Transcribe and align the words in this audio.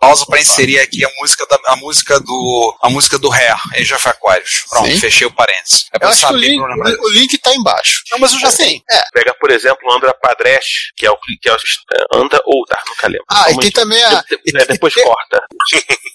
Pausa 0.00 0.24
para 0.26 0.40
inserir 0.40 0.80
aqui 0.80 1.04
a 1.04 1.10
música, 1.20 1.46
da, 1.46 1.58
a 1.66 1.76
música 1.76 2.18
do 2.18 2.76
a 2.82 2.88
música 2.88 3.18
do 3.18 3.30
Hair, 3.32 3.56
Age 3.74 3.94
of 3.94 4.08
Aquarius. 4.08 4.64
Pronto, 4.68 4.88
Sim. 4.88 4.98
fechei 4.98 5.26
o 5.26 5.30
parênteses. 5.32 5.86
É 5.92 5.96
Eu 5.96 6.00
pra 6.00 6.08
acho 6.08 6.20
que 6.20 6.24
o 6.24 6.28
saber 6.28 6.40
link, 6.48 6.58
pra 6.58 6.74
lembrar. 6.74 6.90
o 7.00 7.08
link 7.10 7.38
tá 7.38 7.54
embaixo. 7.54 8.02
Não, 8.10 8.18
mas 8.18 8.32
eu 8.32 8.40
já 8.40 8.48
Assim, 8.48 8.82
é. 8.90 9.00
Pega, 9.12 9.32
por 9.34 9.50
exemplo, 9.50 9.78
o 9.88 9.92
Andra 9.92 10.12
Padresh, 10.14 10.90
que 10.96 11.06
é 11.06 11.10
o 11.10 11.16
que 11.40 11.48
é 11.48 11.52
o, 11.52 11.56
é, 11.56 12.04
anda 12.18 12.42
ou 12.44 12.64
tá, 12.66 12.82
nunca 12.88 13.06
lembro. 13.06 13.24
Ah, 13.30 13.50
e 13.52 13.58
tem 13.58 13.70
também 13.70 14.02
a. 14.02 14.24
é, 14.56 14.64
depois 14.66 14.92
tem- 14.94 15.04
corta. 15.04 15.44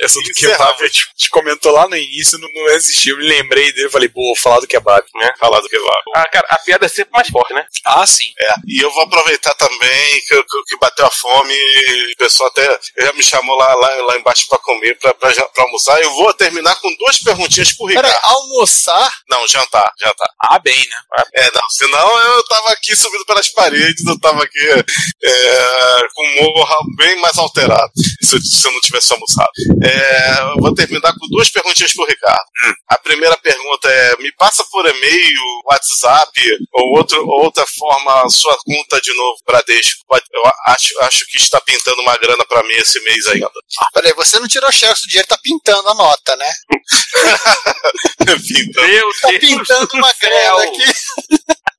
Essa 0.00 0.20
do 0.20 0.32
kebab, 0.34 0.82
a 0.82 0.86
gente, 0.86 1.06
comentou 1.30 1.72
lá 1.72 1.86
no 1.88 1.96
início, 1.96 2.38
não, 2.38 2.48
não 2.52 2.68
existiu. 2.74 3.14
Eu 3.16 3.20
me 3.22 3.28
lembrei 3.28 3.72
dele, 3.72 3.90
falei, 3.90 4.08
pô, 4.08 4.20
vou 4.22 4.36
falar 4.36 4.60
do 4.60 4.66
kebab. 4.66 5.04
Né? 5.14 5.32
Falar 5.38 5.60
do 5.60 5.68
kebab. 5.68 6.02
Ah, 6.16 6.28
cara, 6.30 6.46
a 6.50 6.58
piada 6.58 6.86
é 6.86 6.88
sempre 6.88 7.12
mais 7.12 7.28
forte, 7.28 7.52
né? 7.54 7.64
Ah, 7.84 8.06
sim. 8.06 8.32
É, 8.38 8.52
e 8.66 8.82
eu 8.82 8.90
vou 8.90 9.02
aproveitar 9.04 9.54
também 9.54 10.20
que, 10.28 10.42
que, 10.42 10.62
que 10.68 10.76
bateu 10.78 11.06
a 11.06 11.10
fome, 11.10 11.54
e 11.54 12.12
o 12.12 12.16
pessoal 12.16 12.48
até 12.50 12.78
já 13.04 13.12
me 13.12 13.22
chamou 13.22 13.56
lá, 13.56 13.74
lá, 13.74 13.88
lá 14.06 14.16
embaixo 14.18 14.46
pra 14.48 14.58
comer, 14.58 14.98
pra 14.98 15.14
almoçar. 15.58 16.00
Eu 16.02 16.10
vou 16.14 16.32
terminar 16.34 16.74
com 16.80 16.94
duas 16.96 17.18
perguntinhas 17.18 17.72
pro 17.72 17.86
Ricardo. 17.86 18.06
Peraí, 18.06 18.20
almoçar. 18.22 19.10
Não, 19.28 19.46
jantar, 19.48 19.90
jantar. 20.00 20.28
Ah, 20.42 20.58
bem, 20.58 20.76
né? 20.88 20.96
É, 21.34 21.50
não, 21.52 21.68
senão 21.70 22.18
eu 22.20 22.44
tava 22.46 22.70
aqui 22.70 22.94
subindo 22.96 23.24
pelas 23.26 23.48
paredes, 23.50 24.04
eu 24.06 24.18
tava 24.20 24.42
aqui 24.42 24.84
é, 25.24 26.06
com 26.14 26.22
o 26.26 26.34
morro 26.56 26.76
bem 26.96 27.16
mais 27.20 27.36
alterado, 27.38 27.90
se 28.22 28.36
eu, 28.36 28.40
se 28.40 28.66
eu 28.66 28.72
não 28.72 28.80
tivesse 28.80 29.12
almoçado. 29.12 29.50
É, 29.82 30.40
eu 30.54 30.56
vou 30.60 30.74
terminar 30.74 31.12
com 31.12 31.26
duas 31.28 31.50
perguntinhas 31.50 31.92
pro 31.92 32.04
Ricardo. 32.06 32.44
A 32.90 32.98
primeira 32.98 33.36
pergunta 33.36 33.88
é: 33.88 34.16
me 34.18 34.32
passa 34.36 34.64
por 34.70 34.86
e-mail, 34.86 35.40
WhatsApp 35.70 36.30
ou 36.72 36.96
outro, 36.98 37.26
outra 37.26 37.64
forma 37.78 38.28
sua 38.30 38.56
conta 38.64 39.00
de 39.00 39.12
novo, 39.14 39.36
Bradesco. 39.46 40.02
Pode- 40.06 40.24
Eu 40.32 40.42
acho, 40.66 40.88
acho 41.04 41.26
que 41.30 41.36
está 41.38 41.60
pintando 41.60 42.00
uma 42.02 42.16
grana 42.16 42.44
pra 42.46 42.62
mim 42.64 42.74
esse 42.74 42.93
mês 43.00 43.26
ainda. 43.28 43.50
Peraí, 43.92 44.12
você 44.14 44.38
não 44.38 44.48
tirou 44.48 44.70
cheque, 44.72 45.04
o 45.04 45.08
dinheiro 45.08 45.28
tá 45.28 45.38
pintando 45.42 45.88
a 45.88 45.94
nota, 45.94 46.36
né? 46.36 46.52
Pintando. 48.46 48.86
Meu 48.88 49.10
Tá 49.20 49.28
Deus 49.28 49.40
pintando 49.40 49.86
do 49.86 49.96
uma 49.96 50.12
grana 50.20 50.64
aqui. 50.64 50.84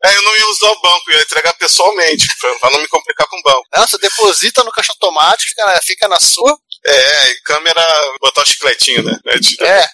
É, 0.04 0.16
eu 0.16 0.22
não 0.22 0.38
ia 0.38 0.48
usar 0.50 0.68
o 0.70 0.82
banco, 0.82 1.12
ia 1.12 1.22
entregar 1.22 1.54
pessoalmente, 1.54 2.28
pra, 2.40 2.70
não 2.70 2.80
me 2.80 2.88
complicar 2.88 3.28
com 3.28 3.38
o 3.38 3.42
banco. 3.42 3.64
Não, 3.74 3.88
você 3.88 3.98
deposita 3.98 4.64
no 4.64 4.72
caixa 4.72 4.92
automático, 4.92 5.50
fica 5.50 5.66
na, 5.66 5.82
fica 5.82 6.08
na 6.08 6.20
sua. 6.20 6.58
É, 6.86 7.32
e 7.32 7.42
câmera, 7.42 7.84
botar 8.22 8.42
o 8.44 8.46
chicletinho, 8.48 9.02
né? 9.04 9.18
É, 9.26 9.66
É. 9.66 9.88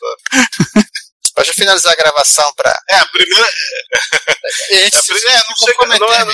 Pra 1.41 1.47
já 1.47 1.53
finalizar 1.53 1.91
a 1.93 1.95
gravação 1.95 2.45
pra. 2.55 2.71
É, 2.91 2.95
a 2.97 3.05
primeira. 3.07 3.47
E 4.71 4.73
a 4.75 4.83
gente 4.85 4.97
É, 4.97 5.01
se 5.01 5.11
é, 5.11 5.35
não, 5.35 5.55
chega, 5.65 5.99
não, 5.99 6.13
é, 6.13 6.25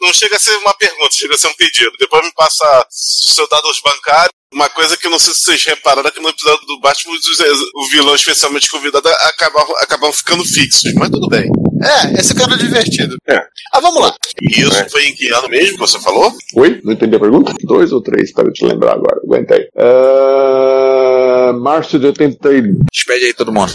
não 0.00 0.12
chega 0.12 0.36
a 0.36 0.38
ser 0.38 0.56
uma 0.58 0.74
pergunta, 0.76 1.14
chega 1.14 1.34
a 1.34 1.38
ser 1.38 1.48
um 1.48 1.54
pedido. 1.54 1.92
Depois 1.98 2.24
me 2.24 2.32
passa 2.34 2.86
os 2.90 3.34
seus 3.34 3.48
dados 3.48 3.80
bancários. 3.84 4.30
Uma 4.52 4.68
coisa 4.68 4.96
que 4.96 5.06
eu 5.06 5.10
não 5.10 5.18
sei 5.18 5.32
se 5.32 5.40
vocês 5.42 5.64
repararam 5.64 6.08
é 6.08 6.10
que 6.10 6.20
no 6.20 6.28
episódio 6.28 6.66
do 6.66 6.80
Batman, 6.80 7.14
os- 7.14 7.38
o 7.74 7.86
vilão, 7.88 8.14
especialmente 8.14 8.68
convidado, 8.70 9.08
acabavam, 9.08 9.74
acabavam 9.78 10.12
ficando 10.12 10.44
fixos. 10.44 10.92
Mas 10.94 11.08
tudo 11.10 11.28
bem. 11.28 11.48
É, 11.82 12.20
esse 12.20 12.34
cara 12.34 12.54
é 12.54 12.58
divertido. 12.58 13.16
É. 13.28 13.38
Ah, 13.72 13.80
vamos 13.80 14.02
lá. 14.02 14.14
E 14.42 14.60
isso 14.60 14.90
foi 14.90 15.06
em 15.06 15.14
que 15.14 15.28
ano 15.32 15.48
mesmo 15.48 15.74
que 15.74 15.78
você 15.80 16.00
falou? 16.00 16.32
Oi? 16.56 16.80
Não 16.84 16.92
entendi 16.92 17.16
a 17.16 17.20
pergunta? 17.20 17.54
Dois 17.62 17.92
ou 17.92 18.02
três, 18.02 18.32
para 18.32 18.50
te 18.52 18.64
lembrar 18.66 18.92
agora. 18.94 19.20
Aguenta 19.24 19.54
aí. 19.54 19.68
Ah, 19.78 21.52
março 21.54 21.98
de 21.98 22.06
82. 22.06 22.64
Despede 22.92 23.26
aí 23.26 23.34
todo 23.34 23.52
mundo. 23.52 23.72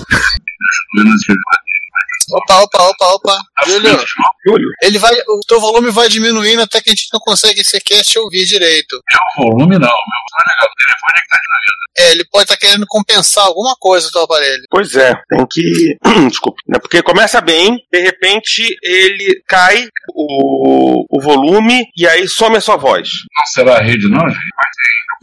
Opa, 2.30 2.60
opa, 2.60 2.84
opa, 2.90 3.06
opa. 3.14 3.40
Júlio, 3.66 3.98
Júlio? 4.46 4.70
ele 4.82 5.00
vai, 5.00 5.14
o 5.14 5.40
teu 5.48 5.62
volume 5.62 5.90
vai 5.92 6.10
diminuindo 6.10 6.62
até 6.62 6.82
que 6.82 6.90
a 6.90 6.94
gente 6.94 7.08
não 7.14 7.22
consegue 7.22 7.64
sequer 7.64 8.04
te 8.04 8.20
ouvir 8.20 8.46
direito. 8.46 9.02
volume 9.38 9.76
não, 9.76 9.80
meu 9.80 9.80
tá 9.80 10.44
legal. 10.46 10.68
O 10.70 10.76
telefone 10.78 11.14
é 11.16 11.22
que 11.22 11.28
tá 11.30 11.38
de 11.38 12.06
É, 12.06 12.12
ele 12.12 12.26
pode 12.30 12.44
estar 12.44 12.58
querendo 12.58 12.86
compensar 12.86 13.46
alguma 13.46 13.76
coisa 13.80 14.08
do 14.08 14.12
teu 14.12 14.24
aparelho. 14.24 14.64
Pois 14.70 14.94
é, 14.96 15.16
tem 15.30 15.48
que. 15.50 15.98
Desculpe. 16.28 16.62
Né? 16.68 16.80
Porque 16.80 17.02
começa 17.02 17.40
bem, 17.40 17.78
de 17.92 18.00
repente 18.02 18.78
ele 18.84 19.42
cai 19.48 19.88
o, 20.14 21.06
o 21.10 21.22
volume 21.22 21.86
e 21.96 22.06
aí 22.06 22.28
some 22.28 22.58
a 22.58 22.62
sua 22.62 22.76
voz. 22.76 23.08
Não 23.08 23.46
será 23.46 23.78
a 23.78 23.82
rede 23.82 24.10
não, 24.10 24.28
gente? 24.28 24.40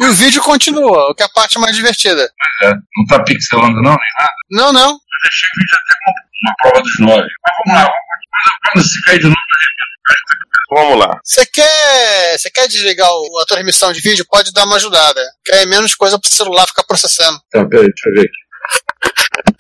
E 0.01 0.07
o 0.07 0.13
vídeo 0.13 0.43
continua, 0.43 1.11
o 1.11 1.15
que 1.15 1.23
é 1.23 1.27
a 1.27 1.29
parte 1.29 1.59
mais 1.59 1.77
divertida. 1.77 2.29
É, 2.63 2.71
não 2.73 3.07
tá 3.09 3.23
pixelando 3.23 3.77
não, 3.77 3.91
nem 3.91 4.13
nada. 4.19 4.35
Não, 4.51 4.73
não. 4.73 4.99
Eu 5.25 5.31
deixei 5.31 5.49
o 5.49 5.57
vídeo 5.59 5.77
até 5.81 5.95
com 6.05 6.11
uma 6.45 6.55
prova 6.61 6.83
dos 6.83 6.99
nove. 7.01 7.29
Mas 7.43 7.55
vamos 7.65 7.81
lá, 7.81 7.85
vamos 7.85 8.65
quando 8.73 8.85
se 8.85 9.03
cair 9.05 9.19
de 9.21 9.25
novo, 9.25 9.37
Vamos 10.71 10.99
lá. 10.99 11.21
Você 11.23 11.47
quer, 11.47 12.39
você 12.39 12.51
quer 12.51 12.67
desligar 12.69 13.09
o- 13.09 13.39
a 13.41 13.47
transmissão 13.47 13.93
de 13.93 14.01
vídeo? 14.01 14.27
Pode 14.29 14.53
dar 14.53 14.65
uma 14.65 14.77
ajudada. 14.77 15.21
Que 15.45 15.53
é 15.53 15.67
menos 15.67 15.95
coisa 15.95 16.19
pro 16.19 16.35
celular 16.35 16.67
ficar 16.67 16.83
processando. 16.85 17.39
Tá, 17.51 17.65
peraí, 17.67 17.87
deixa 17.87 18.09
eu 18.09 18.15
ver 18.15 18.21
aqui. 18.23 19.55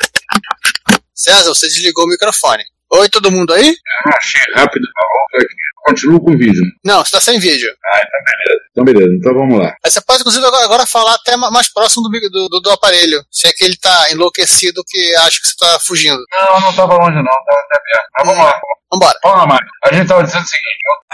César, 1.14 1.50
você 1.50 1.68
desligou 1.68 2.04
o 2.04 2.08
microfone. 2.08 2.64
Oi, 2.90 3.08
todo 3.08 3.30
mundo 3.30 3.52
aí? 3.52 3.68
Eu 3.68 4.10
não 4.10 4.16
achei 4.18 4.40
rápido, 4.56 4.84
tá 4.86 5.02
bom? 5.02 5.38
Aqui. 5.44 5.54
Continuo 5.84 6.20
com 6.20 6.32
o 6.32 6.38
vídeo. 6.38 6.62
Não, 6.84 7.04
você 7.04 7.10
tá 7.12 7.20
sem 7.20 7.38
vídeo. 7.38 7.70
Ah, 7.92 7.98
então 7.98 8.20
beleza. 8.24 8.64
Então 8.70 8.84
beleza, 8.84 9.16
então 9.20 9.34
vamos 9.34 9.58
lá. 9.58 9.76
Aí 9.84 9.90
você 9.90 10.00
pode, 10.00 10.20
inclusive, 10.20 10.44
agora, 10.46 10.64
agora 10.64 10.86
falar 10.86 11.14
até 11.14 11.36
ma- 11.36 11.50
mais 11.50 11.72
próximo 11.72 12.08
do, 12.08 12.48
do, 12.48 12.60
do- 12.60 12.70
aparelho. 12.70 13.22
Se 13.30 13.46
é 13.46 13.52
que 13.52 13.64
ele 13.64 13.76
tá 13.76 14.10
enlouquecido 14.10 14.82
que 14.86 15.14
acha 15.16 15.38
que 15.42 15.48
você 15.48 15.56
tá 15.58 15.78
fugindo. 15.86 16.18
Não, 16.32 16.60
não 16.60 16.72
tava 16.74 16.94
longe 16.94 17.16
não, 17.16 17.24
tava 17.24 17.60
até 17.66 17.80
perto. 17.84 18.08
Mas 18.18 18.26
vamos 18.28 18.44
lá. 18.44 18.54
Vambora. 18.94 19.18
Na 19.24 19.46
máquina. 19.46 19.70
A 19.84 19.92
gente 19.94 20.08
tava 20.08 20.22
dizendo 20.24 20.44
o 20.44 20.48
seguinte, 20.48 20.82
ó. 20.88 21.04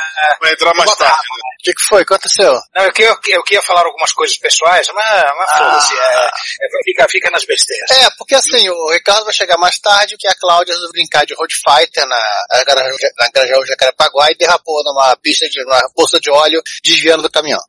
Vai 0.41 0.53
entrar 0.53 0.75
mais 0.75 0.95
tarde. 0.97 1.15
né? 1.15 1.51
O 1.61 1.63
que, 1.63 1.73
que 1.75 1.83
foi? 1.89 2.03
O 2.03 2.07
que 2.07 2.15
aconteceu? 2.15 2.53
Não, 2.75 2.85
eu 2.85 2.93
queria, 2.93 3.11
eu 3.33 3.43
queria 3.43 3.63
falar 3.63 3.85
algumas 3.85 4.13
coisas 4.13 4.37
pessoais, 4.39 4.89
mas, 4.95 5.25
mas 5.37 5.51
foda-se, 5.59 5.95
é, 5.95 6.27
é, 6.27 6.69
fica, 6.85 7.09
fica 7.09 7.31
nas 7.31 7.45
besteiras. 7.45 7.91
É, 7.91 8.09
porque 8.17 8.35
assim, 8.35 8.67
o 8.69 8.91
Ricardo 8.93 9.25
vai 9.25 9.33
chegar 9.35 9.59
mais 9.59 9.79
tarde 9.79 10.17
que 10.19 10.27
a 10.27 10.35
Cláudia 10.41 10.73
resolveu 10.73 10.93
brincar 10.93 11.27
de 11.27 11.35
Road 11.35 11.55
Fighter 11.55 12.07
na, 12.07 12.23
na 12.55 12.65
Grajaú- 12.65 12.97
na 13.19 13.29
Grajaú 13.35 13.67
Jacarepaguá 13.67 14.31
e 14.31 14.37
derrapou 14.37 14.83
numa 14.85 15.15
pista 15.19 15.47
de 15.51 15.63
numa 15.65 15.83
poça 15.95 16.19
de 16.19 16.31
óleo 16.31 16.63
desviando 16.83 17.23
do 17.23 17.31
caminhão. 17.31 17.61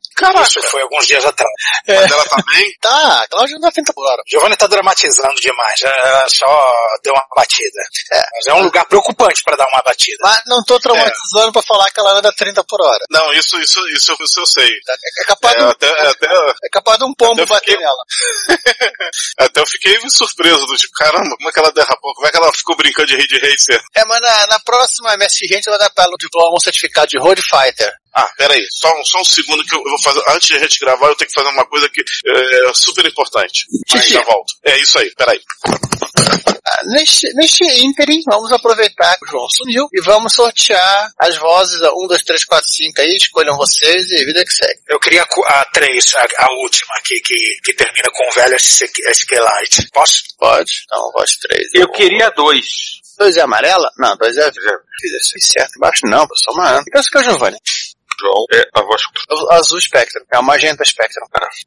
Isso 0.42 0.62
foi 0.64 0.82
alguns 0.82 1.08
dias 1.08 1.24
atrás. 1.26 1.52
Mas 1.88 2.12
ela 2.12 2.26
bem? 2.54 2.72
Tá, 2.82 3.26
Cláudia 3.30 3.54
não 3.56 3.62
dá 3.62 3.72
30 3.72 3.94
por 3.94 4.06
hora. 4.08 4.22
Giovanni 4.28 4.56
tá 4.58 4.66
dramatizando 4.68 5.36
demais, 5.36 5.80
ela 5.84 6.26
só 6.30 6.66
deu 7.04 7.14
uma 7.14 7.24
batida. 7.36 7.80
É. 8.12 8.22
Mas 8.36 8.48
é 8.48 8.54
um 8.56 8.64
lugar 8.64 8.86
preocupante 8.88 9.44
para 9.44 9.56
dar 9.56 9.68
uma 9.72 9.82
batida. 9.84 10.18
Mas 10.22 10.42
não 10.48 10.64
tô 10.64 10.80
traumatizando 10.80 11.52
pra 11.54 11.62
falar 11.62 11.92
que 11.92 12.00
ela 12.00 12.18
anda 12.18 12.34
30 12.34 12.64
por 12.64 12.82
hora. 12.82 13.00
Não, 13.12 13.32
isso, 13.34 13.60
isso, 13.60 13.80
isso, 13.90 14.16
isso 14.20 14.40
eu 14.40 14.46
sei. 14.48 14.70
É, 14.72 15.22
é 15.22 15.26
capaz, 15.26 15.56
É, 15.56 15.58
de, 15.60 15.64
um, 15.66 15.70
até, 15.70 15.88
é, 15.88 16.08
até, 16.08 16.28
é 16.28 16.70
capaz 16.72 16.98
de 16.98 17.06
um 17.06 17.14
pombo 17.14 17.46
bater 17.46 17.72
fiquei- 17.72 17.78
nela. 17.78 18.04
até 19.40 19.62
eu 19.62 19.68
fiquei 19.68 20.00
surpreso 20.10 20.66
do 20.66 20.76
tipo, 20.76 20.94
caramba, 20.94 21.36
como 21.38 21.50
é 21.50 21.52
que 21.52 21.60
ela 21.60 21.72
derrapou? 21.72 22.14
Como 22.16 22.28
é 22.28 22.32
que 22.32 22.38
ela 22.38 22.52
ficou 22.54 22.76
brincando 22.76 23.08
de 23.08 23.16
Ridge 23.16 23.38
Racer? 23.40 23.82
É, 23.96 24.06
mas 24.06 24.22
na, 24.22 24.48
na 24.48 24.60
próxima 24.60 25.14
MSG 25.14 25.54
a 25.54 25.56
gente 25.58 25.70
vai 25.70 25.80
dar 25.80 25.90
pra 25.92 26.06
ela 26.06 26.14
o 26.14 26.18
diploma, 26.18 26.56
um 26.56 26.60
certificado 26.60 27.08
de 27.08 27.18
Road 27.20 27.42
Fighter. 27.42 27.92
Ah, 28.14 28.30
peraí, 28.38 28.66
só, 28.72 28.90
um- 29.00 29.06
só 29.06 29.22
um 29.22 29.26
segundo 29.26 29.64
que 29.64 29.74
eu, 29.74 29.80
eu 29.80 29.90
vou 29.90 30.02
fazer. 30.04 30.22
Antes 30.30 30.48
de 30.50 30.56
a 30.56 30.60
gente 30.60 30.80
gravar, 30.80 31.08
eu 31.08 31.16
tenho 31.16 31.30
que 31.30 31.36
fazer 31.36 31.50
uma 31.50 31.66
coisa 31.66 31.88
que 31.90 32.02
é 32.02 32.74
super 32.74 33.06
importante. 33.06 33.66
Mas 33.94 34.04
Xixi. 34.04 34.14
já 34.16 34.24
volto. 34.24 34.54
É 34.66 34.78
isso 34.80 35.00
aí, 35.00 35.10
peraí. 35.16 35.40
Ah, 36.64 36.82
Neste, 36.86 37.28
neste 37.36 37.64
ínterim, 37.84 38.22
vamos 38.26 38.52
aproveitar 38.52 39.18
que 39.18 39.26
o 39.26 39.30
João 39.32 39.48
sumiu 39.50 39.88
e 39.94 40.02
vamos 40.02 40.34
sortear 40.34 41.12
as 41.20 41.38
vozes 41.38 41.80
1, 41.82 42.08
2, 42.08 42.24
3, 42.24 42.46
4, 42.46 42.68
5 42.68 43.02
aí, 43.02 43.16
escolham 43.16 43.56
vocês 43.58 44.10
e 44.12 44.26
vida 44.26 44.44
que 44.46 44.52
segue. 44.54 44.80
Eu 44.90 45.00
queria 45.00 45.24
a 45.24 45.66
três, 45.74 46.14
a, 46.16 46.46
a 46.46 46.52
última 46.62 46.94
aqui, 46.98 47.20
que, 47.22 47.36
que 47.64 47.74
termina 47.74 48.10
com 48.14 48.28
o 48.28 48.34
velho 48.34 48.56
SQ-Lite. 48.56 49.90
Posso? 49.94 50.24
Pode? 50.38 50.72
Então, 50.86 51.12
voz 51.14 51.36
3. 51.38 51.70
Eu 51.76 51.90
queria 51.92 52.30
dois. 52.32 52.66
Dois 53.18 53.38
é 53.38 53.42
amarela? 53.42 53.90
Não, 53.98 54.16
dois 54.18 54.36
é. 54.38 54.52
Fiz 54.52 55.48
certo 55.48 55.76
embaixo? 55.78 56.02
Não, 56.06 56.28
só 56.36 56.52
uma. 56.52 56.84
Pensa 56.92 57.10
que 57.12 57.18
é 57.18 57.22
o 57.22 57.24
Giovanni. 57.24 57.58
João, 58.22 58.46
é 58.54 58.68
a 58.74 58.82
voz 58.84 59.02
O 59.30 59.52
azul 59.54 59.82
Spectrum. 59.82 60.24
É 60.32 60.38
o 60.40 60.44
magenta 60.44 60.84
Spectrum. 60.86 61.26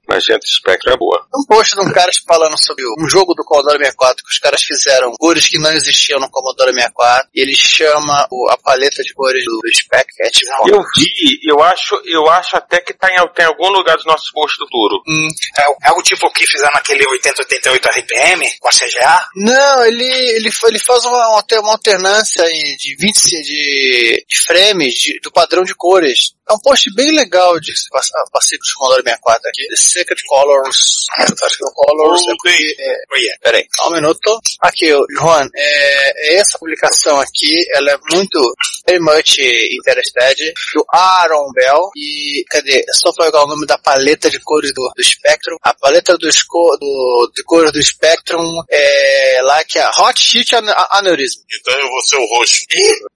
Magenta 0.08 0.46
Spectrum 0.46 0.92
é 0.92 0.96
boa. 0.96 1.26
Um 1.34 1.44
post 1.46 1.74
de 1.74 1.80
um 1.80 1.92
cara 1.92 2.10
falando 2.26 2.56
sobre 2.62 2.84
um 3.00 3.08
jogo 3.08 3.34
do 3.34 3.44
Commodore 3.44 3.78
64 3.78 4.24
que 4.24 4.32
os 4.32 4.38
caras 4.38 4.62
fizeram 4.62 5.12
cores 5.18 5.48
que 5.48 5.58
não 5.58 5.70
existiam 5.72 6.20
no 6.20 6.30
Commodore 6.30 6.72
64 6.72 7.28
e 7.34 7.40
ele 7.40 7.54
chama 7.54 8.26
o- 8.30 8.48
a 8.50 8.56
paleta 8.58 9.02
de 9.02 9.12
cores 9.14 9.44
do 9.44 9.60
Spectrum. 9.74 10.14
É 10.26 10.30
tipo, 10.30 10.68
Eu 10.68 10.82
vi, 10.96 11.40
eu 11.48 11.62
acho, 11.62 12.00
eu 12.04 12.28
acho 12.30 12.56
até 12.56 12.80
que 12.80 12.94
tá 12.94 13.08
em, 13.10 13.28
tem 13.34 13.46
algum 13.46 13.68
lugar 13.68 13.96
dos 13.96 14.06
nossos 14.06 14.30
posts 14.30 14.58
do 14.58 14.66
futuro. 14.66 15.02
hum, 15.08 15.28
É, 15.58 15.88
é 15.88 15.92
o 15.92 16.02
tipo 16.02 16.30
que 16.32 16.46
fizeram 16.46 16.72
naquele 16.74 17.06
8088 17.08 17.88
RPM 17.88 18.44
com 18.60 18.68
a 18.68 18.72
CGA? 18.72 19.26
Não, 19.36 19.84
ele, 19.84 20.04
ele, 20.04 20.50
ele 20.66 20.78
faz 20.78 21.04
uma, 21.04 21.16
uma 21.16 21.36
alter- 21.36 21.60
uma 21.60 21.72
alternância 21.72 22.44
de 22.44 22.96
20 22.98 23.42
de, 23.42 24.24
de 24.28 24.44
frames 24.46 24.94
de- 24.94 25.20
do 25.20 25.30
padrão 25.32 25.62
de 25.64 25.74
cores. 25.74 26.34
É 26.48 26.52
um 26.52 26.58
post 26.58 26.92
bem 26.94 27.10
legal 27.12 27.58
de 27.58 27.74
se 27.74 27.88
passar 27.88 28.22
passei 28.30 28.58
com 28.58 28.64
o 28.64 28.78
Commodore 28.78 29.02
64 29.04 29.48
aqui. 29.48 29.66
The 29.68 29.76
Secret 29.76 30.20
Colors. 30.28 31.04
Acho 31.18 31.56
que 31.56 31.64
é 31.64 31.66
o 31.66 31.72
Colors. 31.72 32.22
É 32.22 32.34
porque, 32.36 32.76
é, 32.78 32.94
Olha, 33.12 33.38
Peraí, 33.42 33.66
só 33.76 33.88
um 33.88 33.92
minuto. 33.92 34.40
Aqui, 34.60 34.92
ô, 34.92 35.06
Johan, 35.18 35.48
é, 35.56 36.34
essa 36.36 36.58
publicação 36.58 37.18
aqui, 37.20 37.50
ela 37.74 37.92
é 37.92 37.98
muito, 38.10 38.54
very 38.86 39.00
much 39.00 39.38
interested, 39.38 40.52
do 40.74 40.84
Aaron 40.92 41.50
Bell, 41.54 41.90
e, 41.96 42.44
cadê? 42.50 42.78
É 42.78 42.92
só 42.92 43.10
pegar 43.12 43.44
o 43.44 43.46
nome 43.46 43.66
da 43.66 43.78
paleta 43.78 44.28
de 44.28 44.38
cores 44.40 44.72
do, 44.74 44.90
do 44.94 45.02
Spectrum. 45.04 45.56
A 45.62 45.72
paleta 45.74 46.18
dos 46.18 46.42
co, 46.42 46.76
do, 46.78 47.32
de 47.34 47.42
cores 47.44 47.72
do 47.72 47.82
Spectrum 47.82 48.60
é 48.70 49.40
lá 49.42 49.64
que 49.64 49.78
é 49.78 49.88
Hot 49.98 50.22
Sheet 50.22 50.56
An- 50.56 50.86
Aneurysm. 50.90 51.40
Então 51.60 51.74
eu 51.78 51.88
vou 51.88 52.02
ser 52.02 52.16
o 52.16 52.26
roxo. 52.36 52.64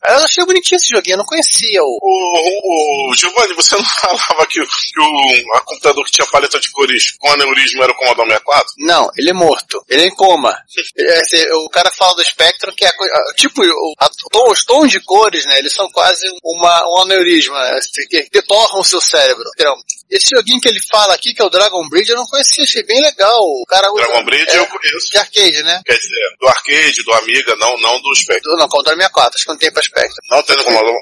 Eu 0.08 0.16
achei 0.24 0.44
bonitinho 0.46 0.76
esse 0.76 0.88
joguinho, 0.88 1.14
eu 1.14 1.18
não 1.18 1.26
conhecia 1.26 1.82
o... 1.82 1.98
O, 2.00 3.10
o, 3.10 3.14
Giovanni, 3.18 3.54
você 3.54 3.76
não 3.76 3.84
falava 4.00 4.46
que, 4.46 4.60
o- 4.60 4.66
que 4.66 5.00
o 5.00 5.54
a 5.56 5.60
computador 5.60 6.04
que 6.04 6.12
tinha 6.12 6.26
paleta 6.28 6.58
de 6.60 6.70
cores 6.70 7.12
com 7.18 7.30
aneurisma 7.32 7.84
era 7.84 7.92
o 7.92 7.96
Commodore 7.96 8.28
64? 8.28 8.66
Não, 8.78 9.10
ele 9.16 9.30
é 9.30 9.34
morto. 9.34 9.84
Ele 9.88 10.02
é 10.02 10.06
em 10.06 10.14
coma. 10.14 10.56
É, 11.00 11.20
assim, 11.20 11.42
o 11.64 11.68
cara 11.70 11.90
fala 11.92 12.14
do 12.16 12.24
Spectrum 12.24 12.72
que 12.76 12.84
é 12.84 12.88
a 12.88 13.34
tipo 13.36 13.62
o- 13.62 13.94
a- 13.98 14.50
os 14.50 14.64
tons 14.64 14.90
de 14.90 15.00
cores, 15.00 15.44
né? 15.46 15.58
Eles 15.58 15.72
são 15.72 15.88
quase 15.90 16.26
uma, 16.44 16.82
um 16.88 17.02
aneurisma 17.02 17.58
assim, 17.76 18.06
que, 18.08 18.22
que 18.24 18.42
torram 18.42 18.80
o 18.80 18.84
seu 18.84 19.00
cérebro. 19.00 19.44
Entendeu? 19.54 19.74
Esse 20.10 20.30
joguinho 20.30 20.60
que 20.60 20.68
ele 20.68 20.80
fala 20.90 21.14
aqui, 21.14 21.34
que 21.34 21.42
é 21.42 21.44
o 21.44 21.50
Dragon 21.50 21.86
Bridge, 21.88 22.10
eu 22.10 22.16
não 22.16 22.26
conhecia, 22.26 22.64
achei 22.64 22.82
bem 22.84 23.00
legal. 23.00 23.38
O 23.40 23.64
cara 23.68 23.92
usa, 23.92 24.02
Dragon 24.06 24.24
Bridge 24.24 24.50
é, 24.50 24.58
eu 24.58 24.66
conheço. 24.66 25.10
de 25.10 25.18
arcade, 25.18 25.62
né? 25.62 25.80
Quer 25.86 25.98
dizer, 25.98 26.36
do 26.40 26.48
arcade, 26.48 27.02
do 27.04 27.12
Amiga, 27.12 27.56
não, 27.56 27.78
não 27.78 28.00
do 28.00 28.14
Spectrum. 28.16 28.52
Do- 28.52 28.58
Não, 28.58 28.68
Commodore 28.68 28.96
64, 28.96 29.34
acho 29.36 29.44
que 29.44 29.50
não 29.50 29.58
tem 29.58 29.72
pra 29.72 29.82
Spectrum. 29.82 30.16
Não 30.30 30.42
tem 30.42 30.56
no 30.56 30.64
Commodore. 30.64 30.96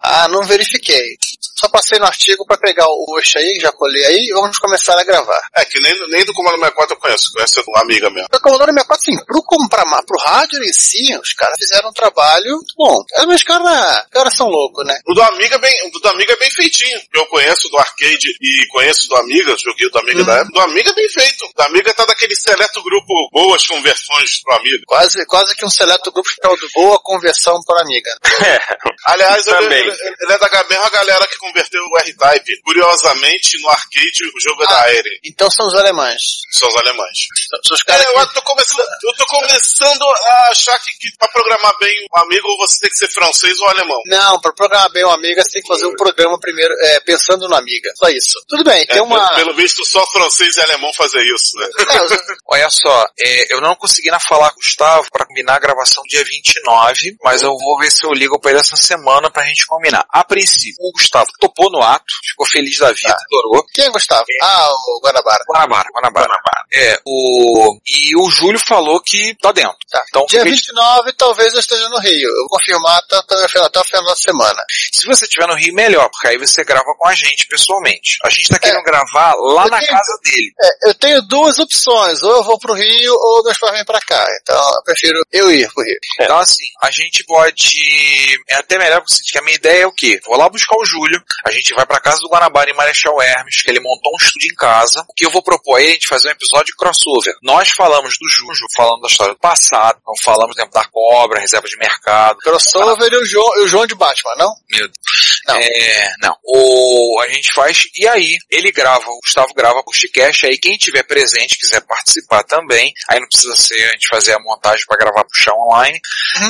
Ah, 0.00 0.28
não 0.28 0.42
verifiquei. 0.44 1.04
Só 1.40 1.68
passei 1.68 1.98
no 1.98 2.06
artigo 2.06 2.44
pra 2.46 2.56
pegar 2.56 2.86
o 2.86 3.04
roxo 3.08 3.38
aí, 3.38 3.58
já 3.60 3.70
colei 3.72 4.04
aí, 4.04 4.26
e 4.28 4.32
vamos 4.32 4.58
começar 4.58 4.98
a 4.98 5.04
gravar. 5.04 5.40
É 5.56 5.64
que 5.64 5.80
nem, 5.80 5.92
nem 6.08 6.24
do 6.24 6.32
Commodore 6.32 6.60
64 6.60 6.94
eu 6.96 7.00
conheço, 7.00 7.32
conheço 7.32 7.62
do 7.62 7.76
Amiga 7.78 8.10
mesmo. 8.10 8.28
O 8.32 8.40
Commodore 8.40 8.72
64, 8.72 8.94
assim, 8.94 9.24
pro, 9.24 9.42
comprar, 9.44 9.84
ma- 9.86 10.02
pro 10.02 10.18
rádio 10.20 10.62
em 10.62 10.72
si, 10.72 11.16
os 11.20 11.32
caras 11.34 11.56
fizeram 11.58 11.90
um 11.90 11.92
trabalho 11.92 12.50
muito 12.52 12.74
bom. 12.76 12.96
É, 13.14 13.26
Mas 13.26 13.36
os 13.36 13.42
caras 13.44 13.98
os 14.04 14.10
caras 14.10 14.34
são 14.36 14.48
loucos, 14.48 14.84
né? 14.86 14.98
O 15.06 15.14
do 15.14 15.22
Amiga 15.22 15.56
é 15.56 15.58
bem, 15.58 15.72
o 15.94 15.98
do 16.00 16.08
Amiga 16.08 16.32
é 16.32 16.36
bem 16.36 16.50
feitinho. 16.50 17.00
Eu 17.14 17.26
conheço 17.26 17.68
do 17.68 17.78
arcade 17.78 18.28
e 18.40 18.66
conheço 18.70 19.08
do 19.08 19.16
Amiga, 19.16 19.56
joguei 19.58 19.86
o 19.86 19.90
do 19.90 19.98
Amiga 19.98 20.24
da 20.24 20.34
época. 20.38 20.52
Do 20.52 20.60
Amiga 20.60 20.90
é 20.90 20.94
bem 20.94 21.08
feito. 21.08 21.44
O 21.44 21.52
do 21.54 21.62
Amiga 21.62 21.94
tá 21.94 22.04
daquele 22.04 22.34
seleto 22.36 22.82
grupo 22.82 23.28
boas 23.32 23.66
conversões 23.66 24.42
pro 24.42 24.56
Amiga. 24.56 24.82
Quase, 24.86 25.24
quase 25.26 25.54
que 25.56 25.64
um 25.64 25.70
seleto 25.70 26.10
grupo 26.12 26.28
que 26.28 26.46
é 26.46 26.50
o 26.50 26.56
do 26.56 26.68
boa 26.74 26.98
conversão 27.02 27.60
para 27.66 27.82
amiga. 27.82 28.10
Aliás, 29.06 29.46
ele, 29.46 29.56
Também. 29.56 29.78
ele- 29.80 30.14
ele 30.20 30.32
é 30.32 30.38
da 30.38 30.64
mesma 30.68 30.90
galera 30.90 31.27
que 31.28 31.36
converteu 31.38 31.82
o 31.84 31.98
R-Type. 31.98 32.60
Curiosamente, 32.62 33.60
no 33.60 33.68
arcade, 33.68 34.24
o 34.34 34.40
jogo 34.40 34.62
é 34.64 34.66
da 34.66 34.80
Aire. 34.82 35.20
Então 35.24 35.50
são 35.50 35.66
os 35.66 35.74
alemães. 35.74 36.22
São 36.52 36.68
os 36.68 36.76
alemães. 36.76 37.18
São 37.66 37.74
os 37.76 37.82
caras 37.82 38.04
É, 38.06 38.20
eu 38.20 38.26
tô 38.32 38.42
começando, 38.42 38.80
eu 38.80 39.14
tô 39.16 39.26
começando 39.26 40.02
a 40.02 40.48
achar 40.50 40.78
que, 40.80 40.90
que 40.92 41.16
pra 41.18 41.28
programar 41.28 41.76
bem 41.78 41.94
o 42.10 42.18
amigo, 42.20 42.56
você 42.58 42.80
tem 42.80 42.90
que 42.90 42.96
ser 42.96 43.08
francês 43.08 43.58
ou 43.60 43.68
alemão. 43.68 44.00
Não, 44.06 44.40
para 44.40 44.52
programar 44.52 44.90
bem 44.92 45.04
uma 45.04 45.14
amiga, 45.14 45.42
você 45.42 45.50
tem 45.52 45.62
que 45.62 45.68
fazer 45.68 45.86
um 45.86 45.94
programa 45.94 46.38
primeiro, 46.40 46.72
é, 46.80 47.00
pensando 47.00 47.48
na 47.48 47.58
amiga. 47.58 47.90
Só 47.96 48.08
isso. 48.08 48.38
Tudo 48.48 48.64
bem, 48.64 48.86
tem 48.86 48.98
É, 48.98 49.02
uma. 49.02 49.18
pelo, 49.34 49.46
pelo 49.46 49.54
visto, 49.56 49.84
só 49.84 50.04
francês 50.10 50.56
e 50.56 50.60
alemão 50.60 50.92
fazer 50.94 51.22
isso, 51.22 51.56
né? 51.56 51.66
É, 51.78 52.38
Olha 52.50 52.70
só, 52.70 53.06
é, 53.18 53.54
eu 53.54 53.60
não 53.60 53.74
consegui 53.76 54.08
ainda 54.08 54.20
falar 54.20 54.50
com 54.50 54.56
o 54.56 54.58
Gustavo 54.58 55.08
para 55.10 55.26
combinar 55.26 55.56
a 55.56 55.58
gravação 55.60 56.02
dia 56.08 56.24
29, 56.24 57.16
mas 57.22 57.42
eu 57.42 57.50
vou 57.56 57.78
ver 57.78 57.90
se 57.90 58.04
eu 58.04 58.12
ligo 58.12 58.38
para 58.40 58.52
ele 58.52 58.60
essa 58.60 58.76
semana 58.76 59.30
pra 59.30 59.44
gente 59.44 59.66
combinar. 59.66 60.04
A 60.10 60.24
princípio, 60.24 60.76
o 60.80 60.92
Gustavo 60.92 61.17
topou 61.40 61.70
no 61.70 61.80
ato, 61.82 62.04
ficou 62.30 62.46
feliz 62.46 62.78
da 62.78 62.92
vida, 62.92 63.14
adorou. 63.30 63.64
Quem 63.72 63.84
é 63.86 63.90
Gustavo? 63.90 64.24
Ah, 64.42 64.68
o 64.70 65.00
Guanabara. 65.04 65.44
Guanabara, 65.48 65.88
Guanabara. 65.94 66.32
É, 66.72 67.00
o, 67.06 67.78
e 67.88 68.16
o 68.16 68.30
Júlio 68.30 68.58
falou 68.60 69.00
que 69.00 69.34
tá 69.40 69.52
dentro. 69.52 69.76
Tá. 69.90 70.02
Então, 70.08 70.26
Dia 70.28 70.40
fica- 70.42 70.50
29, 70.54 71.12
talvez 71.14 71.52
eu 71.54 71.60
esteja 71.60 71.88
no 71.88 71.98
Rio. 71.98 72.28
Eu 72.28 72.36
vou 72.48 72.58
confirmar 72.58 72.98
até, 72.98 73.16
até, 73.16 73.80
o 73.80 73.84
final 73.84 74.04
da 74.04 74.16
semana. 74.16 74.62
se 74.92 75.06
você 75.06 75.24
estiver 75.24 75.46
no 75.48 75.54
Rio, 75.54 75.74
melhor, 75.74 76.08
porque 76.10 76.28
aí 76.28 76.38
você 76.38 76.62
grava 76.64 76.84
com 76.98 77.08
a 77.08 77.14
gente 77.14 77.46
pessoalmente. 77.48 78.18
A 78.24 78.30
gente 78.30 78.48
tá 78.48 78.58
querendo 78.58 78.80
É. 78.80 78.84
gravar 78.84 79.34
lá 79.34 79.64
Eu 79.64 79.70
na 79.70 79.78
tenho- 79.78 79.90
casa 79.90 80.18
dele. 80.24 80.52
É, 80.60 80.90
eu 80.90 80.94
tenho 80.94 81.22
duas 81.22 81.58
opções. 81.58 82.22
Ou 82.22 82.36
eu 82.36 82.42
vou 82.44 82.58
pro 82.58 82.74
Rio, 82.74 83.14
ou 83.14 83.42
meus 83.44 83.58
pais 83.58 83.72
vêm 83.72 83.84
pra 83.84 84.00
cá. 84.00 84.24
Então, 84.42 84.56
eu 84.74 84.82
prefiro 84.84 85.22
eu 85.32 85.50
ir 85.50 85.68
pro 85.72 85.82
Rio. 85.84 85.96
Então, 86.20 86.38
assim, 86.38 86.64
a 86.82 86.90
gente 86.90 87.24
pode. 87.24 88.40
É 88.48 88.56
até 88.56 88.78
melhor 88.78 89.00
porque 89.00 89.14
que 89.30 89.38
a 89.38 89.42
minha 89.42 89.54
ideia 89.56 89.82
é 89.82 89.86
o 89.86 89.92
quê? 89.92 90.20
Vou 90.26 90.36
lá 90.36 90.48
buscar 90.48 90.76
o 90.78 90.84
Júlio, 90.84 91.07
a 91.44 91.50
gente 91.50 91.74
vai 91.74 91.86
pra 91.86 92.00
casa 92.00 92.18
do 92.20 92.28
Guanabara 92.28 92.70
em 92.70 92.74
Marechal 92.74 93.20
Hermes, 93.20 93.62
que 93.62 93.70
ele 93.70 93.80
montou 93.80 94.12
um 94.12 94.16
estúdio 94.16 94.50
em 94.50 94.54
casa. 94.54 95.04
O 95.08 95.14
que 95.14 95.26
eu 95.26 95.30
vou 95.30 95.42
propor 95.42 95.78
aí 95.78 95.86
é 95.86 95.90
a 95.90 95.92
gente 95.92 96.08
fazer 96.08 96.28
um 96.28 96.32
episódio 96.32 96.66
de 96.66 96.76
crossover. 96.76 97.34
Nós 97.42 97.70
falamos 97.70 98.16
do 98.18 98.28
Júlio, 98.28 98.66
falando 98.76 99.02
da 99.02 99.08
história 99.08 99.34
do 99.34 99.40
passado, 99.40 99.98
então 100.00 100.14
falamos 100.22 100.54
do 100.54 100.58
tempo 100.58 100.72
da 100.72 100.84
cobra, 100.84 101.40
reserva 101.40 101.68
de 101.68 101.76
mercado. 101.78 102.38
Crossover 102.38 103.12
e 103.12 103.16
o 103.16 103.24
João, 103.24 103.56
e 103.58 103.60
o 103.64 103.68
João 103.68 103.86
de 103.86 103.94
Batman, 103.94 104.34
não? 104.36 104.54
Meu 104.70 104.86
Deus. 104.86 105.38
É, 105.48 106.08
não. 106.20 106.36
O, 106.44 107.20
a 107.22 107.28
gente 107.28 107.52
faz, 107.54 107.84
e 107.96 108.06
aí, 108.06 108.36
ele 108.50 108.70
grava, 108.70 109.08
o 109.08 109.20
Gustavo 109.20 109.54
grava 109.54 109.82
o 109.86 109.92
Chicast, 109.92 110.46
aí 110.46 110.58
quem 110.58 110.76
tiver 110.76 111.02
presente, 111.02 111.58
quiser 111.58 111.80
participar 111.82 112.42
também, 112.44 112.92
aí 113.08 113.20
não 113.20 113.28
precisa 113.28 113.56
ser 113.56 113.82
a 113.84 113.92
gente 113.92 114.08
fazer 114.08 114.34
a 114.34 114.40
montagem 114.40 114.84
para 114.86 114.98
gravar 114.98 115.24
puxar 115.24 115.54
online, 115.54 116.00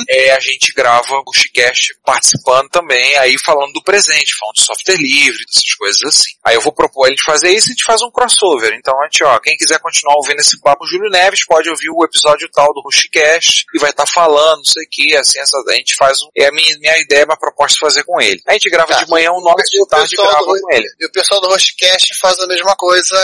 é, 0.08 0.32
a 0.32 0.40
gente 0.40 0.72
grava 0.72 1.22
o 1.26 1.32
Chicast 1.32 1.94
participando 2.04 2.68
também, 2.70 3.16
aí 3.18 3.38
falando 3.38 3.72
do 3.72 3.82
presente, 3.82 4.36
falando 4.38 4.47
de 4.54 4.62
software 4.64 4.96
livre, 4.96 5.44
dessas 5.46 5.74
coisas 5.76 6.02
assim. 6.04 6.30
Aí 6.44 6.54
eu 6.54 6.60
vou 6.60 6.72
propor 6.72 7.06
a 7.06 7.10
gente 7.10 7.22
fazer 7.22 7.50
isso 7.50 7.68
e 7.68 7.70
a 7.70 7.74
gente 7.74 7.84
faz 7.84 8.02
um 8.02 8.10
crossover. 8.10 8.72
Então 8.74 8.98
a 9.00 9.04
gente, 9.04 9.22
ó, 9.24 9.38
quem 9.38 9.56
quiser 9.56 9.78
continuar 9.80 10.16
ouvindo 10.16 10.40
esse 10.40 10.60
papo, 10.60 10.84
o 10.84 10.86
Júlio 10.86 11.10
Neves 11.10 11.44
pode 11.46 11.68
ouvir 11.68 11.90
o 11.90 12.04
episódio 12.04 12.48
tal 12.52 12.72
do 12.72 12.80
Rushcast 12.82 13.64
e 13.74 13.78
vai 13.78 13.90
estar 13.90 14.06
falando, 14.06 14.58
não 14.58 14.64
sei 14.64 14.84
o 14.84 14.88
que, 14.90 15.16
assim, 15.16 15.38
essa, 15.40 15.56
a 15.68 15.74
gente 15.74 15.94
faz 15.96 16.18
um, 16.22 16.28
é 16.36 16.46
a 16.46 16.52
minha, 16.52 16.76
minha 16.78 16.98
ideia, 16.98 17.24
uma 17.24 17.36
proposta 17.38 17.74
de 17.74 17.80
fazer 17.80 18.04
com 18.04 18.20
ele. 18.20 18.40
A 18.46 18.52
gente 18.52 18.68
grava 18.70 18.88
Tá. 18.92 19.02
de 19.04 19.10
manhã, 19.10 19.30
um 19.32 19.40
nove 19.40 19.60
E 19.62 19.64
de 19.82 19.88
tarde 19.88 20.16
grava 20.16 20.38
do- 20.38 20.60
com 20.60 20.72
ele. 20.74 20.86
E 21.00 21.06
o 21.06 21.12
pessoal 21.12 21.40
do 21.40 21.48
Hostcast 21.48 22.18
faz 22.20 22.38
a 22.40 22.46
mesma 22.46 22.74
coisa. 22.76 23.14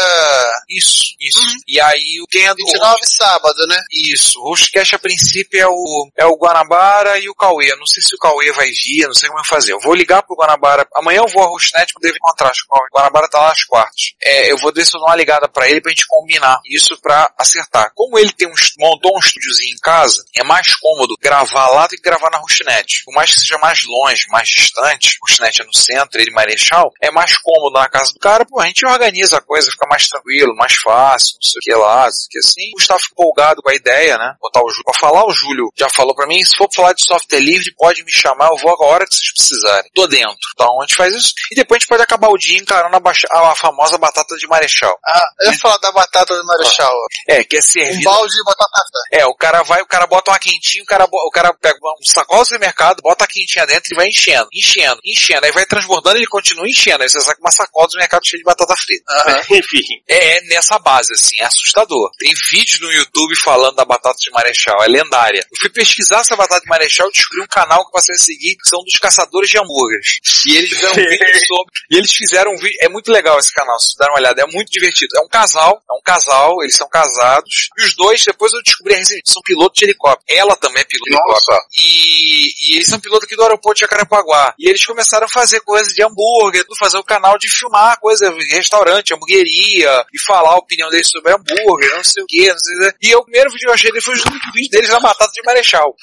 Isso, 0.68 1.14
isso. 1.20 1.40
E 1.66 1.80
aí, 1.80 2.20
o 2.22 2.26
quem 2.26 2.44
é 2.46 2.50
do 2.50 2.56
29 2.56 3.00
sábado, 3.06 3.66
né? 3.68 3.76
Isso. 4.12 4.38
O 4.40 4.50
Hostcast 4.50 4.94
a 4.94 4.98
princípio 4.98 5.60
é 5.60 5.66
o, 5.66 6.08
é 6.16 6.26
o 6.26 6.36
Guanabara 6.36 7.18
e 7.18 7.28
o 7.28 7.34
Cauê. 7.34 7.70
Eu 7.72 7.78
Não 7.78 7.86
sei 7.86 8.02
se 8.02 8.14
o 8.14 8.18
Cauê 8.18 8.52
vai 8.52 8.68
vir, 8.70 9.06
não 9.06 9.14
sei 9.14 9.28
como 9.28 9.40
vou 9.40 9.46
fazer. 9.48 9.72
Eu 9.72 9.80
vou 9.80 9.94
ligar 9.94 10.22
pro 10.22 10.36
Guanabara. 10.36 10.86
Amanhã 10.94 11.13
eu 11.16 11.26
vou 11.28 11.42
ao 11.42 11.52
Hostnet, 11.52 11.92
eu 11.94 12.00
devo 12.00 12.16
encontrar 12.16 12.50
o 12.50 12.96
Guanabara 12.96 13.28
tá 13.28 13.40
lá 13.40 13.52
às 13.52 13.64
quartas. 13.64 14.14
É, 14.22 14.50
eu 14.50 14.58
vou 14.58 14.72
dou 14.72 14.82
uma 15.02 15.16
ligada 15.16 15.48
pra 15.48 15.68
ele 15.68 15.80
pra 15.80 15.90
gente 15.90 16.06
combinar 16.06 16.60
isso 16.68 16.98
pra 17.00 17.32
acertar. 17.38 17.92
Como 17.94 18.18
ele 18.18 18.32
tem 18.32 18.48
um, 18.48 18.54
montou 18.78 19.14
um 19.14 19.18
estúdiozinho 19.18 19.74
em 19.74 19.78
casa, 19.78 20.24
é 20.36 20.44
mais 20.44 20.74
cômodo 20.76 21.14
gravar 21.20 21.68
lá 21.68 21.86
do 21.86 21.96
que 21.96 22.02
gravar 22.02 22.30
na 22.30 22.38
Hostnet. 22.38 23.04
Por 23.04 23.14
mais 23.14 23.32
que 23.32 23.40
seja 23.40 23.58
mais 23.58 23.84
longe, 23.84 24.26
mais 24.28 24.48
distante, 24.48 25.18
o 25.22 25.26
Hostnet 25.26 25.62
é 25.62 25.64
no 25.64 25.74
centro, 25.74 26.20
ele 26.20 26.30
Marechal, 26.30 26.92
é 27.00 27.10
mais 27.10 27.36
cômodo 27.38 27.78
na 27.78 27.88
casa 27.88 28.12
do 28.12 28.18
cara, 28.18 28.44
pô, 28.44 28.60
a 28.60 28.66
gente 28.66 28.84
organiza 28.86 29.38
a 29.38 29.40
coisa, 29.40 29.70
fica 29.70 29.86
mais 29.88 30.06
tranquilo, 30.06 30.56
mais 30.56 30.74
fácil, 30.74 31.36
não 31.36 31.42
sei 31.42 31.58
o 31.58 31.62
que 31.62 31.74
lá, 31.74 32.04
não 32.04 32.12
sei 32.12 32.26
o 32.26 32.30
que 32.30 32.38
assim. 32.38 32.68
O 32.70 32.78
Gustavo 32.78 33.04
empolgado 33.12 33.62
com 33.62 33.70
a 33.70 33.74
ideia, 33.74 34.18
né? 34.18 34.34
Botar 34.40 34.60
o 34.62 34.68
Júlio 34.68 34.84
pra 34.84 34.98
falar, 34.98 35.26
o 35.26 35.32
Júlio 35.32 35.72
já 35.76 35.88
falou 35.88 36.14
pra 36.14 36.26
mim, 36.26 36.42
se 36.44 36.56
for 36.56 36.68
falar 36.74 36.92
de 36.92 37.04
software 37.04 37.40
livre, 37.40 37.74
pode 37.76 38.04
me 38.04 38.12
chamar, 38.12 38.50
eu 38.50 38.56
vou 38.56 38.72
a 38.72 38.86
hora 38.86 39.04
que 39.06 39.16
vocês 39.16 39.32
precisarem. 39.32 39.90
Tô 39.94 40.06
dentro. 40.06 40.36
Então 40.54 40.80
a 40.80 40.86
gente 40.86 40.96
faz 41.04 41.14
isso. 41.14 41.34
E 41.52 41.54
depois 41.54 41.76
a 41.76 41.80
gente 41.80 41.88
pode 41.88 42.02
acabar 42.02 42.28
o 42.28 42.38
dia 42.38 42.58
encarando 42.58 42.96
a, 42.96 43.50
a 43.50 43.54
famosa 43.54 43.98
batata 43.98 44.36
de 44.36 44.46
Marechal. 44.46 44.96
Ah, 45.04 45.24
eu 45.42 45.52
ia 45.52 45.58
falar 45.58 45.78
da 45.78 45.92
batata 45.92 46.34
do 46.36 46.44
Marechal. 46.44 46.92
É, 47.28 47.44
que 47.44 47.56
é 47.56 47.58
Um 47.58 47.62
servido. 47.62 48.02
balde 48.04 48.34
de 48.34 48.44
batata. 48.44 48.98
É, 49.12 49.26
o 49.26 49.34
cara 49.34 49.62
vai, 49.62 49.82
o 49.82 49.86
cara 49.86 50.06
bota 50.06 50.30
uma 50.30 50.38
quentinha, 50.38 50.82
o 50.82 50.86
cara, 50.86 51.04
o 51.04 51.30
cara 51.30 51.52
pega 51.54 51.78
um 52.00 52.04
sacola 52.04 52.40
do 52.42 52.46
supermercado, 52.46 53.02
bota 53.02 53.24
a 53.24 53.28
quentinha 53.28 53.66
dentro 53.66 53.92
e 53.92 53.96
vai 53.96 54.08
enchendo, 54.08 54.48
enchendo, 54.52 55.00
enchendo. 55.04 55.46
Aí 55.46 55.52
vai 55.52 55.66
transbordando 55.66 56.16
e 56.16 56.20
ele 56.20 56.26
continua 56.26 56.68
enchendo. 56.68 57.02
Aí 57.02 57.08
você 57.08 57.20
sai 57.20 57.34
com 57.34 57.42
uma 57.42 57.50
sacola 57.50 57.88
do 57.88 57.98
mercado 57.98 58.26
cheia 58.26 58.38
de 58.38 58.44
batata 58.44 58.74
frita. 58.76 59.44
Enfim. 59.50 59.82
É, 60.08 60.38
é 60.38 60.40
nessa 60.42 60.78
base, 60.78 61.12
assim, 61.12 61.40
é 61.40 61.44
assustador. 61.44 62.10
Tem 62.18 62.32
vídeo 62.50 62.78
no 62.80 62.92
YouTube 62.92 63.36
falando 63.36 63.76
da 63.76 63.84
batata 63.84 64.16
de 64.18 64.30
Marechal, 64.30 64.82
é 64.82 64.88
lendária. 64.88 65.40
Eu 65.40 65.58
fui 65.60 65.70
pesquisar 65.70 66.20
essa 66.20 66.36
batata 66.36 66.62
de 66.62 66.68
Marechal 66.68 67.08
e 67.08 67.12
descobri 67.12 67.42
um 67.42 67.46
canal 67.46 67.82
que 67.82 67.88
eu 67.88 67.92
passei 67.92 68.14
a 68.14 68.18
seguir, 68.18 68.56
que 68.56 68.68
são 68.68 68.82
dos 68.82 68.94
caçadores 68.98 69.48
de 69.50 69.58
hambúrgueres. 69.58 70.18
E 70.46 70.56
eles 70.56 70.82
um 71.00 71.08
vídeo 71.08 71.46
sobre. 71.46 71.72
E 71.90 71.96
eles 71.96 72.12
fizeram 72.12 72.52
um 72.52 72.56
vídeo. 72.56 72.76
É 72.82 72.88
muito 72.88 73.10
legal 73.10 73.38
esse 73.38 73.52
canal, 73.52 73.78
se 73.78 73.96
deram 73.98 74.12
uma 74.12 74.20
olhada, 74.20 74.42
é 74.42 74.46
muito 74.46 74.70
divertido. 74.70 75.16
É 75.16 75.20
um 75.20 75.28
casal, 75.28 75.80
é 75.90 75.94
um 75.94 76.02
casal, 76.04 76.62
eles 76.62 76.76
são 76.76 76.88
casados. 76.88 77.68
E 77.78 77.84
os 77.84 77.94
dois, 77.96 78.22
depois 78.24 78.52
eu 78.52 78.62
descobri 78.62 78.94
recentemente, 78.94 79.32
são 79.32 79.42
pilotos 79.42 79.78
de 79.78 79.84
helicóptero. 79.84 80.38
Ela 80.38 80.56
também 80.56 80.82
é 80.82 80.84
piloto 80.84 81.10
de 81.10 81.16
helicóptero. 81.16 81.58
E, 81.76 82.72
e 82.72 82.76
eles 82.76 82.88
são 82.88 83.00
pilotos 83.00 83.24
aqui 83.24 83.36
do 83.36 83.42
aeroporto 83.42 83.76
de 83.76 83.80
Jacarepaguá. 83.80 84.54
E 84.58 84.68
eles 84.68 84.84
começaram 84.84 85.26
a 85.26 85.28
fazer 85.28 85.60
coisas 85.60 85.92
de 85.92 86.02
hambúrguer, 86.02 86.64
fazer 86.78 86.98
o 86.98 87.04
canal 87.04 87.38
de 87.38 87.48
filmar 87.48 87.98
coisa, 88.00 88.32
restaurante, 88.50 89.14
hamburgueria, 89.14 90.04
e 90.12 90.20
falar 90.26 90.50
a 90.50 90.58
opinião 90.58 90.90
deles 90.90 91.08
sobre 91.08 91.32
hambúrguer, 91.32 91.96
não 91.96 92.04
sei 92.04 92.22
o 92.22 92.26
que, 92.26 92.48
não 92.48 92.58
sei 92.58 92.76
o 92.76 92.80
quê. 92.80 92.96
E 93.02 93.14
o 93.14 93.22
primeiro 93.22 93.50
vídeo 93.50 93.64
que 93.64 93.68
eu 93.68 93.74
achei 93.74 93.90
dele 93.90 94.04
foi 94.04 94.14
o 94.14 94.52
vídeo 94.52 94.70
deles 94.70 94.90
da 94.90 95.00
batata 95.00 95.32
de 95.32 95.42
Marechal. 95.42 95.94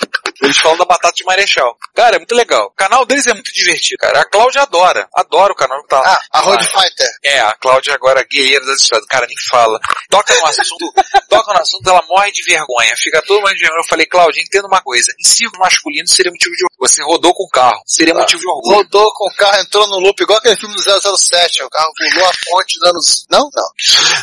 Eles 0.41 0.57
falam 0.57 0.77
da 0.77 0.86
batata 0.86 1.13
de 1.13 1.24
Marechal. 1.24 1.77
Cara, 1.95 2.15
é 2.15 2.19
muito 2.19 2.36
legal. 2.36 2.67
O 2.67 2.71
canal 2.71 3.05
deles 3.05 3.27
é 3.27 3.33
muito 3.33 3.51
divertido, 3.53 3.98
cara. 4.00 4.21
A 4.21 4.25
Cláudia 4.25 4.62
adora. 4.62 4.80
Adora 5.13 5.53
o 5.53 5.55
canal. 5.55 5.81
Tá. 5.88 6.01
Ah, 6.03 6.39
a 6.39 6.39
Road 6.41 6.65
Fighter. 6.65 7.07
É, 7.23 7.39
a 7.39 7.51
Cláudia 7.53 7.93
agora, 7.93 8.25
guerreira 8.29 8.65
das 8.65 8.81
histórias. 8.81 9.07
Cara, 9.07 9.25
nem 9.27 9.35
fala. 9.50 9.79
Toca 10.09 10.33
no 10.35 10.45
assunto, 10.45 10.93
toca 11.29 11.53
no 11.53 11.59
assunto, 11.59 11.89
ela 11.89 12.03
morre 12.07 12.31
de 12.31 12.43
vergonha. 12.43 12.95
Fica 12.95 13.21
todo 13.21 13.41
mundo 13.41 13.53
de 13.53 13.59
vergonha. 13.59 13.81
Eu 13.81 13.88
falei, 13.88 14.05
Cláudia, 14.05 14.41
entenda 14.41 14.67
uma 14.67 14.81
coisa. 14.81 15.11
Em 15.19 15.23
circo 15.23 15.57
masculino 15.59 16.07
seria 16.07 16.31
motivo 16.31 16.55
de 16.55 16.65
orgulho. 16.65 16.89
Você 16.89 17.03
rodou 17.03 17.33
com 17.33 17.43
o 17.43 17.50
carro. 17.50 17.81
Seria 17.85 18.13
motivo 18.13 18.39
de 18.39 18.47
orgulho. 18.47 18.77
Rodou 18.77 19.11
com 19.13 19.27
o 19.27 19.35
carro, 19.35 19.61
entrou 19.61 19.88
no 19.88 20.00
loop, 20.00 20.21
igual 20.21 20.39
aquele 20.39 20.57
filme 20.57 20.75
do 20.75 21.17
007. 21.17 21.63
O 21.63 21.69
carro 21.69 21.91
pulou 21.95 22.27
a 22.27 22.31
ponte 22.50 22.79
dando... 22.79 23.00
Não? 23.29 23.50
Não. 23.53 23.71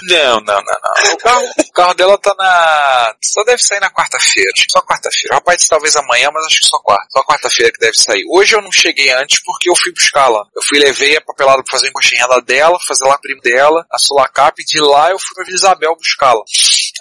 Não, 0.02 0.40
não, 0.40 0.54
não, 0.54 0.62
não. 0.62 1.12
O 1.14 1.16
carro, 1.18 1.46
o 1.58 1.72
carro 1.72 1.94
dela 1.94 2.18
tá 2.18 2.34
na. 2.38 3.14
Só 3.22 3.42
deve 3.44 3.62
sair 3.62 3.80
na 3.80 3.90
quarta-feira. 3.90 4.50
Só 4.70 4.80
quarta-feira. 4.82 5.34
Rapaz 5.34 5.66
talvez 5.66 5.96
amanhã, 5.96 6.30
mas 6.32 6.44
acho 6.46 6.60
que 6.60 6.66
só 6.66 6.78
quarta. 6.80 7.06
Só 7.10 7.22
quarta-feira 7.24 7.72
que 7.72 7.78
deve 7.78 7.96
sair. 7.96 8.24
Hoje 8.30 8.54
eu 8.54 8.62
não 8.62 8.72
cheguei 8.72 9.10
antes 9.12 9.42
porque 9.44 9.68
eu 9.70 9.76
fui 9.76 9.92
buscá-la. 9.92 10.37
Eu 10.54 10.62
fui 10.62 10.78
levei 10.78 11.16
a 11.16 11.20
papelada 11.20 11.62
pra 11.62 11.72
fazer 11.72 11.86
a 11.86 11.90
encostinhada 11.90 12.40
dela, 12.42 12.78
fazer 12.86 13.04
lá 13.04 13.14
a 13.14 13.18
prima 13.18 13.40
dela, 13.40 13.86
a 13.90 13.98
Sulacap, 13.98 14.60
e 14.60 14.64
de 14.64 14.80
lá 14.80 15.10
eu 15.10 15.18
fui 15.18 15.34
pra 15.34 15.44
Vila 15.44 15.56
Isabel 15.56 15.96
buscá-la. 15.96 16.42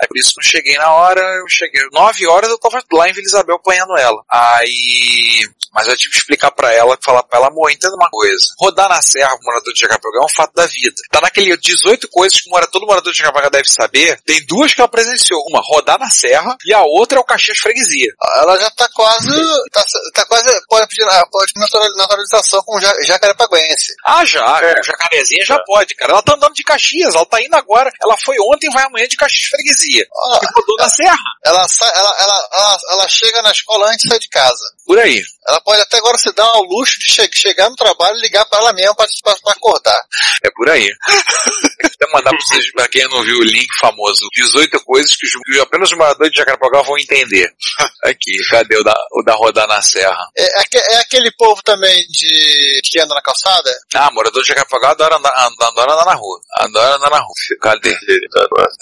Aí 0.02 0.08
por 0.08 0.18
isso 0.18 0.34
que 0.34 0.40
eu 0.40 0.52
cheguei 0.52 0.78
na 0.78 0.94
hora, 0.94 1.22
eu 1.22 1.46
cheguei. 1.48 1.82
Nove 1.92 2.28
horas 2.28 2.50
eu 2.50 2.58
tava 2.60 2.84
lá 2.92 3.10
em 3.10 3.14
Vila 3.14 3.26
Isabel 3.26 3.56
apanhando 3.56 3.98
ela. 3.98 4.24
Aí. 4.30 5.48
Mas 5.74 5.88
eu 5.88 5.96
tive 5.98 6.12
que 6.14 6.20
explicar 6.20 6.52
pra 6.52 6.72
ela, 6.74 6.98
falar 7.04 7.24
pra 7.24 7.40
ela, 7.40 7.48
amor, 7.48 7.72
entenda 7.72 7.96
uma 7.96 8.10
coisa. 8.10 8.46
Rodar 8.60 8.90
na 8.90 9.02
serra 9.02 9.36
pro 9.38 9.46
morador 9.46 9.74
de 9.74 9.80
Jacarepaguá 9.80 10.22
é 10.22 10.26
um 10.26 10.30
fato 10.36 10.54
da 10.54 10.66
vida. 10.66 10.96
Tá 11.12 11.22
naquele 11.22 11.56
18 11.58 12.08
coisas 12.10 12.40
que 12.42 12.50
mora, 12.50 12.68
todo 12.68 12.86
morador 12.88 13.12
de 13.12 13.18
Jacarepaguá 13.18 13.50
deve 13.50 13.70
saber. 13.70 14.20
Tem 14.26 14.46
duas 14.46 14.74
que 14.74 14.82
ela 14.82 14.88
presenciou. 14.88 15.42
Uma, 15.50 15.62
rodar 15.64 16.00
na 16.00 16.10
serra, 16.10 16.56
e 16.66 16.74
a 16.74 16.82
outra 16.84 17.18
é 17.18 17.22
o 17.22 17.24
Caxias 17.24 17.58
Freguesia. 17.60 18.12
Ela 18.38 18.58
já 18.60 18.70
tá 18.72 18.88
quase... 18.94 19.30
Tá, 19.72 19.84
tá 20.14 20.26
quase... 20.26 20.50
Pode 20.68 20.88
pedir 20.88 21.06
pode 21.32 21.54
pedir 21.54 21.60
natural- 21.66 21.96
naturalização 21.96 22.62
com 22.64 22.80
ja, 22.80 22.94
jacarepaguense. 23.04 23.94
Ah, 24.06 24.26
já. 24.26 24.40
É. 24.62 24.80
O 24.80 24.84
jacarezinha 24.84 25.46
já 25.46 25.58
pode, 25.66 25.96
cara. 25.96 26.12
Ela 26.14 26.22
tá 26.24 26.34
andando 26.36 26.54
de 26.54 26.64
Caxias, 26.64 27.14
ela 27.16 27.26
tá 27.26 27.42
indo 27.42 27.56
agora. 27.56 27.92
Ela 28.02 28.16
foi 28.24 28.36
ontem 28.54 28.68
e 28.70 28.74
vai 28.74 28.84
amanhã 28.86 29.08
de 29.08 29.16
Caxias 29.18 29.46
Freguesia. 29.50 30.06
Ah, 30.12 30.40
E 30.44 30.48
rodou 30.60 30.78
na 30.78 30.90
serra. 30.90 31.18
ela, 31.46 31.68
sai, 31.68 31.92
ela, 31.96 32.16
ela, 32.20 32.48
ela, 32.54 32.78
ela 32.92 33.08
chega 33.08 33.42
na 33.42 33.52
escola 33.52 33.88
antes 33.88 34.04
de 34.04 34.10
sair 34.10 34.20
de 34.20 34.30
casa. 34.30 34.64
Por 34.88 34.98
aí. 35.00 35.22
Ela 35.48 35.62
pode 35.62 35.82
até 35.82 35.98
agora 35.98 36.18
se 36.18 36.32
dar 36.34 36.46
ao 36.46 36.64
luxo 36.64 36.98
de 37.00 37.12
che 37.12 37.30
chegar 37.34 37.70
no 37.70 37.76
trabalho 37.76 38.18
e 38.18 38.22
ligar 38.22 38.46
pra 38.46 38.60
ela 38.60 38.72
mesma 38.74 38.96
pra 38.96 39.52
acordar. 39.54 40.02
É 40.44 40.50
por 40.56 40.70
aí. 40.70 40.90
Vou 42.00 42.12
mandar 42.14 42.30
pra 42.30 42.40
vocês, 42.40 42.72
pra 42.72 42.88
quem 42.88 43.04
não 43.10 43.22
viu 43.24 43.38
o 43.40 43.44
link 43.44 43.68
famoso, 43.82 44.22
18 44.34 44.80
coisas 44.86 45.14
que, 45.14 45.26
os- 45.26 45.60
apenas 45.60 45.92
os 45.92 45.98
moradores 45.98 46.32
de 46.32 46.38
Jacarepaguá 46.38 46.82
vão 46.84 46.98
entender. 46.98 47.50
Aqui, 48.06 48.32
cadê 48.50 48.78
o 48.78 48.84
da, 48.84 48.94
o 49.14 49.24
da 49.24 49.34
rodar 49.34 49.68
na 49.68 49.82
serra? 49.82 50.18
É, 50.38 50.62
aque- 50.62 50.78
é 50.78 51.00
aquele 51.00 51.30
povo 51.38 51.62
também 51.64 52.06
de 52.10 52.82
que 52.90 53.00
anda 53.02 53.14
na 53.14 53.22
calçada? 53.22 53.70
Ah, 53.94 54.10
morador 54.12 54.42
de 54.42 54.48
Jacarepaguá 54.48 54.92
adora 54.92 55.18
andar, 55.18 55.34
adora 55.62 55.94
andar 55.94 56.06
na 56.06 56.14
rua. 56.14 56.40
Adora 56.60 56.96
andar 56.96 57.10
na 57.10 57.20
rua. 57.20 57.34
Cadê? 57.62 57.94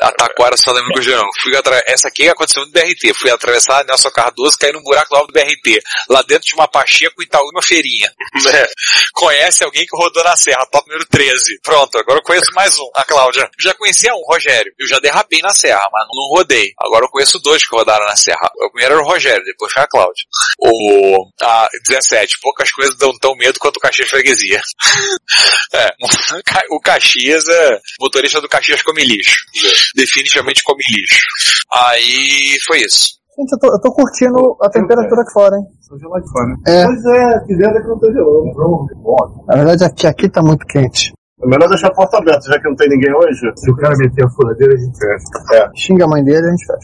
A 0.01 0.11
Taquara 0.11 0.55
que 0.55 1.09
eu 1.09 1.17
não. 1.17 1.29
Fui 1.41 1.55
atra... 1.55 1.81
Essa 1.87 2.09
aqui 2.09 2.29
aconteceu 2.29 2.63
no 2.65 2.71
BRT. 2.71 3.13
Fui 3.15 3.31
atravessar 3.31 3.83
Nelson 3.85 4.11
Cardoso, 4.11 4.57
caí 4.57 4.71
num 4.71 4.83
buraco 4.83 5.09
do 5.09 5.15
alto 5.15 5.27
do 5.27 5.33
BRT. 5.33 5.81
Lá 6.09 6.21
dentro 6.21 6.45
tinha 6.45 6.59
uma 6.59 6.67
Pacheco, 6.67 7.21
Itaú 7.21 7.45
e 7.45 7.55
uma 7.55 7.61
feirinha. 7.61 8.11
É. 8.55 8.67
Conhece 9.13 9.63
alguém 9.63 9.85
que 9.85 9.97
rodou 9.97 10.23
na 10.23 10.37
serra, 10.37 10.65
top 10.67 10.87
número 10.87 11.05
13. 11.09 11.59
Pronto, 11.63 11.97
agora 11.97 12.19
eu 12.19 12.23
conheço 12.23 12.53
mais 12.53 12.77
um, 12.77 12.89
a 12.93 13.03
Cláudia. 13.03 13.49
Já 13.59 13.73
conhecia 13.73 14.13
um, 14.13 14.21
Rogério. 14.27 14.71
Eu 14.79 14.87
já 14.87 14.99
derrapei 14.99 15.39
na 15.41 15.53
serra, 15.53 15.87
mas 15.91 16.07
não 16.13 16.37
rodei. 16.37 16.71
Agora 16.79 17.05
eu 17.05 17.09
conheço 17.09 17.39
dois 17.39 17.67
que 17.67 17.75
rodaram 17.75 18.05
na 18.05 18.15
serra. 18.15 18.51
O 18.55 18.69
primeiro 18.71 18.95
era 18.95 19.03
o 19.03 19.07
Rogério, 19.07 19.43
depois 19.43 19.73
foi 19.73 19.81
a 19.81 19.87
Cláudia. 19.87 20.23
O 20.59 21.31
a 21.41 21.67
17, 21.87 22.39
poucas 22.41 22.71
coisas 22.71 22.95
dão 22.97 23.17
tão 23.17 23.35
medo 23.35 23.59
quanto 23.59 23.77
o 23.77 23.79
Caxias 23.79 24.09
Freguesia. 24.09 24.61
É, 25.73 25.93
o 26.69 26.79
Caxias 26.79 27.47
é 27.49 27.79
motorista 27.99 28.39
do 28.39 28.47
Caxias 28.47 28.81
come 28.81 29.03
lixo. 29.03 29.35
Definitivamente 29.93 30.63
come 30.63 30.83
lixo. 30.89 31.19
Aí 31.73 32.57
foi 32.65 32.79
isso. 32.79 33.19
Gente, 33.37 33.51
eu 33.51 33.59
tô, 33.59 33.67
eu 33.67 33.81
tô 33.81 33.91
curtindo 33.91 34.57
a 34.61 34.69
temperatura 34.69 35.21
aqui 35.21 35.33
fora, 35.33 35.57
hein? 35.57 35.65
Tô 35.89 35.97
gelado 35.97 36.23
de 36.23 36.31
fora. 36.31 36.55
É. 36.67 36.85
Pois 36.85 37.05
é, 37.05 37.35
aqui 37.35 37.57
dentro 37.57 37.77
é 37.77 37.81
que 37.81 37.87
não 37.87 37.99
tá 37.99 38.07
gelando. 38.07 39.45
Na 39.45 39.55
verdade, 39.55 39.83
aqui, 39.83 40.07
aqui 40.07 40.29
tá 40.29 40.41
muito 40.41 40.65
quente. 40.65 41.11
É 41.43 41.47
melhor 41.47 41.67
deixar 41.67 41.87
a 41.87 41.93
porta 41.93 42.17
aberta, 42.17 42.47
já 42.47 42.57
que 42.57 42.63
não 42.69 42.75
tem 42.77 42.87
ninguém 42.87 43.13
hoje. 43.13 43.41
Se 43.57 43.69
o 43.69 43.75
cara 43.75 43.93
meter 43.97 44.23
a 44.23 44.29
furadeira, 44.29 44.73
a 44.73 44.77
gente 44.77 44.97
fecha. 44.97 45.63
É. 45.65 45.69
Xinga 45.75 46.05
a 46.05 46.07
mãe 46.07 46.23
dele, 46.23 46.47
a 46.47 46.49
gente 46.49 46.65
fecha. 46.65 46.79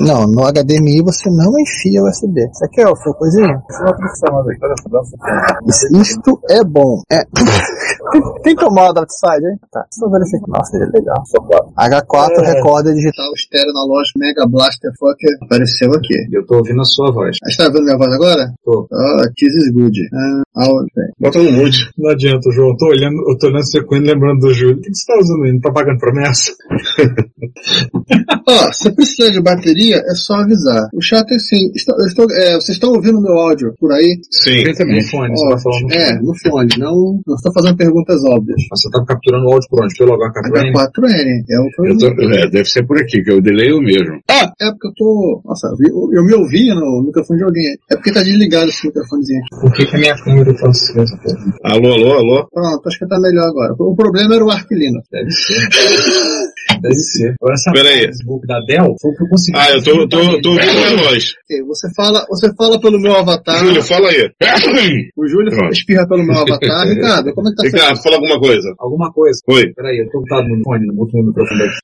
Não, 0.00 0.26
no 0.26 0.42
HDMI 0.50 1.00
você 1.02 1.30
não 1.30 1.52
enfia 1.60 2.02
USB. 2.02 2.40
Isso 2.50 2.64
aqui 2.64 2.80
é 2.80 2.88
o 2.88 2.96
seu 2.96 3.14
coisinha? 3.14 3.62
Isso 3.70 3.82
é. 3.84 3.90
Isso- 5.68 5.86
Isto 6.00 6.40
é 6.50 6.64
bom. 6.64 7.02
É. 7.10 7.22
Quem 8.42 8.56
tomou 8.56 8.82
a 8.84 8.88
Outside, 8.88 9.46
hein? 9.46 9.58
Tá. 9.72 9.84
Só 9.92 10.08
verificar. 10.10 10.46
Nossa, 10.48 10.76
ele 10.76 10.86
é 10.86 10.98
legal. 10.98 11.22
H4 11.78 12.42
É. 12.42 12.52
recorda 12.54 12.92
digital 12.92 13.32
estéreo 13.34 13.70
analógico 13.70 14.18
Mega 14.18 14.46
Blaster 14.48 14.90
Fucker. 14.98 15.30
Apareceu 15.44 15.92
aqui. 15.92 16.14
Eu 16.32 16.44
tô 16.46 16.56
ouvindo 16.56 16.80
a 16.80 16.84
sua 16.84 17.12
voz. 17.12 17.36
A 17.44 17.48
gente 17.48 17.56
tá 17.58 17.64
vendo 17.68 17.84
minha 17.84 17.96
voz 17.96 18.12
agora? 18.12 18.52
Tô. 18.64 18.88
Ah, 18.92 19.22
this 19.36 19.54
is 19.54 19.72
good. 19.72 19.96
Ah. 20.12 20.42
Bota 21.18 21.42
no 21.42 21.50
mute. 21.52 21.78
Não 21.98 22.10
adianta, 22.10 22.50
João. 22.52 22.70
Eu 22.70 22.76
tô 22.76 22.86
olhando, 22.86 23.16
eu 23.28 23.36
tô 23.38 23.46
olhando 23.48 23.64
e 23.92 23.98
lembrando 24.00 24.38
do 24.40 24.54
Júlio. 24.54 24.76
O 24.76 24.80
que 24.80 24.94
você 24.94 25.06
tá 25.12 25.18
usando 25.20 25.44
aí? 25.44 25.52
Não 25.52 25.60
tá 25.60 25.72
pagando 25.72 25.98
promessa? 25.98 26.52
Ó, 28.48 28.72
se 28.72 28.90
precisar 28.94 29.30
de 29.30 29.40
bateria, 29.40 29.96
é 29.96 30.14
só 30.14 30.34
avisar. 30.34 30.88
O 30.94 31.00
chato 31.00 31.32
é 31.32 31.36
assim, 31.36 31.70
estou, 31.74 31.96
estou, 32.06 32.26
é, 32.30 32.54
vocês 32.54 32.76
estão 32.76 32.92
ouvindo 32.92 33.20
meu 33.20 33.32
áudio 33.38 33.74
por 33.80 33.92
aí? 33.92 34.18
Sim. 34.30 34.62
No 34.64 35.02
fone, 35.06 35.36
você 35.36 35.48
tá 35.48 35.58
falando 35.58 35.82
no 35.88 35.94
É, 35.94 36.06
fone. 36.08 36.26
no 36.26 36.34
fone, 36.38 36.68
não, 36.78 37.20
não 37.26 37.34
estou 37.34 37.52
fazendo 37.52 37.76
perguntas 37.76 38.20
óbvias. 38.24 38.60
Você 38.70 38.90
tá 38.90 39.04
capturando 39.06 39.46
o 39.46 39.52
áudio 39.52 39.68
por 39.70 39.82
onde? 39.84 39.94
Pelo 39.98 40.12
H4N? 40.18 40.72
H4N, 40.72 41.44
é 41.50 41.60
o 41.60 41.68
que 41.68 41.90
eu 41.90 41.98
tô- 42.16 42.22
é, 42.34 42.48
deve 42.50 42.64
ser 42.64 42.86
por 42.86 42.98
aqui, 43.00 43.22
que 43.22 43.30
eu 43.32 43.40
delay 43.40 43.72
o 43.72 43.80
mesmo. 43.80 44.20
Ah, 44.30 44.50
é 44.60 44.70
porque 44.70 44.88
eu 44.88 44.92
tô. 44.96 45.42
Nossa, 45.44 45.68
eu, 45.80 46.08
eu 46.12 46.24
me 46.24 46.34
ouvi 46.34 46.68
no 46.74 47.02
microfone 47.04 47.38
de 47.38 47.44
alguém. 47.44 47.76
É 47.90 47.96
porque 47.96 48.12
tá 48.12 48.22
desligado 48.22 48.68
esse 48.68 48.86
microfonezinho 48.86 49.40
aqui. 49.40 49.60
Por 49.60 49.72
que, 49.72 49.86
que 49.86 49.96
a 49.96 49.98
minha 49.98 50.14
câmera 50.22 50.43
Alô, 51.64 51.92
alô, 51.92 52.12
alô? 52.12 52.48
Pronto, 52.52 52.86
acho 52.86 52.98
que 52.98 53.06
tá 53.08 53.18
melhor 53.18 53.48
agora. 53.48 53.74
O 53.78 53.94
problema 53.96 54.34
era 54.34 54.44
o 54.44 54.50
Arquilino. 54.50 55.00
Deve 55.10 55.30
ser. 55.30 55.68
Deve 56.80 56.94
ser. 56.94 57.34
Agora 57.40 57.54
essa 57.54 57.72
Pera 57.72 57.88
aí. 57.88 58.06
Facebook 58.06 58.46
da 58.46 58.60
Dell 58.60 58.94
foi 59.00 59.10
o 59.10 59.16
que 59.16 59.24
eu 59.24 59.28
consegui. 59.28 59.58
Ah, 59.58 59.70
eu 59.70 59.82
tô, 59.82 60.08
tô, 60.08 60.40
tô 60.42 60.50
ouvindo 60.50 61.00
a 61.00 61.02
voz. 61.08 61.34
Você 61.68 61.88
fala, 61.94 62.26
você 62.28 62.54
fala 62.56 62.80
pelo 62.80 63.00
meu 63.00 63.16
avatar. 63.16 63.58
Júlio, 63.58 63.82
fala 63.82 64.08
aí. 64.08 64.30
O 65.16 65.26
Júlio 65.26 65.50
Pronto. 65.50 65.72
espirra 65.72 66.06
pelo 66.08 66.24
meu 66.24 66.36
avatar. 66.36 66.86
Ricardo, 66.88 67.34
como 67.34 67.48
é 67.48 67.50
que 67.50 67.56
tá? 67.56 67.62
Ricardo, 67.64 68.02
fala 68.02 68.16
alguma 68.16 68.38
coisa. 68.38 68.74
Alguma 68.78 69.12
coisa. 69.12 69.40
Oi. 69.48 69.72
Peraí, 69.74 69.98
eu 69.98 70.10
tô 70.10 70.20
mutado 70.20 70.48
no 70.48 70.62
fone, 70.62 70.86
não 70.86 70.94
boto 70.94 71.16
meu 71.16 71.26
microfone 71.26 71.60
daqui. 71.60 71.78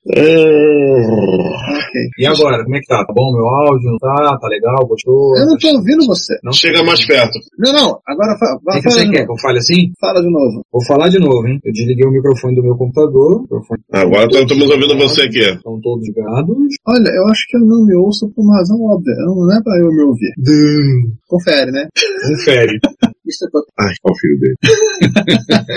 Ok. 1.90 2.00
E 2.18 2.26
agora, 2.26 2.62
como 2.62 2.76
é 2.76 2.80
que 2.80 2.86
tá? 2.86 3.04
Tá 3.04 3.12
bom 3.12 3.32
meu 3.32 3.46
áudio? 3.46 3.90
Não 3.90 3.98
tá? 3.98 4.38
Tá 4.38 4.48
legal? 4.48 4.86
Gostou? 4.86 5.36
Eu 5.36 5.46
não 5.46 5.58
tô 5.58 5.68
ouvindo 5.68 6.06
você. 6.06 6.38
Não? 6.44 6.52
Chega 6.52 6.82
mais 6.84 7.04
perto. 7.04 7.38
Não, 7.58 7.72
não. 7.72 7.98
Agora 8.06 8.38
fa 8.38 8.46
O 8.54 8.58
que, 8.72 8.76
que 8.78 8.82
fala 8.82 8.94
você 8.96 9.10
quer? 9.10 9.26
Que 9.26 9.32
eu 9.32 9.38
fale 9.38 9.58
assim? 9.58 9.92
Fala 10.00 10.20
de 10.22 10.30
novo. 10.30 10.62
Vou 10.72 10.84
falar 10.86 11.08
de 11.08 11.18
novo, 11.18 11.46
hein? 11.48 11.58
Eu 11.64 11.72
desliguei 11.72 12.06
o 12.06 12.12
microfone 12.12 12.54
do 12.54 12.62
meu 12.62 12.76
computador. 12.76 13.42
Microfone 13.42 13.80
Agora 13.92 14.26
estamos 14.26 14.70
ouvindo 14.70 14.96
você 14.98 15.22
aqui. 15.22 15.40
estão 15.40 15.80
todos 15.80 16.06
ligados. 16.06 16.56
Olha, 16.86 17.10
eu 17.10 17.26
acho 17.28 17.42
que 17.48 17.56
eu 17.56 17.60
não 17.60 17.84
me 17.84 17.96
ouço 17.96 18.30
por 18.34 18.42
uma 18.42 18.56
razão 18.58 18.80
óbvia. 18.82 19.14
Não 19.26 19.52
é 19.52 19.60
pra 19.62 19.76
eu 19.78 19.88
me 19.88 20.02
ouvir. 20.02 20.32
Confere, 21.26 21.70
né? 21.72 21.88
Confere. 22.28 22.78
Mr. 23.30 23.50
Puppet. 23.50 23.72
Ai, 23.78 23.94
qual 24.02 24.12
o 24.14 24.18
filho 24.18 24.38
dele? 24.40 24.56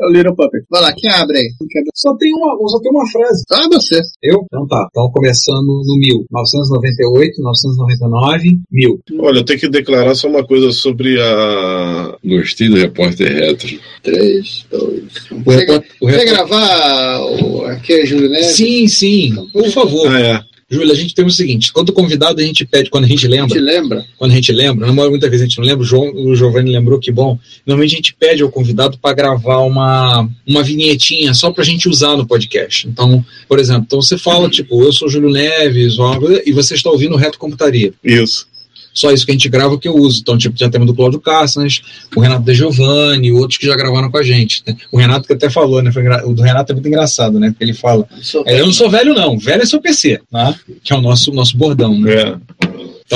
É 0.00 0.06
o 0.06 0.10
Little 0.10 0.34
Puppet. 0.36 0.64
Vai 0.70 0.82
lá, 0.82 0.92
quem 0.94 1.10
abre 1.10 1.38
aí? 1.38 1.48
Quem 1.70 1.82
Só 1.94 2.14
tem 2.16 2.32
uma, 2.34 2.56
só 2.68 2.78
tem 2.80 2.90
uma 2.90 3.06
frase. 3.10 3.42
Ah, 3.52 3.66
você. 3.70 4.00
Eu? 4.22 4.40
Então 4.46 4.66
tá. 4.66 4.86
Então 4.90 5.10
começando 5.12 5.66
no 5.66 5.98
1000. 5.98 6.26
998, 6.30 7.42
999, 7.42 8.60
1000. 8.70 9.00
Olha, 9.20 9.38
eu 9.38 9.44
tenho 9.44 9.60
que 9.60 9.68
declarar 9.68 10.14
só 10.14 10.28
uma 10.28 10.44
coisa 10.46 10.72
sobre 10.72 11.20
a. 11.20 12.16
Gostei 12.24 12.68
do 12.68 12.76
repórter 12.76 13.32
retro. 13.32 13.78
3, 14.02 14.66
2. 14.70 15.02
O 15.30 15.42
Quer, 15.44 15.58
repórter- 15.58 15.90
quer 16.00 16.24
gravar 16.26 17.20
o, 17.20 17.64
aqui 17.66 17.92
a 17.94 18.04
Júlio 18.04 18.28
Neves? 18.30 18.46
Sim, 18.56 18.86
sim. 18.88 19.34
Por 19.52 19.68
favor. 19.70 20.08
Ah, 20.10 20.20
é. 20.20 20.40
Júlia, 20.74 20.92
a 20.92 20.96
gente 20.96 21.14
tem 21.14 21.24
o 21.24 21.30
seguinte: 21.30 21.72
quando 21.72 21.92
convidado, 21.92 22.40
a 22.40 22.44
gente 22.44 22.64
pede, 22.64 22.90
quando 22.90 23.04
a 23.04 23.08
gente 23.08 23.26
lembra. 23.26 23.48
Te 23.48 23.60
lembra? 23.60 24.04
Quando 24.16 24.32
a 24.32 24.34
gente 24.34 24.52
lembra, 24.52 24.86
não, 24.86 24.94
muitas 24.94 25.30
vezes 25.30 25.42
a 25.42 25.48
gente 25.48 25.58
não 25.58 25.64
lembra, 25.64 25.82
o, 25.82 25.86
João, 25.86 26.12
o 26.14 26.34
Giovanni 26.34 26.72
lembrou 26.72 26.98
que 26.98 27.10
bom. 27.10 27.38
Normalmente 27.66 27.94
a 27.94 27.96
gente 27.96 28.14
pede 28.14 28.42
ao 28.42 28.50
convidado 28.50 28.98
para 28.98 29.14
gravar 29.14 29.58
uma, 29.58 30.28
uma 30.46 30.62
vinhetinha 30.62 31.32
só 31.34 31.50
pra 31.50 31.64
gente 31.64 31.88
usar 31.88 32.16
no 32.16 32.26
podcast. 32.26 32.88
Então, 32.88 33.24
por 33.48 33.58
exemplo, 33.58 33.84
então 33.86 34.02
você 34.02 34.18
fala, 34.18 34.48
tipo, 34.48 34.82
eu 34.82 34.92
sou 34.92 35.08
Júlio 35.08 35.30
Neves, 35.30 35.98
ou 35.98 36.06
algo, 36.06 36.28
e 36.44 36.52
você 36.52 36.74
está 36.74 36.90
ouvindo 36.90 37.14
o 37.14 37.18
Reto 37.18 37.38
Computaria. 37.38 37.92
Isso. 38.02 38.46
Só 38.94 39.10
isso 39.10 39.26
que 39.26 39.32
a 39.32 39.34
gente 39.34 39.48
grava 39.48 39.78
que 39.78 39.88
eu 39.88 39.94
uso. 39.96 40.20
Então, 40.20 40.38
tipo, 40.38 40.56
já 40.56 40.70
temos 40.70 40.86
do 40.86 40.94
Cláudio 40.94 41.20
Cassas, 41.20 41.82
o 42.14 42.20
Renato 42.20 42.44
De 42.44 42.54
Giovanni, 42.54 43.32
outros 43.32 43.58
que 43.58 43.66
já 43.66 43.74
gravaram 43.76 44.10
com 44.10 44.16
a 44.18 44.22
gente. 44.22 44.62
né? 44.66 44.76
O 44.92 44.96
Renato 44.98 45.26
que 45.26 45.32
até 45.32 45.50
falou, 45.50 45.82
né? 45.82 45.90
Foi 45.92 46.02
engra- 46.02 46.26
O 46.26 46.32
do 46.32 46.42
Renato 46.42 46.70
é 46.70 46.74
muito 46.74 46.86
engraçado, 46.88 47.38
né? 47.40 47.50
Porque 47.50 47.64
ele 47.64 47.74
fala. 47.74 48.08
É, 48.46 48.60
eu 48.60 48.66
não 48.66 48.72
sou 48.72 48.88
velho, 48.88 49.12
não. 49.12 49.36
Velho 49.38 49.62
é 49.62 49.66
seu 49.66 49.80
PC, 49.80 50.20
né? 50.32 50.54
Que 50.82 50.92
é 50.92 50.96
o 50.96 51.00
nosso, 51.00 51.32
nosso 51.32 51.56
bordão, 51.56 51.98
né? 51.98 52.12
É. 52.14 52.36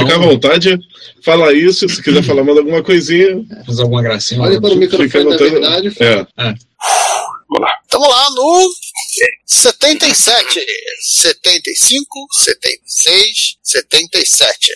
Fica 0.01 0.17
à 0.17 0.19
vontade, 0.19 0.79
fala 1.25 1.53
isso, 1.55 1.89
se 1.89 2.03
quiser 2.03 2.23
falar 2.23 2.45
mais 2.45 2.59
alguma 2.59 2.83
coisinha. 2.83 3.43
Fazer 3.65 3.83
alguma 3.83 4.03
gracinha. 4.03 4.41
Olha 4.43 4.61
para 4.61 4.71
o 4.75 4.79
Fica 4.81 4.99
microfone 4.99 5.25
da 5.25 5.31
anotando. 5.31 5.51
verdade. 5.51 5.95
É. 6.01 6.27
Tamo 7.89 8.07
lá 8.09 8.31
no 8.31 8.69
77, 9.47 10.61
75, 11.01 12.27
76, 12.33 13.57
77. 13.63 14.69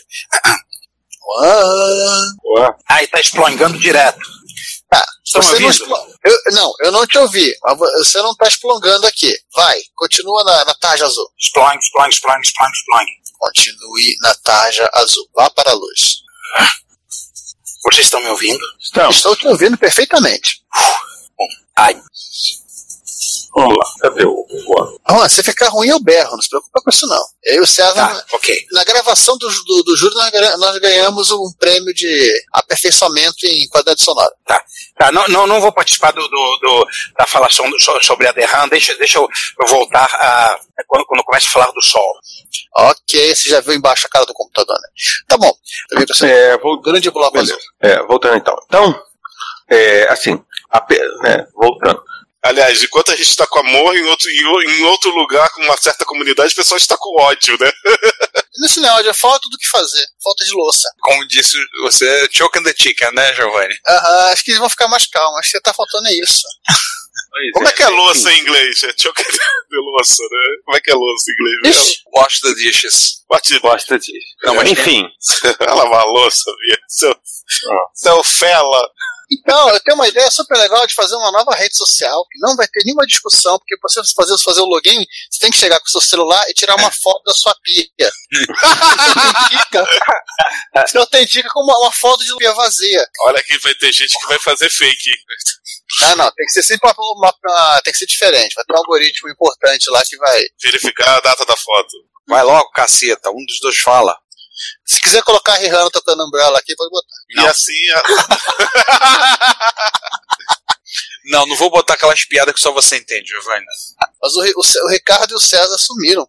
Uau. 1.25 2.77
Aí 2.89 3.07
tá 3.07 3.21
explongando 3.21 3.79
direto. 3.79 4.21
Tá, 4.91 5.05
Estão 5.25 5.43
você 5.43 5.59
não, 5.59 5.67
ouvindo? 5.69 6.19
eu, 6.25 6.39
não, 6.53 6.75
eu 6.81 6.93
não 6.93 7.07
te 7.07 7.19
ouvi. 7.19 7.55
Você 7.99 8.21
não 8.21 8.35
tá 8.35 8.47
explongando 8.47 9.07
aqui. 9.07 9.35
Vai, 9.55 9.81
continua 9.95 10.45
na, 10.45 10.65
na 10.67 10.75
tarja 10.75 11.07
azul. 11.07 11.31
Explong, 11.39 11.79
explong, 11.79 12.09
explong, 12.09 12.41
explong, 12.41 12.71
explong. 12.71 13.07
Continue 13.39 14.17
na 14.21 14.35
tarja 14.37 14.91
azul. 14.95 15.29
Vá 15.35 15.49
para 15.51 15.71
a 15.71 15.75
luz. 15.75 16.23
Vocês 17.85 18.07
estão 18.07 18.21
me 18.21 18.29
ouvindo? 18.29 18.65
Estou 19.11 19.35
te 19.35 19.49
ouvindo 19.49 19.77
perfeitamente. 19.79 20.63
Ai. 21.77 22.01
Vamos 23.55 23.77
lá, 23.77 23.85
cadê 24.01 24.25
o. 24.25 24.47
Juan, 25.11 25.29
se 25.29 25.43
ficar 25.43 25.69
ruim, 25.69 25.89
eu 25.89 26.01
berro. 26.01 26.33
Não 26.33 26.41
se 26.43 26.49
preocupa 26.49 26.81
com 26.83 26.91
isso, 26.91 27.07
não. 27.07 27.23
Eu 27.45 27.57
e 27.57 27.61
o 27.61 27.67
César, 27.67 27.95
Tá, 27.95 28.25
ok. 28.33 28.67
na 28.73 28.83
gravação 28.85 29.37
do, 29.37 29.47
do, 29.49 29.83
do 29.83 29.97
Júlio, 29.97 30.17
nós, 30.17 30.59
nós 30.59 30.79
ganhamos 30.79 31.31
um 31.31 31.53
prêmio 31.59 31.93
de 31.93 32.33
aperfeiçoamento 32.55 33.45
em 33.45 33.69
qualidade 33.69 34.03
sonora. 34.03 34.33
Tá, 34.47 34.63
tá 34.97 35.13
não, 35.13 35.29
não, 35.29 35.47
não 35.47 35.61
vou 35.61 35.71
participar 35.73 36.13
do, 36.13 36.23
do, 36.29 36.57
do- 36.63 36.87
da 37.19 37.27
falação 37.27 37.69
do- 37.71 37.79
so- 37.79 38.01
sobre 38.03 38.27
a 38.27 38.33
Derram. 38.33 38.69
Deixa, 38.69 38.95
deixa 38.97 39.19
eu, 39.19 39.29
eu 39.61 39.69
voltar 39.69 40.05
a, 40.05 40.59
quando, 40.87 41.05
quando 41.05 41.21
eu 41.21 41.25
começo 41.25 41.49
a 41.49 41.51
falar 41.51 41.71
do 41.73 41.83
Sol. 41.83 42.15
Ok, 42.79 43.35
você 43.35 43.51
já 43.51 43.61
viu 43.61 43.75
embaixo 43.75 44.07
a 44.07 44.11
cara 44.11 44.25
do 44.25 44.33
computador, 44.33 44.77
né? 44.81 44.89
Tá 45.29 45.37
bom. 45.37 45.53
Também. 45.91 46.07
É, 46.31 46.57
vou... 46.59 46.81
Grande 46.81 47.11
bloco 47.11 47.39
azul. 47.39 47.59
É, 47.81 48.03
voltando 48.05 48.37
então. 48.37 48.57
Então, 48.65 49.03
é, 49.71 50.09
assim, 50.11 50.43
a 50.71 50.83
né, 51.23 51.47
voltando. 51.55 52.03
Aliás, 52.45 52.83
enquanto 52.83 53.13
a 53.13 53.17
gente 53.17 53.29
está 53.29 53.47
com 53.47 53.61
amor 53.61 53.97
em 53.97 54.03
outro, 54.05 54.29
em, 54.31 54.83
outro 54.85 55.11
lugar, 55.11 55.49
com 55.51 55.63
uma 55.63 55.77
certa 55.77 56.05
comunidade, 56.05 56.53
o 56.53 56.57
pessoal 56.57 56.77
está 56.77 56.97
com 56.99 57.21
ódio, 57.21 57.57
né? 57.59 57.71
Nesse 58.61 58.81
negócio 58.81 59.09
é 59.09 59.15
falta 59.15 59.49
do 59.49 59.57
que 59.57 59.67
fazer. 59.69 60.05
Falta 60.23 60.45
de 60.45 60.53
louça. 60.53 60.89
Como 61.01 61.27
disse 61.29 61.57
você, 61.83 62.29
choke 62.31 62.59
and 62.59 62.65
the 62.65 62.75
chicken, 62.77 63.13
né, 63.13 63.35
Giovanni? 63.35 63.75
Aham, 63.87 64.33
acho 64.33 64.45
que 64.45 64.51
eles 64.51 64.61
vão 64.61 64.69
ficar 64.69 64.89
mais 64.89 65.07
calmos. 65.07 65.39
Acho 65.39 65.53
que 65.53 65.61
tá 65.61 65.73
faltando 65.73 66.09
é 66.09 66.15
isso. 66.15 66.43
Como 67.55 67.67
é 67.67 67.73
que 67.73 67.83
é 67.83 67.89
louça 67.89 68.31
em 68.31 68.41
inglês? 68.41 68.83
É 68.83 68.93
choque 69.01 69.23
de 69.23 69.77
louça, 69.79 70.23
né? 70.23 70.57
Como 70.65 70.77
é 70.77 70.81
que 70.81 70.91
é 70.91 70.95
louça 70.95 71.25
em 71.31 71.33
inglês 71.33 71.57
mesmo? 71.63 71.95
Wash 72.15 72.41
the 72.41 72.55
dishes. 72.55 73.23
Bate 73.29 73.59
Gosta 73.61 73.99
disso. 73.99 74.37
Não, 74.45 74.55
mas 74.55 74.69
Enfim. 74.71 75.09
Vai 75.59 75.75
lavar 75.75 76.03
a 76.03 76.05
louça, 76.05 76.51
Bia. 76.61 76.79
Seu, 76.89 77.17
seu 77.95 78.23
fela. 78.23 78.91
Então, 79.33 79.69
eu 79.71 79.81
tenho 79.81 79.97
uma 79.97 80.09
ideia 80.09 80.31
super 80.31 80.57
legal 80.59 80.87
de 80.87 80.95
fazer 80.95 81.15
uma 81.17 81.31
nova 81.33 81.55
rede 81.55 81.77
social, 81.77 82.25
que 82.31 82.39
não 82.41 82.55
vai 82.57 82.67
ter 82.69 82.83
nenhuma 82.85 83.07
discussão, 83.07 83.59
porque 83.59 83.77
pra 83.79 83.89
você 83.89 84.01
fazer, 84.15 84.37
fazer 84.43 84.61
o 84.61 84.67
login, 84.67 85.05
você 85.31 85.39
tem 85.41 85.51
que 85.51 85.57
chegar 85.59 85.79
com 85.81 85.87
o 85.87 85.91
seu 85.91 86.01
celular 86.01 86.45
e 86.49 86.55
tirar 86.55 86.75
uma 86.77 86.91
foto 86.91 87.23
da 87.25 87.33
sua 87.35 87.55
pia. 87.63 87.87
autentica, 88.63 89.87
você 90.87 90.99
autentica 90.99 91.49
com 91.53 91.61
uma, 91.61 91.79
uma 91.79 91.93
foto 91.93 92.25
de 92.25 92.37
pia 92.37 92.53
vazia. 92.53 93.05
Olha 93.27 93.43
que 93.43 93.59
vai 93.59 93.75
ter 93.75 93.93
gente 93.93 94.19
que 94.19 94.27
vai 94.27 94.39
fazer 94.39 94.69
fake. 94.71 95.11
Não, 96.01 96.17
não, 96.17 96.31
tem 96.33 96.47
que 96.47 96.53
ser 96.53 96.63
sempre 96.63 96.89
uma, 96.89 96.95
uma- 96.99 97.35
uma- 97.45 97.81
tem 97.83 97.93
que 97.93 97.99
ser 97.99 98.07
diferente. 98.07 98.55
Vai 98.55 98.65
ter 98.65 98.75
um 98.75 98.79
algoritmo 98.79 99.31
importante 99.31 99.91
lá 99.91 100.03
que 100.05 100.17
vai. 100.17 100.43
Verificar 100.63 101.17
a 101.17 101.21
data 101.21 101.45
da 101.45 101.57
foto. 101.57 101.89
Vai 102.29 102.43
logo, 102.43 102.71
caceta. 102.71 103.31
Um 103.31 103.45
dos 103.47 103.59
dois 103.61 103.79
fala. 103.79 104.17
Se 104.85 105.01
quiser 105.01 105.23
colocar 105.23 105.55
a 105.55 105.57
Rihanna 105.57 105.91
tocando 105.91 106.25
Umbrella 106.25 106.59
aqui, 106.59 106.75
pode 106.77 106.91
botar. 106.91 107.15
E 107.31 107.47
assim. 107.47 107.91
A... 107.91 108.03
Não, 111.27 111.47
não 111.47 111.57
vou 111.57 111.71
botar 111.71 111.95
aquelas 111.95 112.25
piadas 112.25 112.55
que 112.55 112.61
só 112.61 112.73
você 112.73 112.97
entende, 112.97 113.29
Giovanni. 113.29 113.65
Mas 114.23 114.33
o, 114.35 114.41
o 114.41 114.87
o 114.87 114.89
Ricardo 114.91 115.33
e 115.33 115.35
o 115.35 115.41
César 115.41 115.77
sumiram. 115.79 116.27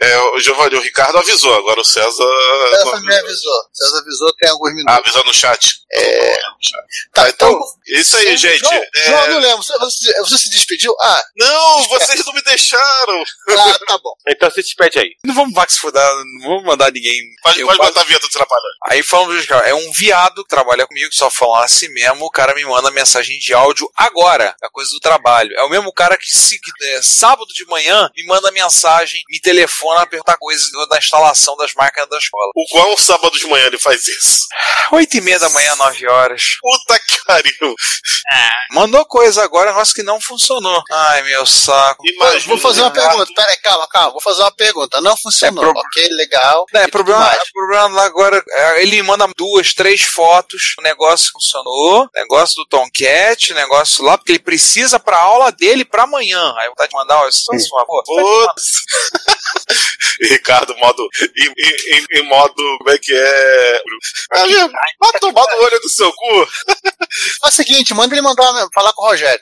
É, 0.00 0.18
o 0.18 0.40
Giovanni, 0.40 0.76
o 0.76 0.80
Ricardo 0.80 1.18
avisou, 1.18 1.54
agora 1.54 1.80
o 1.80 1.84
César. 1.84 2.22
O 2.24 2.70
César 2.70 3.00
me 3.00 3.14
avisou. 3.14 3.52
O 3.52 3.68
César 3.74 3.98
avisou 3.98 4.32
tem 4.34 4.50
alguns 4.50 4.70
minutos. 4.74 4.94
Ah, 4.94 4.98
avisou 4.98 5.24
no 5.24 5.34
chat. 5.34 5.80
É. 5.92 6.38
Tá, 7.12 7.28
então. 7.28 7.58
Isso 7.86 8.16
aí, 8.16 8.36
gente. 8.36 8.60
João, 8.60 8.72
é- 8.74 9.04
João, 9.06 9.28
não 9.28 9.38
lembro. 9.40 9.62
Você, 9.62 9.78
você- 10.20 10.38
se 10.38 10.48
despediu? 10.50 10.94
Ah, 11.02 11.22
Não, 11.36 11.82
vocês 11.88 12.24
não 12.24 12.32
me 12.32 12.42
deixaram. 12.42 13.22
ah, 13.50 13.78
tá 13.86 13.98
bom. 13.98 14.14
Então 14.28 14.50
se 14.50 14.62
despede 14.62 14.98
aí. 14.98 15.10
Não 15.24 15.34
vamos 15.34 15.52
se 15.68 15.76
fudar, 15.78 16.08
não 16.40 16.48
vamos 16.48 16.64
mandar 16.64 16.90
ninguém. 16.92 17.20
Pode, 17.42 17.62
pode 17.62 17.76
quase- 17.78 17.90
botar 17.92 18.00
a 18.00 18.04
vinheta 18.04 18.26
do 18.26 18.30
Trapalhão. 18.32 18.70
Aí 18.86 19.02
falamos, 19.02 19.46
é 19.66 19.74
um 19.74 19.92
viado 19.92 20.42
que 20.44 20.48
trabalha 20.48 20.86
comigo, 20.86 21.10
que 21.10 21.16
só 21.16 21.30
fala 21.30 21.64
assim 21.64 21.88
mesmo, 21.88 22.24
o 22.24 22.30
cara 22.30 22.54
me 22.54 22.64
manda 22.64 22.90
mensagem 22.90 23.38
de 23.38 23.52
áudio 23.52 23.90
agora, 24.06 24.54
é 24.62 24.68
coisa 24.72 24.90
do 24.90 25.00
trabalho. 25.00 25.52
É 25.56 25.62
o 25.62 25.68
mesmo 25.70 25.92
cara 25.92 26.16
que, 26.16 26.30
se, 26.30 26.58
que, 26.60 26.70
é, 26.84 27.02
sábado 27.02 27.48
de 27.54 27.64
manhã 27.66 28.10
me 28.16 28.24
manda 28.24 28.50
mensagem, 28.52 29.22
me 29.28 29.40
telefona 29.40 30.02
a 30.02 30.06
perguntar 30.06 30.36
coisas 30.38 30.68
da 30.88 30.98
instalação 30.98 31.56
das 31.56 31.72
máquinas 31.74 32.08
da 32.08 32.18
escola. 32.18 32.50
O 32.54 32.64
qual 32.70 32.96
sábado 32.98 33.36
de 33.38 33.46
manhã 33.46 33.66
ele 33.66 33.78
faz 33.78 34.06
isso? 34.06 34.46
Oito 34.92 35.16
e 35.16 35.20
meia 35.20 35.38
da 35.38 35.48
manhã, 35.50 35.74
nove 35.76 36.06
horas. 36.08 36.42
Puta 36.60 36.98
que 36.98 37.24
pariu. 37.24 37.74
Mandou 38.72 39.04
coisa 39.04 39.42
agora, 39.42 39.70
negócio 39.70 39.94
que 39.94 40.02
não 40.02 40.20
funcionou. 40.20 40.82
Ai, 40.90 41.22
meu 41.22 41.44
saco. 41.46 42.06
Imagina. 42.06 42.46
Vou 42.46 42.58
fazer 42.58 42.82
uma 42.82 42.90
pergunta. 42.90 43.32
Peraí, 43.34 43.56
calma, 43.58 43.88
calma. 43.88 44.12
Vou 44.12 44.20
fazer 44.20 44.42
uma 44.42 44.52
pergunta. 44.52 45.00
Não 45.00 45.16
funcionou. 45.16 45.64
É 45.64 45.72
pro- 45.72 45.80
Ok, 45.80 46.08
legal. 46.12 46.66
É, 46.74 46.86
problema, 46.88 47.32
o 47.32 47.52
problema 47.52 47.88
lá 47.96 48.04
agora, 48.04 48.42
é, 48.48 48.82
ele 48.82 49.02
manda 49.02 49.26
duas, 49.36 49.74
três 49.74 50.02
fotos, 50.02 50.74
o 50.78 50.82
negócio 50.82 51.30
funcionou, 51.32 52.08
negócio 52.14 52.54
do 52.56 52.66
Tomcat, 52.66 53.52
negócio 53.54 53.89
lá, 53.98 54.16
porque 54.18 54.32
ele 54.32 54.38
precisa 54.38 54.98
pra 54.98 55.16
aula 55.18 55.50
dele 55.52 55.84
pra 55.84 56.04
amanhã. 56.04 56.54
Aí 56.58 56.66
eu 56.66 56.74
vou 56.76 56.86
te 56.88 56.94
mandar, 56.94 57.18
ó, 57.18 57.30
só 57.30 57.52
por 57.52 57.68
favor. 57.68 58.04
Putz. 58.04 58.70
E 60.20 60.26
Ricardo, 60.32 60.76
modo. 60.76 61.08
Em, 61.36 61.52
em- 61.96 62.20
em- 62.20 62.28
modo. 62.28 62.54
Como 62.78 62.90
é 62.90 62.98
que 62.98 63.12
é? 63.14 63.82
Ah, 64.32 64.44
Vai 65.00 65.12
tomar 65.20 65.42
no 65.56 65.62
olho 65.64 65.80
do 65.80 65.88
seu 65.88 66.12
cu. 66.12 66.48
Faz 67.40 67.54
o 67.54 67.56
seguinte, 67.56 67.92
manda 67.94 68.14
ele 68.14 68.22
mandar 68.22 68.44
falar 68.72 68.92
com 68.92 69.02
o 69.02 69.08
Rogério. 69.08 69.40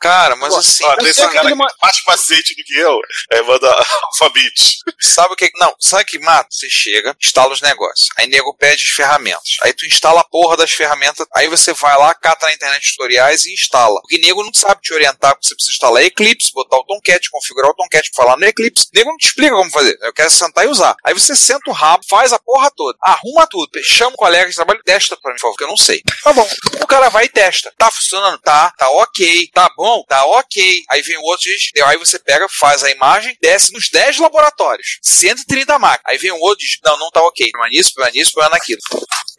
Cara, 0.00 0.36
mas 0.36 0.54
Pô, 0.54 0.60
assim, 0.60 0.84
Ó, 0.84 0.94
tem 0.96 1.08
esse 1.08 1.26
que 1.26 1.32
cara 1.34 1.50
é 1.50 1.54
mais 1.54 2.00
paciente 2.04 2.54
do 2.54 2.62
que 2.62 2.78
eu. 2.78 2.98
É, 3.32 3.42
manda 3.42 3.68
alfabete. 4.12 4.78
sabe 5.00 5.32
o 5.32 5.36
que? 5.36 5.50
Não, 5.56 5.74
sabe 5.80 6.04
que 6.04 6.18
mata? 6.20 6.46
Você 6.50 6.68
chega, 6.70 7.16
instala 7.20 7.52
os 7.52 7.60
negócios. 7.60 8.08
Aí 8.16 8.26
nego 8.28 8.54
pede 8.56 8.84
as 8.84 8.90
ferramentas. 8.90 9.56
Aí 9.64 9.72
tu 9.72 9.84
instala 9.86 10.20
a 10.20 10.24
porra 10.24 10.56
das 10.56 10.70
ferramentas. 10.70 11.26
Aí 11.34 11.48
você 11.48 11.72
vai 11.72 11.96
lá, 11.98 12.14
cata 12.14 12.46
na 12.46 12.52
internet 12.52 12.90
tutoriais 12.92 13.44
e 13.44 13.52
instala. 13.54 13.87
Porque 14.00 14.18
nego 14.18 14.42
não 14.42 14.52
sabe 14.52 14.80
te 14.82 14.92
orientar 14.92 15.34
porque 15.34 15.48
você 15.48 15.54
precisa 15.54 15.72
instalar 15.72 16.02
Eclipse, 16.04 16.52
botar 16.52 16.76
o 16.76 16.84
Tomcat, 16.84 17.30
configurar 17.30 17.70
o 17.70 17.74
Tomcat 17.74 18.10
falar 18.14 18.36
no 18.36 18.44
Eclipse. 18.44 18.88
Nego 18.94 19.10
não 19.10 19.16
te 19.16 19.26
explica 19.26 19.54
como 19.54 19.70
fazer. 19.70 19.98
Eu 20.02 20.12
quero 20.12 20.30
sentar 20.30 20.64
e 20.64 20.68
usar. 20.68 20.96
Aí 21.04 21.14
você 21.14 21.34
senta 21.34 21.70
o 21.70 21.72
rabo, 21.72 22.04
faz 22.08 22.32
a 22.32 22.38
porra 22.38 22.70
toda, 22.70 22.98
arruma 23.02 23.46
tudo, 23.46 23.70
chama 23.82 24.12
o 24.12 24.16
colega 24.16 24.48
de 24.48 24.56
trabalho, 24.56 24.82
testa 24.84 25.16
pra 25.16 25.32
mim, 25.32 25.36
por 25.36 25.42
favor, 25.42 25.56
que 25.56 25.64
eu 25.64 25.68
não 25.68 25.76
sei. 25.76 26.02
Tá 26.22 26.32
bom. 26.32 26.48
O 26.82 26.86
cara 26.86 27.08
vai 27.08 27.26
e 27.26 27.28
testa. 27.28 27.72
Tá 27.76 27.90
funcionando? 27.90 28.38
Tá. 28.38 28.72
Tá 28.76 28.90
ok. 28.90 29.50
Tá 29.52 29.70
bom? 29.76 30.04
Tá 30.08 30.24
ok. 30.24 30.82
Aí 30.90 31.02
vem 31.02 31.16
o 31.16 31.22
outro 31.22 31.44
diz, 31.44 31.70
aí 31.84 31.96
você 31.96 32.18
pega, 32.18 32.48
faz 32.48 32.82
a 32.82 32.90
imagem, 32.90 33.36
desce 33.40 33.72
nos 33.72 33.88
10 33.90 34.18
laboratórios. 34.18 34.98
130 35.02 35.78
máquinas. 35.78 36.02
Aí 36.06 36.18
vem 36.18 36.30
o 36.30 36.40
outro 36.40 36.58
diz, 36.58 36.78
não, 36.84 36.98
não 36.98 37.10
tá 37.10 37.20
ok. 37.22 37.50
Problema 37.50 37.70
nisso, 37.70 37.94
problema 37.94 38.14
nisso, 38.14 38.32
problema 38.32 38.56
naquilo. 38.56 38.80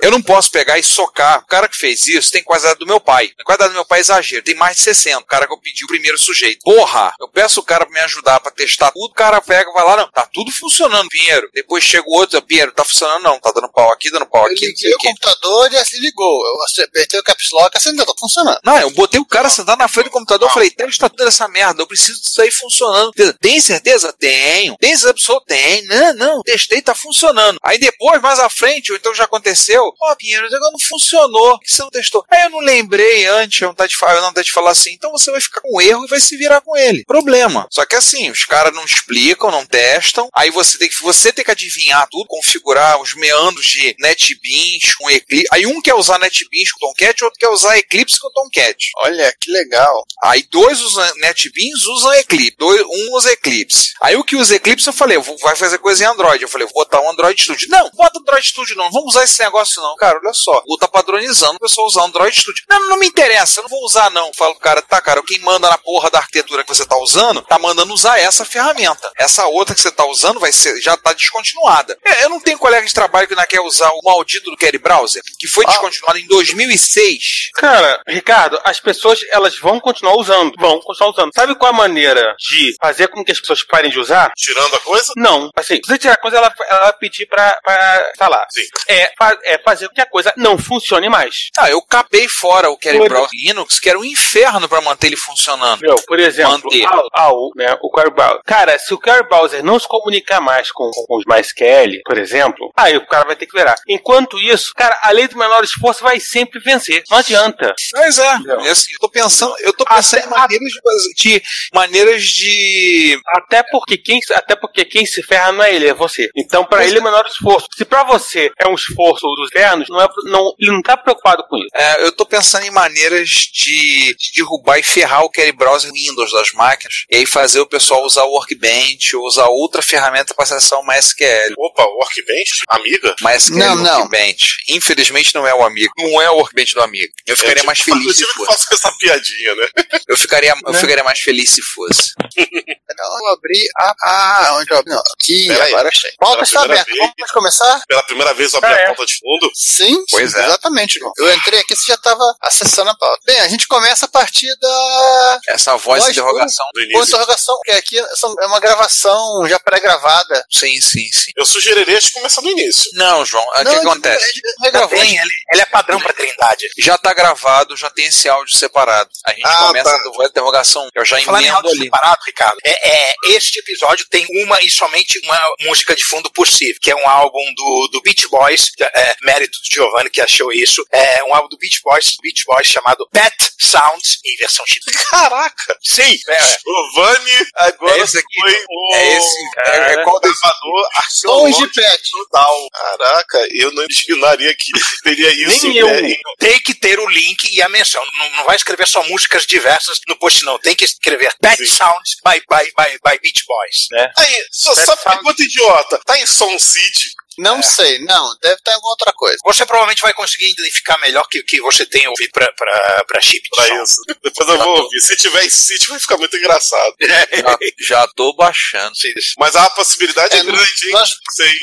Eu 0.01 0.11
não 0.11 0.21
posso 0.21 0.49
pegar 0.49 0.79
e 0.79 0.83
socar. 0.83 1.39
O 1.39 1.47
cara 1.47 1.67
que 1.67 1.77
fez 1.77 2.07
isso 2.07 2.31
tem 2.31 2.41
quadrado 2.43 2.79
do 2.79 2.85
meu 2.87 2.99
pai. 2.99 3.31
A 3.39 3.43
quadrado 3.43 3.73
do 3.73 3.75
meu 3.75 3.85
pai 3.85 3.99
é 3.99 4.01
exagero, 4.01 4.43
tem 4.43 4.55
mais 4.55 4.77
de 4.77 4.83
60. 4.83 5.19
O 5.19 5.25
cara 5.25 5.45
que 5.45 5.53
eu 5.53 5.59
pedi 5.59 5.83
o 5.83 5.87
primeiro 5.87 6.17
sujeito. 6.17 6.61
Porra, 6.63 7.13
eu 7.19 7.27
peço 7.27 7.59
o 7.59 7.63
cara 7.63 7.85
pra 7.85 7.93
me 7.93 7.99
ajudar 8.01 8.39
pra 8.39 8.51
testar 8.51 8.91
tudo, 8.91 9.11
o 9.11 9.13
cara 9.13 9.41
pega, 9.41 9.71
vai 9.73 9.85
lá, 9.85 9.97
não, 9.97 10.09
tá 10.11 10.27
tudo 10.33 10.51
funcionando, 10.51 11.09
Pinheiro. 11.09 11.49
Depois 11.53 11.83
chega 11.83 12.07
o 12.07 12.13
outro, 12.13 12.41
Pinheiro, 12.41 12.71
tá 12.71 12.85
funcionando 12.85 13.23
não, 13.23 13.39
tá 13.39 13.51
dando 13.51 13.69
pau 13.71 13.91
aqui, 13.91 14.09
dando 14.09 14.25
pau 14.25 14.45
Eu 14.47 14.51
aqui. 14.53 14.59
sei 14.59 14.69
liguei 14.69 14.93
o 14.93 14.97
computador 14.99 15.71
e 15.73 15.77
assim 15.77 15.99
ligou. 15.99 16.45
Eu 16.45 16.85
apertei 16.85 17.19
o 17.19 17.23
caps 17.23 17.49
lock 17.51 17.75
e 17.75 17.77
acendeu, 17.77 18.05
tá 18.05 18.13
funcionando. 18.17 18.59
Não, 18.63 18.79
eu 18.79 18.89
botei 18.91 19.19
o 19.19 19.25
cara 19.25 19.49
sentado 19.49 19.79
na 19.79 19.87
frente 19.87 20.05
do 20.05 20.11
computador 20.11 20.49
e 20.49 20.53
falei, 20.53 20.71
testa 20.71 21.09
toda 21.09 21.27
essa 21.27 21.47
merda, 21.47 21.81
eu 21.81 21.87
preciso 21.87 22.21
disso 22.21 22.41
aí 22.41 22.51
funcionando. 22.51 23.11
Tem 23.39 23.59
certeza? 23.59 24.13
Tenho. 24.13 24.77
Tem 24.77 24.95
certeza? 24.95 25.41
Tem. 25.45 25.85
Não, 25.85 26.13
não, 26.13 26.41
testei, 26.43 26.81
tá 26.81 26.95
funcionando. 26.95 27.59
Aí 27.61 27.77
depois, 27.77 28.21
mais 28.21 28.39
à 28.39 28.49
frente, 28.49 28.91
ou 28.91 28.97
então 28.97 29.13
já 29.13 29.25
aconteceu, 29.25 29.88
ó, 30.01 30.15
Pinheiro, 30.15 30.47
o 30.47 30.49
negócio 30.49 30.71
não 30.71 30.79
funcionou. 30.79 31.51
Por 31.57 31.61
que 31.61 31.71
você 31.71 31.81
não 31.81 31.89
testou? 31.89 32.25
Aí 32.29 32.43
eu 32.43 32.49
não 32.49 32.59
lembrei 32.59 33.25
antes, 33.25 33.61
eu 33.61 33.67
não 33.67 33.75
tá 33.75 33.87
de 33.87 33.95
falar, 33.95 34.15
eu 34.15 34.21
não 34.21 34.33
tá 34.33 34.41
de 34.41 34.51
falar 34.51 34.71
assim, 34.71 34.91
então 34.91 35.11
você 35.11 35.31
vai 35.31 35.41
ficar 35.41 35.61
com 35.61 35.81
erro 35.81 36.05
e 36.05 36.07
vai 36.07 36.19
se 36.19 36.37
virar 36.37 36.61
com 36.61 36.75
ele. 36.75 37.03
Problema. 37.05 37.67
Só 37.71 37.85
que 37.85 37.95
assim, 37.95 38.29
os 38.29 38.45
caras 38.45 38.73
não 38.73 38.83
explicam, 38.83 39.51
não 39.51 39.65
testam, 39.65 40.29
aí 40.33 40.49
você 40.51 40.77
tem 40.77 40.89
que, 40.89 41.01
você 41.01 41.31
tem 41.31 41.45
que 41.45 41.51
adivinhar 41.51 42.07
tudo, 42.09 42.27
configurar 42.27 43.01
os 43.01 43.13
meandros 43.15 43.65
de 43.65 43.95
NetBeans 43.99 44.95
com 44.97 45.09
Eclipse. 45.09 45.47
Aí 45.51 45.65
um 45.65 45.81
quer 45.81 45.95
usar 45.95 46.19
NetBeans 46.19 46.71
com 46.71 46.79
Tomcat, 46.79 47.23
outro 47.23 47.39
quer 47.39 47.49
usar 47.49 47.77
Eclipse 47.77 48.19
com 48.19 48.31
Tomcat. 48.31 48.91
Olha, 48.99 49.33
que 49.39 49.51
legal. 49.51 50.03
Aí 50.23 50.43
dois 50.49 50.81
usam 50.81 51.05
NetBeans, 51.17 51.85
usam 51.85 52.13
Eclipse. 52.13 52.55
Dois, 52.57 52.81
um 52.81 53.15
usa 53.15 53.31
Eclipse. 53.31 53.93
Aí 54.01 54.15
o 54.15 54.23
que 54.23 54.35
usa 54.35 54.55
Eclipse, 54.55 54.87
eu 54.87 54.93
falei, 54.93 55.17
vai 55.41 55.55
fazer 55.55 55.77
coisa 55.77 56.03
em 56.03 56.07
Android. 56.07 56.41
Eu 56.41 56.49
falei, 56.49 56.67
vou 56.67 56.83
botar 56.83 57.01
um 57.01 57.09
Android 57.09 57.41
Studio. 57.41 57.69
Não, 57.69 57.89
bota 57.91 58.19
Android 58.19 58.47
Studio 58.47 58.75
não 58.75 58.89
vamos 58.91 59.13
usar 59.13 59.23
esse 59.23 59.39
negócio 59.39 59.78
não. 59.79 59.95
Cara, 59.95 60.19
olha 60.23 60.33
só, 60.33 60.61
o 60.67 60.77
tá 60.77 60.87
padronizando 60.87 61.55
o 61.55 61.59
pessoal 61.59 61.87
usar 61.87 62.03
Android 62.03 62.35
Studio. 62.39 62.63
Não, 62.69 62.89
não 62.89 62.97
me 62.97 63.07
interessa, 63.07 63.59
eu 63.59 63.63
não 63.63 63.69
vou 63.69 63.83
usar 63.83 64.09
não. 64.11 64.31
Falo 64.33 64.53
pro 64.53 64.61
cara, 64.63 64.81
tá, 64.81 65.01
cara, 65.01 65.21
quem 65.23 65.39
manda 65.39 65.69
na 65.69 65.77
porra 65.77 66.09
da 66.09 66.19
arquitetura 66.19 66.63
que 66.63 66.69
você 66.73 66.85
tá 66.85 66.97
usando, 66.97 67.41
tá 67.41 67.57
mandando 67.59 67.93
usar 67.93 68.19
essa 68.19 68.45
ferramenta. 68.45 69.11
Essa 69.17 69.45
outra 69.47 69.73
que 69.75 69.81
você 69.81 69.91
tá 69.91 70.05
usando 70.05 70.39
vai 70.39 70.51
ser, 70.51 70.79
já 70.81 70.95
tá 70.97 71.13
descontinuada. 71.13 71.97
É, 72.05 72.23
Eu 72.25 72.29
não 72.29 72.39
tenho 72.39 72.57
colega 72.57 72.85
de 72.85 72.93
trabalho 72.93 73.27
que 73.27 73.35
não 73.35 73.45
quer 73.45 73.61
usar 73.61 73.89
o 73.91 74.01
maldito 74.03 74.49
do 74.51 74.57
Kerry 74.57 74.77
Browser, 74.77 75.21
que 75.39 75.47
foi 75.47 75.65
descontinuado 75.65 76.17
em 76.19 76.27
2006. 76.27 77.49
Cara, 77.55 78.01
Ricardo, 78.07 78.59
as 78.63 78.79
pessoas 78.79 79.19
elas 79.31 79.57
vão 79.59 79.79
continuar 79.79 80.15
usando. 80.15 80.53
Vão 80.59 80.79
continuar 80.81 81.11
usando. 81.11 81.31
Sabe 81.33 81.55
qual 81.55 81.71
a 81.71 81.75
maneira 81.75 82.35
de 82.39 82.75
fazer 82.81 83.07
com 83.09 83.23
que 83.23 83.31
as 83.31 83.39
pessoas 83.39 83.63
parem 83.63 83.91
de 83.91 83.99
usar? 83.99 84.31
Tirando 84.35 84.75
a 84.75 84.79
coisa? 84.79 85.13
Não. 85.17 85.49
Assim, 85.55 85.75
se 85.75 85.81
você 85.85 85.97
tirar 85.97 86.13
a 86.13 86.17
coisa, 86.17 86.37
ela, 86.37 86.53
ela 86.69 86.79
vai 86.81 86.93
pedir 86.93 87.25
pra, 87.27 87.57
pra 87.63 88.09
instalar. 88.11 88.45
Sim. 88.51 88.61
É, 88.87 89.11
fa- 89.17 89.37
é 89.43 89.57
fazer 89.69 89.87
com 89.87 89.93
que 89.93 90.01
a 90.01 90.05
coisa 90.05 90.33
não 90.35 90.57
funcione 90.57 91.09
mais. 91.09 91.49
Ah, 91.57 91.69
eu 91.69 91.81
capei 91.81 92.27
fora 92.27 92.69
o 92.69 92.77
Foi. 92.81 93.07
Browser 93.07 93.29
Linux, 93.45 93.79
que 93.79 93.89
era 93.89 93.99
um 93.99 94.03
inferno 94.03 94.67
pra 94.67 94.81
manter 94.81 95.07
ele 95.07 95.15
funcionando. 95.15 95.81
Meu, 95.81 95.95
por 96.07 96.19
exemplo, 96.19 96.69
Manter. 96.71 96.85
ao, 96.87 97.07
ao, 97.13 97.49
né, 97.55 97.77
o 97.81 97.91
Query 97.91 98.11
Browser. 98.11 98.41
Cara, 98.45 98.77
se 98.79 98.93
o 98.93 98.97
Query 98.97 99.27
Browser 99.27 99.63
não 99.63 99.79
se 99.79 99.87
comunicar 99.87 100.41
mais 100.41 100.71
com, 100.71 100.89
com 100.91 101.17
os 101.17 101.25
MySQL, 101.25 102.01
por 102.03 102.17
exemplo, 102.17 102.71
aí 102.75 102.97
o 102.97 103.05
cara 103.05 103.25
vai 103.25 103.35
ter 103.35 103.45
que 103.45 103.57
virar. 103.57 103.75
Enquanto 103.87 104.39
isso, 104.39 104.73
cara, 104.75 104.97
a 105.03 105.11
lei 105.11 105.27
do 105.27 105.37
menor 105.37 105.63
esforço 105.63 106.03
vai 106.03 106.19
sempre 106.19 106.59
vencer. 106.59 107.03
Não 107.09 107.17
adianta. 107.17 107.73
Pois 107.91 108.17
é, 108.17 108.37
é 108.65 108.69
assim, 108.69 108.91
eu 108.93 108.99
tô 108.99 109.09
pensando, 109.09 109.55
eu 109.59 109.73
tô 109.73 109.85
pensando 109.85 110.25
em 110.25 110.29
maneiras 110.29 110.71
de, 111.15 111.39
de 111.39 111.43
maneiras 111.73 112.23
de 112.23 113.19
Até 113.35 113.63
porque 113.71 113.97
quem, 113.97 114.19
até 114.33 114.55
porque 114.55 114.85
quem 114.85 115.05
se 115.05 115.21
ferra 115.21 115.51
não 115.51 115.63
é 115.63 115.73
ele, 115.73 115.87
é 115.87 115.93
você. 115.93 116.29
Então, 116.35 116.65
pra 116.65 116.85
ele 116.85 116.97
é 116.97 117.01
o 117.01 117.03
menor 117.03 117.25
esforço. 117.27 117.67
Se 117.75 117.85
pra 117.85 118.03
você 118.03 118.51
é 118.59 118.67
um 118.67 118.73
esforço 118.73 119.25
dos 119.35 119.49
infernos, 119.59 119.87
não 119.89 120.01
é, 120.01 120.07
não, 120.25 120.53
ele 120.59 120.71
não 120.71 120.81
tá 120.81 120.95
preocupado 120.97 121.43
com 121.47 121.57
isso. 121.57 121.67
É, 121.73 122.05
eu 122.05 122.11
tô 122.11 122.25
pensando 122.25 122.65
em 122.65 122.71
maneiras 122.71 123.29
de, 123.29 124.15
de 124.15 124.31
derrubar 124.35 124.77
e 124.79 124.83
ferrar 124.83 125.23
o 125.23 125.29
Kerry 125.29 125.51
Browser 125.51 125.91
Windows 125.91 126.31
das 126.31 126.51
máquinas. 126.53 127.05
E 127.09 127.17
aí 127.17 127.25
fazer 127.25 127.59
o 127.59 127.65
pessoal 127.67 128.03
usar 128.05 128.23
o 128.23 128.31
Workbench 128.31 129.15
ou 129.15 129.25
usar 129.25 129.47
outra 129.47 129.81
ferramenta 129.81 130.33
para 130.33 130.43
acessar 130.43 130.79
o 130.79 130.85
MySQL. 130.85 131.53
Opa, 131.57 131.83
Workbench? 131.83 132.63
Amiga? 132.69 133.15
MySQL 133.21 133.57
Não, 133.57 133.75
não. 133.75 133.99
Workbench. 134.01 134.57
Infelizmente 134.69 135.33
não 135.35 135.45
é 135.45 135.53
o 135.53 135.63
amigo. 135.63 135.91
Não 135.97 136.21
é 136.21 136.29
o 136.29 136.35
Workbench 136.35 136.73
do 136.73 136.81
amigo. 136.81 137.11
Eu 137.27 137.35
ficaria 137.37 137.61
Eu 137.61 137.65
mais 137.65 137.79
tive- 137.79 137.91
feliz 137.97 138.15
se 138.15 138.23
Eu 138.23 138.27
fosse. 138.29 138.47
fazer 138.63 138.73
essa 138.75 138.91
piadinha, 138.97 139.55
né? 139.55 139.67
Eu 140.07 140.17
ficaria, 140.17 140.53
eu 140.65 140.71
Né? 140.73 140.79
ficaria 140.79 141.03
mais 141.03 141.19
feliz 141.19 141.49
se 141.51 141.61
fosse. 141.61 142.13
Eu 142.99 143.27
abri 143.33 143.59
a. 143.77 143.95
Ah, 144.03 144.57
onde 144.59 144.71
eu 144.71 144.77
abri? 144.77 144.91
Não. 144.93 144.99
Aqui, 145.13 145.47
Pera 145.47 145.63
aí. 145.63 145.73
agora 145.73 145.87
achei. 145.87 146.11
Pauta 146.19 146.43
está 146.43 146.63
aberta. 146.63 146.83
vez. 146.85 146.97
Vamos 146.97 147.31
começar? 147.31 147.81
Pela 147.87 148.03
primeira 148.03 148.33
vez 148.33 148.51
eu 148.53 148.57
abri 148.57 148.71
Ah, 148.71 148.75
a 148.75 148.79
é. 148.79 148.85
porta 148.87 149.05
de 149.05 149.13
fundo. 149.19 149.48
Sim, 149.53 150.03
Pois 150.09 150.31
sim, 150.31 150.39
é. 150.39 150.43
exatamente, 150.45 150.95
irmão. 150.97 151.11
Eu 151.17 151.33
entrei 151.33 151.59
aqui, 151.59 151.75
você 151.75 151.87
já 151.87 151.95
estava 151.95 152.23
acessando 152.41 152.89
a 152.89 152.95
pauta. 152.95 153.19
Bem, 153.25 153.39
a 153.39 153.47
gente 153.47 153.67
começa 153.67 154.05
a 154.05 154.09
partir 154.09 154.47
da. 154.59 155.39
Essa 155.49 155.75
voz 155.77 156.03
de 156.03 156.11
interrogação. 156.11 156.65
Do 156.73 156.79
Com 156.79 156.85
início. 156.85 157.03
interrogação, 157.03 157.55
porque 157.57 157.71
aqui 157.71 157.97
é 157.99 158.45
uma 158.45 158.59
gravação 158.59 159.47
já 159.47 159.59
pré-gravada. 159.59 160.43
Sim, 160.51 160.79
sim, 160.81 161.09
sim. 161.11 161.31
Eu 161.35 161.45
sugeriria 161.45 161.97
a 161.97 161.99
gente 161.99 162.13
começar 162.13 162.41
do 162.41 162.49
início. 162.49 162.83
Não, 162.93 163.25
João, 163.25 163.43
o 163.43 163.51
que 163.63 163.75
acontece? 163.75 164.41
não 164.59 164.65
regravou. 164.65 164.97
Tem, 164.99 165.09
gente- 165.09 165.33
ele, 165.53 165.61
é 165.61 165.65
padrão 165.65 165.99
pra 165.99 166.13
Trindade. 166.13 166.67
Já 166.79 166.97
tá 166.97 167.13
gravado, 167.13 167.75
já 167.77 167.89
tem 167.89 168.05
esse 168.05 168.27
áudio 168.27 168.57
separado. 168.57 169.09
A 169.25 169.31
gente 169.31 169.45
Ah, 169.45 169.67
começa 169.67 169.89
tá. 169.91 169.97
do 170.03 170.11
voz 170.13 170.27
de 170.27 170.31
interrogação. 170.31 170.87
Eu 170.95 171.05
já 171.05 171.19
Falando 171.21 171.41
em 171.41 171.45
emendo 171.47 171.55
áudio 171.57 171.71
ali. 171.71 171.83
separado, 171.85 172.17
Ricardo, 172.25 172.57
é, 172.65 172.89
é, 173.09 173.13
este 173.27 173.59
episódio 173.59 174.05
tem 174.09 174.25
uma 174.43 174.57
e 174.61 174.69
somente 174.69 175.19
uma 175.23 175.39
música 175.61 175.95
de 175.95 176.03
fundo 176.03 176.31
possível, 176.31 176.75
que 176.81 176.91
é 176.91 176.95
um 176.95 177.07
álbum 177.09 177.53
do, 177.55 177.89
do 177.93 178.01
Beach 178.01 178.27
Boys, 178.29 178.71
é, 178.81 179.15
mérito 179.29 179.57
do 179.59 179.73
Giovanni 179.75 180.09
que 180.09 180.21
achou 180.21 180.51
isso, 180.51 180.83
é 180.91 181.23
um 181.23 181.33
álbum 181.35 181.49
do 181.49 181.57
Beach 181.57 181.79
Boys, 181.83 182.15
Beach 182.21 182.43
Boys 182.45 182.67
chamado 182.67 183.07
Pet 183.11 183.35
Sounds, 183.59 184.19
em 184.25 184.35
versão 184.37 184.65
chip. 184.65 184.85
Caraca! 185.11 185.77
Sim, 185.83 186.17
é, 186.27 186.39
O 186.65 186.91
Vani 186.95 187.47
agora 187.55 187.97
É 187.97 188.01
esse 188.01 188.17
aqui. 188.17 188.39
foi 188.39 188.65
o 188.67 188.95
É 188.95 189.17
esse. 189.17 189.35
É, 189.57 189.93
é 189.93 190.03
qual 190.03 190.19
desse? 190.19 190.39
gravador 190.39 190.87
Sons 191.09 191.57
de 191.57 191.63
arqueológico 191.63 191.73
pet. 191.75 192.09
total. 192.11 192.69
Caraca, 192.73 193.47
eu 193.53 193.71
não 193.71 193.83
imaginaria 193.83 194.55
que 194.55 194.71
teria 195.03 195.31
isso. 195.47 195.67
Nem 195.67 195.77
eu. 195.77 195.87
né? 195.87 196.15
tem 196.39 196.59
que 196.61 196.73
ter 196.73 196.99
o 196.99 197.07
link 197.07 197.47
e 197.53 197.61
a 197.61 197.69
menção. 197.69 198.03
Não, 198.17 198.29
não 198.31 198.45
vai 198.45 198.55
escrever 198.55 198.87
só 198.87 199.03
músicas 199.03 199.45
diversas 199.45 199.99
no 200.07 200.15
post, 200.17 200.43
não. 200.45 200.57
Tem 200.59 200.75
que 200.75 200.85
escrever 200.85 201.31
Pet 201.41 201.57
Sim. 201.57 201.65
Sounds 201.75 202.15
by, 202.23 202.39
by, 202.49 202.65
by, 202.77 202.97
by 203.03 203.19
Beach 203.21 203.43
Boys. 203.47 203.87
Né? 203.91 204.11
Aí, 204.17 204.45
só, 204.51 204.73
só 204.73 204.95
pergunta 204.95 205.43
idiota. 205.43 205.99
Tá 206.05 206.17
em 206.19 206.25
Som 206.25 206.57
City? 206.57 207.09
Não 207.39 207.61
sei, 207.63 207.99
não, 207.99 208.35
deve 208.41 208.55
estar 208.55 208.71
em 208.71 208.75
alguma 208.75 208.91
outra 208.91 209.13
coisa. 209.13 209.37
Você 209.45 209.65
provavelmente 209.65 210.01
vai 210.01 210.13
conseguir 210.13 210.49
identificar 210.51 210.97
melhor 210.99 211.25
que 211.29 211.39
o 211.39 211.45
que 211.45 211.61
você 211.61 211.85
tem 211.85 212.07
ouvido 212.07 212.31
pra, 212.31 212.51
pra, 212.53 213.03
pra 213.07 213.21
chip 213.21 213.41
de 213.43 213.49
Pra 213.49 213.65
som. 213.67 213.83
isso. 213.83 214.01
Depois 214.23 214.49
eu 214.49 214.57
vou 214.57 214.81
ouvir. 214.83 214.99
Se 215.01 215.15
tiver 215.17 215.45
em 215.45 215.49
City, 215.49 215.87
vai 215.89 215.99
ficar 215.99 216.17
muito 216.17 216.35
engraçado. 216.37 216.95
Já, 216.99 217.57
já 218.01 218.07
tô 218.15 218.33
baixando. 218.35 218.93
Mas 219.37 219.55
a 219.55 219.69
possibilidade 219.71 220.35
é, 220.35 220.39
É, 220.39 220.43
grande, 220.43 220.85
hein? 220.85 220.91
nós-. 220.91 221.15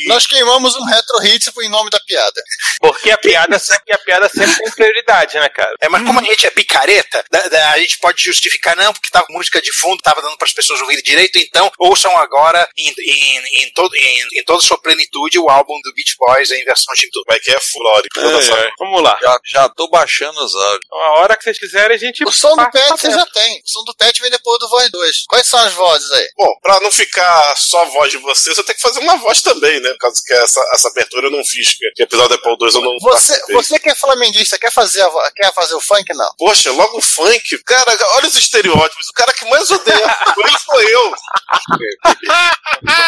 Nós 0.06 0.26
queimamos 0.26 0.74
um 0.76 0.84
retro 0.84 1.18
hit 1.18 1.50
em 1.62 1.68
nome 1.68 1.90
da 1.90 2.00
piada. 2.00 2.42
Porque 2.80 3.10
a 3.10 3.18
piada 3.18 3.58
sempre, 3.58 3.92
a 3.94 3.98
piada 3.98 4.28
sempre 4.28 4.54
tem 4.56 4.70
prioridade, 4.72 5.38
né, 5.38 5.48
cara? 5.48 5.74
É, 5.80 5.88
mas 5.88 6.02
como 6.06 6.18
a 6.20 6.22
gente 6.22 6.46
é 6.46 6.50
picareta, 6.50 7.24
da- 7.30 7.48
da- 7.48 7.70
a 7.72 7.78
gente 7.78 7.98
pode 7.98 8.22
justificar, 8.22 8.76
não, 8.76 8.92
porque 8.92 9.10
tava 9.10 9.26
música 9.30 9.60
de 9.60 9.72
fundo, 9.72 10.02
tava 10.02 10.22
dando 10.22 10.36
para 10.38 10.46
as 10.46 10.52
pessoas 10.54 10.80
ouvirem 10.80 11.02
direito, 11.02 11.38
então 11.38 11.70
ouçam 11.78 12.16
agora 12.18 12.68
em, 12.76 12.88
em, 12.98 13.64
em, 13.64 13.72
todo, 13.72 13.94
em, 13.94 14.26
em 14.40 14.44
toda 14.44 14.60
sua 14.62 14.78
plenitude 14.80 15.38
o 15.38 15.48
álbum 15.48 15.65
do 15.82 15.92
Beach 15.94 16.14
Boys 16.18 16.50
em 16.50 16.64
versão 16.64 16.94
chip 16.94 17.10
tudo. 17.12 17.24
Como 17.24 17.36
é 17.36 17.40
que 17.40 17.50
é 17.50 17.60
Flore? 17.60 18.08
Toda 18.14 18.38
essa- 18.38 18.54
É, 18.56 18.70
Vamos 18.78 19.02
lá. 19.02 19.18
Já, 19.20 19.40
já 19.44 19.68
tô 19.68 19.88
baixando 19.88 20.38
os 20.42 20.54
áudios. 20.54 20.80
Então, 20.86 20.98
a 20.98 21.18
hora 21.20 21.36
que 21.36 21.44
vocês 21.44 21.58
quiserem, 21.58 21.94
a 21.96 21.98
gente. 21.98 22.24
O 22.24 22.32
som 22.32 22.54
do 22.56 22.70
pet 22.70 22.88
você 22.90 23.10
já 23.10 23.26
tem. 23.26 23.58
O 23.64 23.68
som 23.68 23.84
do 23.84 23.94
pet 23.94 24.20
vem 24.22 24.30
depois 24.30 24.58
do 24.58 24.68
voz 24.68 24.90
2. 24.90 25.24
Quais 25.28 25.46
são 25.46 25.58
as 25.60 25.72
vozes 25.72 26.10
aí? 26.10 26.28
Bom, 26.36 26.48
pra 26.62 26.80
não 26.80 26.90
ficar 26.90 27.56
só 27.56 27.82
a 27.82 27.86
voz 27.86 28.10
de 28.10 28.18
vocês, 28.18 28.56
eu 28.56 28.64
tenho 28.64 28.76
que 28.76 28.82
fazer 28.82 29.00
uma 29.00 29.16
voz 29.16 29.42
também, 29.42 29.80
né? 29.80 29.90
Por 29.90 29.98
causa 29.98 30.20
que 30.24 30.32
essa, 30.34 30.60
essa 30.72 30.88
abertura 30.88 31.26
eu 31.26 31.30
não 31.30 31.44
fiz, 31.44 31.76
que 31.76 32.02
episódio 32.02 32.30
da 32.30 32.34
Apple 32.36 32.56
2 32.58 32.74
eu 32.74 32.80
não 32.82 32.96
Você, 33.00 33.52
você 33.52 33.78
que 33.78 33.88
é 33.90 33.94
flamenguista, 33.94 34.58
quer 34.58 34.72
fazer, 34.72 35.02
a, 35.02 35.32
quer 35.34 35.52
fazer 35.54 35.74
o 35.74 35.80
funk? 35.80 36.12
Não. 36.14 36.30
Poxa, 36.38 36.70
logo 36.72 36.98
o 36.98 37.02
funk. 37.02 37.58
Cara, 37.64 37.96
olha 38.14 38.26
os 38.28 38.36
estereótipos. 38.36 39.08
O 39.08 39.12
cara 39.12 39.32
que 39.32 39.44
mais 39.46 39.70
odeia 39.70 40.08
funk 40.34 40.60
sou 40.64 40.82
eu. 40.82 41.14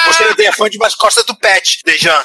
Você 0.08 0.52
fã 0.52 0.68
de 0.68 0.78
mais 0.78 0.94
costas 0.94 1.24
do 1.24 1.34
Pet, 1.36 1.80
Dejan. 1.84 2.24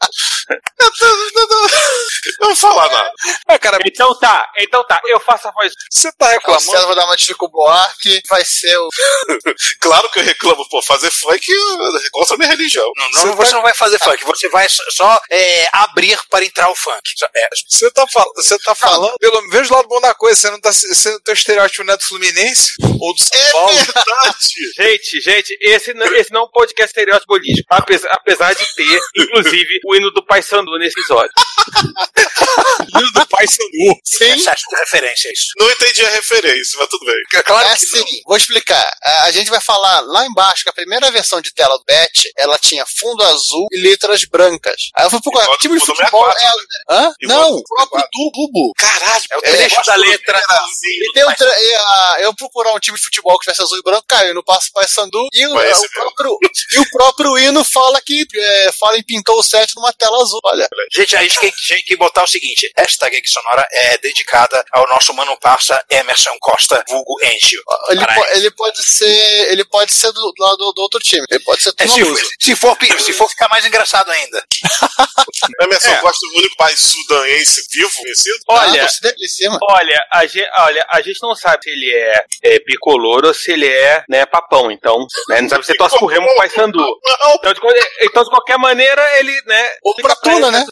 Eu 2.39 2.47
vai 2.47 2.55
falar 2.55 2.89
nada. 2.91 3.11
É, 3.49 3.57
cara, 3.57 3.77
Então 3.85 4.17
tá, 4.19 4.49
então 4.59 4.85
tá, 4.85 4.99
eu 5.05 5.19
faço 5.19 5.47
a 5.47 5.51
voz. 5.51 5.73
Você 5.89 6.11
tá 6.13 6.37
O 6.47 6.59
César 6.59 6.85
vai 6.87 6.95
dar 6.95 7.05
uma 7.05 7.15
de 7.15 7.25
Chico 7.25 7.49
Buarque, 7.49 8.21
vai 8.29 8.43
ser 8.45 8.77
o. 8.77 8.89
Claro 9.79 10.09
que 10.11 10.19
eu 10.19 10.23
reclamo, 10.23 10.67
pô, 10.69 10.81
fazer 10.81 11.11
funk 11.11 11.45
é 11.51 12.09
contra 12.11 12.35
a 12.35 12.37
minha 12.37 12.49
religião. 12.49 12.89
Não, 12.95 13.25
não, 13.25 13.35
você 13.35 13.53
não 13.53 13.61
vai 13.61 13.73
fazer 13.73 13.99
funk, 13.99 14.23
você 14.25 14.47
vai 14.49 14.67
só, 14.69 15.19
é, 15.29 15.67
abrir 15.73 16.19
para 16.29 16.45
entrar 16.45 16.69
o 16.69 16.75
funk. 16.75 17.01
É, 17.35 17.47
Você 17.67 17.89
tá, 17.91 18.05
fal 18.07 18.25
você 18.35 18.57
tá 18.59 18.75
falando, 18.75 19.15
pelo 19.19 19.49
veja 19.49 19.73
o 19.73 19.75
lado 19.77 19.87
bom 19.87 19.99
da 20.01 20.13
coisa, 20.13 20.39
você 20.39 20.49
não 20.51 20.59
tá 20.61 20.71
sendo 20.73 21.19
teu 21.21 21.33
estereótipo 21.33 21.83
não 21.83 21.95
do 21.97 22.03
Fluminense 22.03 22.73
ou 22.99 23.13
do 23.13 23.19
São 23.23 23.39
É 23.39 23.51
Paulo. 23.51 23.73
verdade. 23.75 24.37
Gente, 24.81 25.21
gente, 25.21 25.57
esse, 25.61 25.93
não- 25.93 26.05
esse 26.15 26.31
não 26.31 26.41
é 26.41 26.43
um 26.45 26.51
podcast 26.51 26.89
estereótipo 26.91 27.27
político, 27.27 27.67
apesar, 27.69 28.09
apesar 28.11 28.53
de 28.53 28.65
ter, 28.75 28.99
inclusive, 29.17 29.79
o 29.85 29.95
hino 30.01 30.11
do 30.11 30.23
Pai 30.25 30.41
Sandu 30.41 30.77
nesse 30.77 30.99
episódio. 30.99 31.31
Hino 32.93 33.11
do 33.11 33.27
Pai 33.27 33.47
Sandu. 33.47 33.99
Sim. 34.03 34.25
excesso 34.31 34.63
de 34.69 34.75
referência, 34.77 35.31
isso. 35.31 35.47
Não 35.57 35.69
entendi 35.71 36.05
a 36.05 36.09
referência, 36.09 36.77
mas 36.79 36.89
tudo 36.89 37.05
bem. 37.05 37.43
Claro 37.43 37.67
É 37.69 37.75
que 37.77 37.85
assim, 37.85 38.21
vou 38.25 38.37
explicar. 38.37 38.91
A, 39.23 39.31
gente 39.31 39.49
vai 39.49 39.61
falar 39.61 40.01
lá 40.01 40.25
embaixo 40.25 40.63
que 40.63 40.69
a 40.69 40.73
primeira 40.73 41.09
versão 41.11 41.41
de 41.41 41.53
tela 41.53 41.77
do 41.77 41.83
Bet, 41.85 42.31
ela 42.37 42.57
tinha 42.57 42.85
fundo 42.85 43.23
azul 43.23 43.67
e 43.71 43.81
letras 43.81 44.23
brancas. 44.25 44.89
Aí 44.95 45.05
eu 45.05 45.09
fui 45.09 45.21
procurar, 45.21 45.47
que 45.49 45.57
time 45.59 45.79
de 45.79 45.85
futebol 45.85 46.25
64, 46.31 46.61
é... 46.89 46.93
Hã? 46.93 47.13
Igual 47.21 47.39
Não, 47.41 47.51
do 47.51 47.57
o 47.57 47.63
próprio 47.63 48.03
tubo. 48.11 48.73
Caralho, 48.77 49.23
É 49.31 49.37
o 49.37 49.39
É, 49.43 49.51
trecho 49.51 49.81
da 49.85 49.95
letra. 49.95 50.39
E 50.83 51.13
tem 51.13 51.25
um 51.27 51.33
tre- 51.33 51.53
e, 51.57 52.23
eu 52.23 52.33
procurar 52.35 52.73
um 52.73 52.79
time 52.79 52.97
de 52.97 53.03
futebol 53.03 53.37
que 53.37 53.45
tivesse 53.45 53.61
azul 53.61 53.77
e 53.77 53.83
branco, 53.83 54.05
caiu 54.07 54.33
no 54.33 54.43
Passo 54.43 54.71
Paysandu 54.73 55.27
e 55.33 55.45
o, 55.47 55.55
o 55.55 55.89
próprio, 55.93 56.37
e 56.73 56.79
o 56.79 56.89
próprio 56.91 57.37
hino 57.37 57.63
fala 57.63 58.01
que 58.01 58.25
é, 58.35 58.71
fala 58.79 58.97
em 58.97 59.03
pintou 59.03 59.37
o 59.39 59.43
set 59.43 59.73
numa 59.75 59.90
tela 59.93 60.17
azul. 60.21 60.39
Olha, 60.43 60.67
Gente, 60.91 61.15
a 61.15 61.21
gente 61.23 61.39
tem, 61.39 61.51
tem 61.67 61.83
que 61.83 61.95
botar 61.97 62.23
o 62.23 62.27
seguinte: 62.27 62.71
esta 62.75 63.09
gag 63.09 63.27
sonora 63.27 63.65
é 63.71 63.97
dedicada 63.97 64.63
ao 64.73 64.87
nosso 64.87 65.13
mano 65.13 65.37
parça 65.39 65.83
Emerson 65.89 66.35
Costa, 66.39 66.83
vulgo 66.89 67.17
Angio. 67.23 67.61
ele, 67.89 68.05
po- 68.05 68.25
ele 68.35 68.51
pode 68.51 68.83
ser 68.83 69.51
ele 69.51 69.65
pode 69.65 69.93
ser 69.93 70.11
do 70.11 70.33
lado 70.39 70.57
do, 70.57 70.73
do 70.73 70.81
outro 70.81 70.99
time. 70.99 71.25
Ele 71.29 71.43
pode 71.43 71.61
ser 71.61 71.73
É, 71.77 71.87
se, 71.87 72.03
se, 72.39 72.55
for, 72.55 72.77
se 72.99 73.13
for 73.13 73.29
ficar 73.29 73.47
mais 73.49 73.65
engraçado 73.65 74.09
ainda. 74.11 74.43
Emerson 75.61 75.89
É. 75.89 75.97
gosta 76.01 76.27
do 76.27 76.37
único 76.39 76.55
pai 76.57 76.75
sudanense 76.75 77.61
vivo 77.71 77.91
conhecido? 77.95 78.37
Olha, 78.47 78.85
Ah, 78.85 78.89
cima. 79.27 79.57
olha, 79.69 80.07
a 80.13 80.25
gente, 80.25 80.49
olha, 80.57 80.85
a 80.89 81.01
gente 81.01 81.19
não 81.21 81.35
sabe 81.35 81.63
se 81.63 81.69
ele 81.69 81.93
é, 81.93 82.25
é 82.43 82.59
bicolor 82.59 83.25
ou 83.25 83.33
se 83.33 83.51
ele 83.51 83.67
é, 83.67 84.03
né, 84.09 84.25
papão, 84.25 84.71
então, 84.71 85.05
né, 85.29 85.41
não 85.41 85.49
sabe 85.49 85.65
se 85.65 85.71
ele 85.71 85.77
torce 85.77 85.97
pro 85.97 86.07
Remo 86.07 86.23
ou 86.27 86.29
pro 86.33 86.37
Pai 86.37 86.49
Sandu. 86.49 86.79
Não, 86.79 87.33
Então 87.35 87.53
de, 87.53 87.59
então, 88.01 88.23
de 88.23 88.29
qualquer 88.29 88.57
maneira, 88.57 89.19
ele, 89.19 89.41
né... 89.45 89.69
Ou 89.83 89.95
pra 89.95 90.15
Tuna, 90.15 90.51
né? 90.51 90.65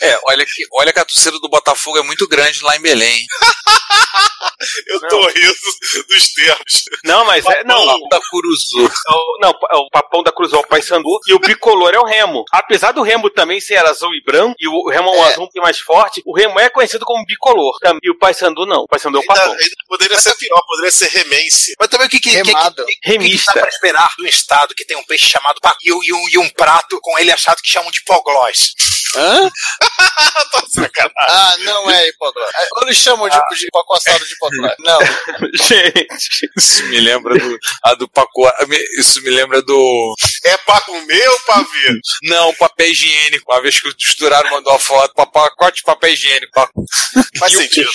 É, 0.00 0.18
olha 0.24 0.44
que, 0.46 0.62
olha 0.72 0.92
que 0.92 0.98
a 0.98 1.04
torcida 1.04 1.38
do 1.38 1.48
Botafogo 1.48 1.98
é 1.98 2.02
muito 2.02 2.26
grande 2.28 2.62
lá 2.62 2.76
em 2.76 2.80
Belém. 2.80 3.24
eu 4.86 5.00
tô 5.08 5.26
rindo 5.28 5.54
dos 6.08 6.32
termos. 6.32 6.84
Não, 7.04 7.24
mas 7.24 7.44
é, 7.46 7.64
não, 7.64 7.84
Da 8.08 8.20
Curuzu. 8.30 8.84
o- 8.86 9.38
não, 9.40 9.50
o 9.50 9.90
papão 9.90 10.22
da 10.22 10.32
Cruz 10.32 10.52
é 10.52 10.56
o 10.56 10.66
Pai 10.66 10.80
Sandu 10.82 11.18
e 11.26 11.34
o 11.34 11.38
bicolor 11.38 11.92
é 11.94 11.98
o 11.98 12.04
Remo. 12.04 12.44
Apesar 12.52 12.92
do 12.92 13.02
Remo 13.02 13.28
também 13.30 13.60
ser 13.60 13.84
azul 13.86 14.14
e 14.14 14.22
branco, 14.22 14.54
e 14.58 14.66
o 14.68 14.88
Remo 14.88 15.08
é 15.10 15.12
um 15.18 15.24
É. 15.24 15.28
azul 15.28 15.42
um 15.44 15.46
pouquinho 15.46 15.64
mais 15.64 15.78
forte, 15.78 16.22
o 16.24 16.34
Remo 16.36 16.58
é 16.58 16.68
conhecido 16.70 17.04
como 17.04 17.24
bicolor. 17.26 17.76
E 18.02 18.10
o 18.10 18.18
Pai 18.18 18.32
Sandu 18.34 18.64
não. 18.66 18.82
O 18.82 18.88
Pai 18.88 18.98
Sandu 18.98 19.18
é 19.18 19.20
o 19.20 19.22
Ainda, 19.22 19.34
papão. 19.34 19.52
ainda 19.52 19.76
poderia 19.88 20.20
ser 20.20 20.34
pior, 20.36 20.62
poderia 20.66 20.90
ser 20.90 21.08
remense. 21.08 21.74
Mas 21.78 21.88
também 21.88 22.06
o 22.06 22.10
que, 22.10 22.20
que, 22.20 22.30
que, 22.30 22.42
que, 22.42 22.48
Remado. 22.48 22.84
que, 22.84 22.84
que, 22.84 23.00
que 23.00 23.06
dá 23.06 23.12
Remista. 23.22 23.52
pra 23.52 23.68
esperar 23.68 24.08
do 24.16 24.26
estado 24.26 24.74
que 24.74 24.84
tem 24.86 24.96
um 24.96 25.04
peixe 25.04 25.26
chamado 25.26 25.60
e, 25.82 25.92
um- 25.92 26.02
e 26.02 26.12
um, 26.12 26.28
e 26.30 26.38
um 26.38 26.48
prato 26.50 26.98
com 27.02 27.18
ele 27.18 27.30
achado 27.30 27.60
que 27.62 27.68
chamam 27.68 27.90
de 27.90 28.02
hipoglós? 28.46 28.74
Hã? 29.16 29.50
Tá. 30.76 31.10
Ah, 31.20 31.54
não 31.64 31.90
é 31.90 32.08
hipoglós. 32.08 32.50
Ou 32.76 32.82
eles 32.82 32.98
chamam 32.98 33.28
de, 33.28 33.36
de 33.36 33.66
pacoçado 33.72 34.22
de. 34.24 34.34
Não. 34.80 34.98
Gente. 35.54 36.50
Isso 36.56 36.84
me 36.86 37.00
lembra 37.00 37.38
do, 37.38 37.58
a 37.82 37.94
do 37.94 38.08
pacote. 38.08 38.54
Isso 38.98 39.22
me 39.22 39.30
lembra 39.30 39.62
do. 39.62 40.14
É 40.46 40.56
pra 40.58 40.80
comer 40.82 41.28
ou 41.28 41.40
pra 41.40 41.56
ver? 41.62 42.00
Não, 42.24 42.54
papel 42.54 42.88
higiênico. 42.90 43.50
Uma 43.52 43.60
vez 43.62 43.80
que 43.80 43.92
costuraram 43.94 44.50
mandou 44.50 44.72
a 44.72 44.78
foto, 44.78 45.12
pa- 45.14 45.26
pacote 45.26 45.78
de 45.78 45.82
papel 45.82 46.12
higiênico. 46.12 46.52
Faz 47.38 47.52
o 47.54 47.56
sentido. 47.58 47.90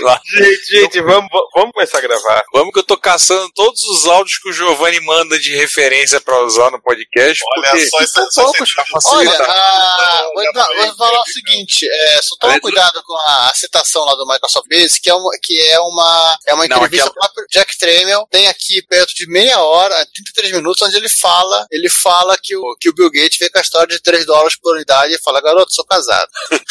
Lá. 0.00 0.20
Gente, 0.36 0.64
gente, 0.66 1.00
vamos, 1.02 1.28
vamos 1.54 1.72
começar 1.72 1.98
a 1.98 2.00
gravar. 2.00 2.42
Vamos 2.52 2.72
que 2.72 2.78
eu 2.78 2.82
tô 2.84 2.96
caçando 2.96 3.50
todos 3.54 3.80
os 3.82 4.06
áudios 4.06 4.38
que 4.38 4.48
o 4.48 4.52
Giovanni 4.52 5.00
manda 5.00 5.38
de 5.38 5.54
referência 5.56 6.20
pra 6.20 6.40
usar 6.44 6.70
no 6.70 6.80
podcast. 6.82 7.42
Olha 7.56 7.70
porque 7.70 7.86
só, 7.86 8.02
isso 8.02 8.20
é- 8.20 8.42
poucos 8.42 8.74
pra 8.74 8.84
Olha, 8.84 9.30
facilitar. 9.30 9.50
ah, 9.50 10.24
vou, 10.34 10.96
falar 10.96 11.20
o 11.20 11.26
seguinte, 11.26 11.86
é, 11.90 12.22
só 12.22 12.36
toma 12.40 12.60
cuidado 12.60 13.02
com 13.04 13.14
a, 13.14 13.50
a 13.50 13.54
citação 13.54 14.04
lá 14.04 14.14
do 14.14 14.26
Microsoft 14.26 14.68
Base, 14.68 15.00
que 15.00 15.10
é 15.10 15.14
uma, 15.14 15.30
que 15.42 15.60
é 15.60 15.80
uma, 15.80 16.38
é 16.48 16.54
uma 16.54 16.66
Não, 16.68 16.76
entrevista 16.76 17.06
aquela- 17.08 17.10
do 17.10 17.14
próprio 17.34 17.46
Jack 17.50 17.78
Tramiel, 17.78 18.26
tem 18.30 18.48
aqui 18.48 18.82
perto 18.82 19.14
de 19.14 19.26
meia 19.28 19.60
hora, 19.60 19.94
33 20.14 20.52
minutos, 20.52 20.82
onde 20.82 20.96
ele 20.96 21.08
fala, 21.08 21.66
ele 21.70 21.81
fala 21.88 22.36
que 22.38 22.56
o, 22.56 22.76
que 22.80 22.88
o 22.88 22.94
Bill 22.94 23.10
Gates 23.10 23.38
veio 23.38 23.50
com 23.52 23.58
a 23.58 23.62
história 23.62 23.86
de 23.88 24.02
3 24.02 24.24
dólares 24.26 24.56
por 24.56 24.74
unidade 24.74 25.14
e 25.14 25.18
fala, 25.22 25.40
garoto, 25.40 25.72
sou 25.72 25.84
casado. 25.86 26.28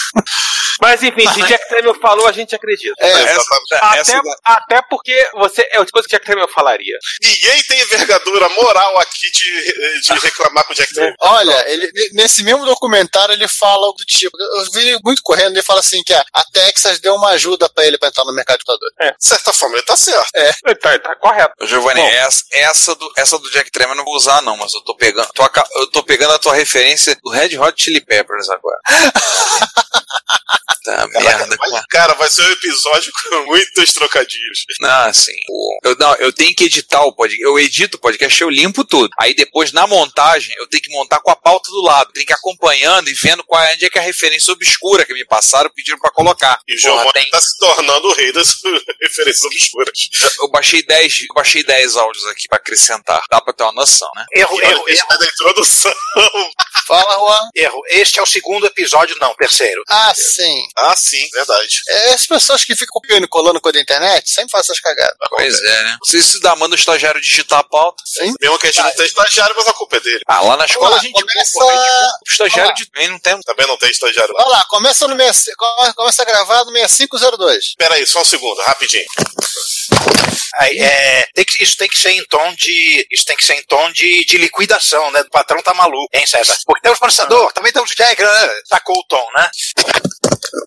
Mas 0.82 1.04
enfim, 1.04 1.28
se 1.32 1.44
Jack 1.44 1.68
Tramiel 1.70 1.94
falou, 2.02 2.28
a 2.28 2.32
gente 2.32 2.56
acredita. 2.56 2.96
É, 3.00 3.12
Essa, 3.12 3.42
Até, 3.74 4.00
essa 4.00 4.22
até 4.44 4.82
porque 4.90 5.30
você 5.36 5.68
é 5.72 5.78
outra 5.80 5.92
coisa 5.92 6.08
que 6.08 6.16
Jack 6.16 6.26
Tramiel 6.26 6.48
falaria. 6.48 6.98
Ninguém 7.22 7.64
tem 7.64 7.82
envergadura 7.82 8.50
moral 8.50 8.98
aqui 9.00 9.30
de, 9.32 10.02
de 10.02 10.14
reclamar 10.20 10.64
com 10.66 10.74
o 10.74 10.76
Jack 10.76 10.92
Tramiel. 10.94 11.16
Olha, 11.20 11.70
ele, 11.70 11.92
nesse 12.14 12.42
mesmo 12.44 12.66
documentário 12.66 13.34
ele 13.34 13.48
fala 13.48 13.86
algo 13.86 13.98
do 13.98 14.06
tipo, 14.06 14.36
eu 14.40 14.72
vi 14.72 14.98
muito 15.04 15.22
correndo, 15.22 15.52
ele 15.54 15.62
fala 15.62 15.80
assim 15.82 16.02
que 16.04 16.14
a, 16.14 16.26
a 16.34 16.44
Texas 16.52 17.00
deu 17.00 17.14
uma 17.16 17.30
ajuda 17.32 17.70
pra 17.70 17.86
ele 17.86 17.98
pra 18.00 18.08
entrar 18.10 18.26
no 18.26 18.34
mercado 18.34 18.58
de 18.60 18.66
computador. 18.66 18.92
De 19.20 19.26
certa 19.28 19.54
forma, 19.54 19.76
ele 19.76 19.86
tá 19.86 19.96
certo. 19.96 20.30
Ele 20.34 20.76
Tá, 20.82 20.98
tá 20.98 21.16
correto. 21.16 21.54
Giovanni, 21.68 22.02
Bom. 22.02 22.08
essa, 22.08 22.44
essa, 22.54 22.96
do, 22.96 23.12
essa 23.18 23.38
do 23.38 23.52
Jack 23.52 23.70
Tramiel 23.72 23.92
eu 23.94 23.98
não 23.98 24.06
vou 24.06 24.16
usar, 24.16 24.42
não, 24.42 24.58
mas 24.58 24.74
eu 24.74 24.82
tô 24.82 24.96
pegando. 25.02 25.28
tô 25.34 25.44
eu 25.80 25.88
tô 25.88 26.04
pegando 26.04 26.34
a 26.34 26.40
tua 26.40 26.54
referência 26.54 27.18
do 27.24 27.32
Red 27.32 27.58
Hot 27.58 27.84
Chili 27.84 28.00
Peppers 28.02 28.48
agora. 28.50 28.80
tá 30.84 31.08
merda, 31.08 31.56
Vai- 31.56 31.70
cara. 31.70 31.86
cara, 31.90 32.14
vai 32.16 32.30
ser 32.30 32.42
um 32.44 32.52
episódio 32.52 33.12
com 33.30 33.46
muitos 33.46 33.94
trocadilhos. 33.94 34.66
Não, 34.80 35.06
assim, 35.10 35.36
o- 35.50 35.80
eu, 35.84 35.96
não, 36.00 36.16
eu 36.16 36.32
tenho 36.34 36.56
que 36.56 36.64
editar 36.66 37.04
o 37.04 37.14
podcast. 37.14 37.44
Eu 37.44 37.60
edito 37.60 37.98
o 37.98 38.00
podcast, 38.00 38.42
eu 38.42 38.50
limpo 38.50 38.84
tudo. 38.84 39.10
Aí 39.20 39.34
depois, 39.36 39.72
na 39.72 39.86
montagem, 39.86 40.56
eu 40.58 40.68
tenho 40.68 40.82
que 40.84 40.92
montar 40.92 41.20
com 41.20 41.30
a 41.32 41.36
pauta 41.36 41.70
do 41.70 41.82
lado. 41.84 42.12
Tenho 42.14 42.26
que 42.26 42.34
ir 42.34 42.36
acompanhando 42.36 43.10
e 43.10 43.14
vendo 43.14 43.44
qual 43.44 43.62
é, 43.64 43.74
onde 43.74 43.86
é 43.86 43.90
que 43.90 43.98
é 44.00 44.02
a 44.02 44.06
referência 44.06 44.52
obscura 44.54 45.06
que 45.06 45.14
me 45.14 45.26
passaram, 45.26 45.70
pediram 45.76 46.00
pra 46.00 46.12
colocar. 46.12 46.60
E 46.68 46.76
o 46.76 46.80
Giovanni 46.80 47.12
tem- 47.14 47.30
tá 47.30 47.40
se 47.42 47.58
tornando 47.60 48.08
o 48.08 48.14
rei 48.16 48.32
das 48.34 48.48
referências 49.02 49.44
obscuras. 49.46 49.92
eu 50.42 50.50
baixei 50.50 50.82
10, 50.84 51.14
eu 51.30 51.36
baixei 51.36 51.64
10 51.64 51.96
áudios 51.96 52.26
aqui 52.28 52.48
pra 52.48 52.58
acrescentar. 52.58 53.22
Dá 53.30 53.40
pra 53.40 53.54
ter 53.54 53.64
uma 53.64 53.74
noção, 53.74 54.10
né? 54.16 54.26
Erro, 54.34 54.60
erro, 54.64 54.84
na 54.98 55.26
introdução. 55.26 55.94
Fala, 56.88 57.14
Juan. 57.16 57.50
erro. 57.56 57.82
Este 57.90 58.20
é 58.20 58.22
o 58.22 58.26
segundo 58.26 58.66
episódio, 58.66 59.16
não, 59.20 59.34
terceiro. 59.36 59.82
Ah, 59.88 60.14
sim. 60.16 60.64
Ah, 60.78 60.96
sim, 60.98 61.26
verdade. 61.32 61.82
É, 61.90 62.14
as 62.14 62.26
pessoas 62.26 62.66
que 62.66 62.76
ficam 62.76 62.92
copiando 62.94 63.24
e 63.24 63.28
colando 63.28 63.62
coisa 63.62 63.76
da 63.78 63.82
internet 63.82 64.30
sempre 64.30 64.52
fazem 64.52 64.66
essas 64.72 64.80
cagadas. 64.80 65.16
Pois 65.30 65.62
é, 65.62 65.84
né? 65.84 65.92
Não 66.02 66.06
sei 66.10 66.22
se 66.22 66.40
dá, 66.42 66.56
manda 66.56 66.76
o 66.76 66.80
estagiário 66.80 67.22
digitar 67.22 67.60
a 67.60 67.64
pauta. 67.64 68.04
Sim. 68.06 68.34
Mesmo 68.42 68.58
que 68.60 68.68
a 68.68 68.72
gente 68.72 68.84
não 68.84 68.92
tenha 68.94 69.08
estagiário, 69.08 69.56
mas 69.58 69.68
a 69.68 69.74
culpa 69.74 69.98
é 69.98 70.00
dele. 70.02 70.22
Ah, 70.28 70.42
lá 70.42 70.58
na 70.58 70.66
escola 70.66 70.90
Vamos 70.90 70.94
a 70.94 71.02
lá, 71.02 71.04
gente 71.04 71.22
começa- 71.34 71.52
pô, 71.60 71.70
a 71.70 71.74
gente- 71.76 72.12
o 72.28 72.32
estagiário 72.32 72.76
de 72.76 72.86
também 72.92 73.08
não 73.10 73.20
tem. 73.20 73.40
Também 73.42 73.68
não 73.68 73.78
tem 73.78 73.90
estagiário. 73.90 74.34
Olha 74.38 74.48
lá, 74.50 74.64
começa 74.70 75.08
no 75.08 75.16
65, 75.16 75.56
come- 75.58 75.94
começa 75.94 76.22
a 76.22 76.26
gravar 76.26 76.66
no 76.66 76.72
6502. 76.72 77.76
Pera 77.78 77.96
aí, 77.96 78.06
só 78.06 78.22
um 78.22 78.26
segundo, 78.26 78.60
rapidinho. 78.64 79.06
É, 80.60 81.24
tem 81.34 81.46
que- 81.46 81.64
isso 81.64 81.78
tem 81.78 81.88
que 81.88 82.00
ser 82.00 82.12
em 82.12 82.24
tom 82.26 82.54
de. 82.56 83.08
Isso 83.12 83.26
tem 83.26 83.38
que 83.38 83.46
ser 83.46 83.54
em 83.56 83.64
tom 83.64 83.92
de, 83.92 84.26
de 84.26 84.38
liquidação, 84.38 85.10
né? 85.12 85.22
O 85.22 85.30
patrão 85.30 85.62
tá 85.62 85.74
maluco, 85.74 86.10
hein, 86.14 86.26
César? 86.26 86.58
Porque 86.66 86.82
temos 86.82 87.00
processador, 87.00 87.52
também 87.54 87.72
temos 87.72 87.96
Jack, 87.96 88.22
né? 88.22 88.50
Sacou 88.66 88.98
o 88.98 89.04
tom, 89.08 89.26
né? 89.38 89.50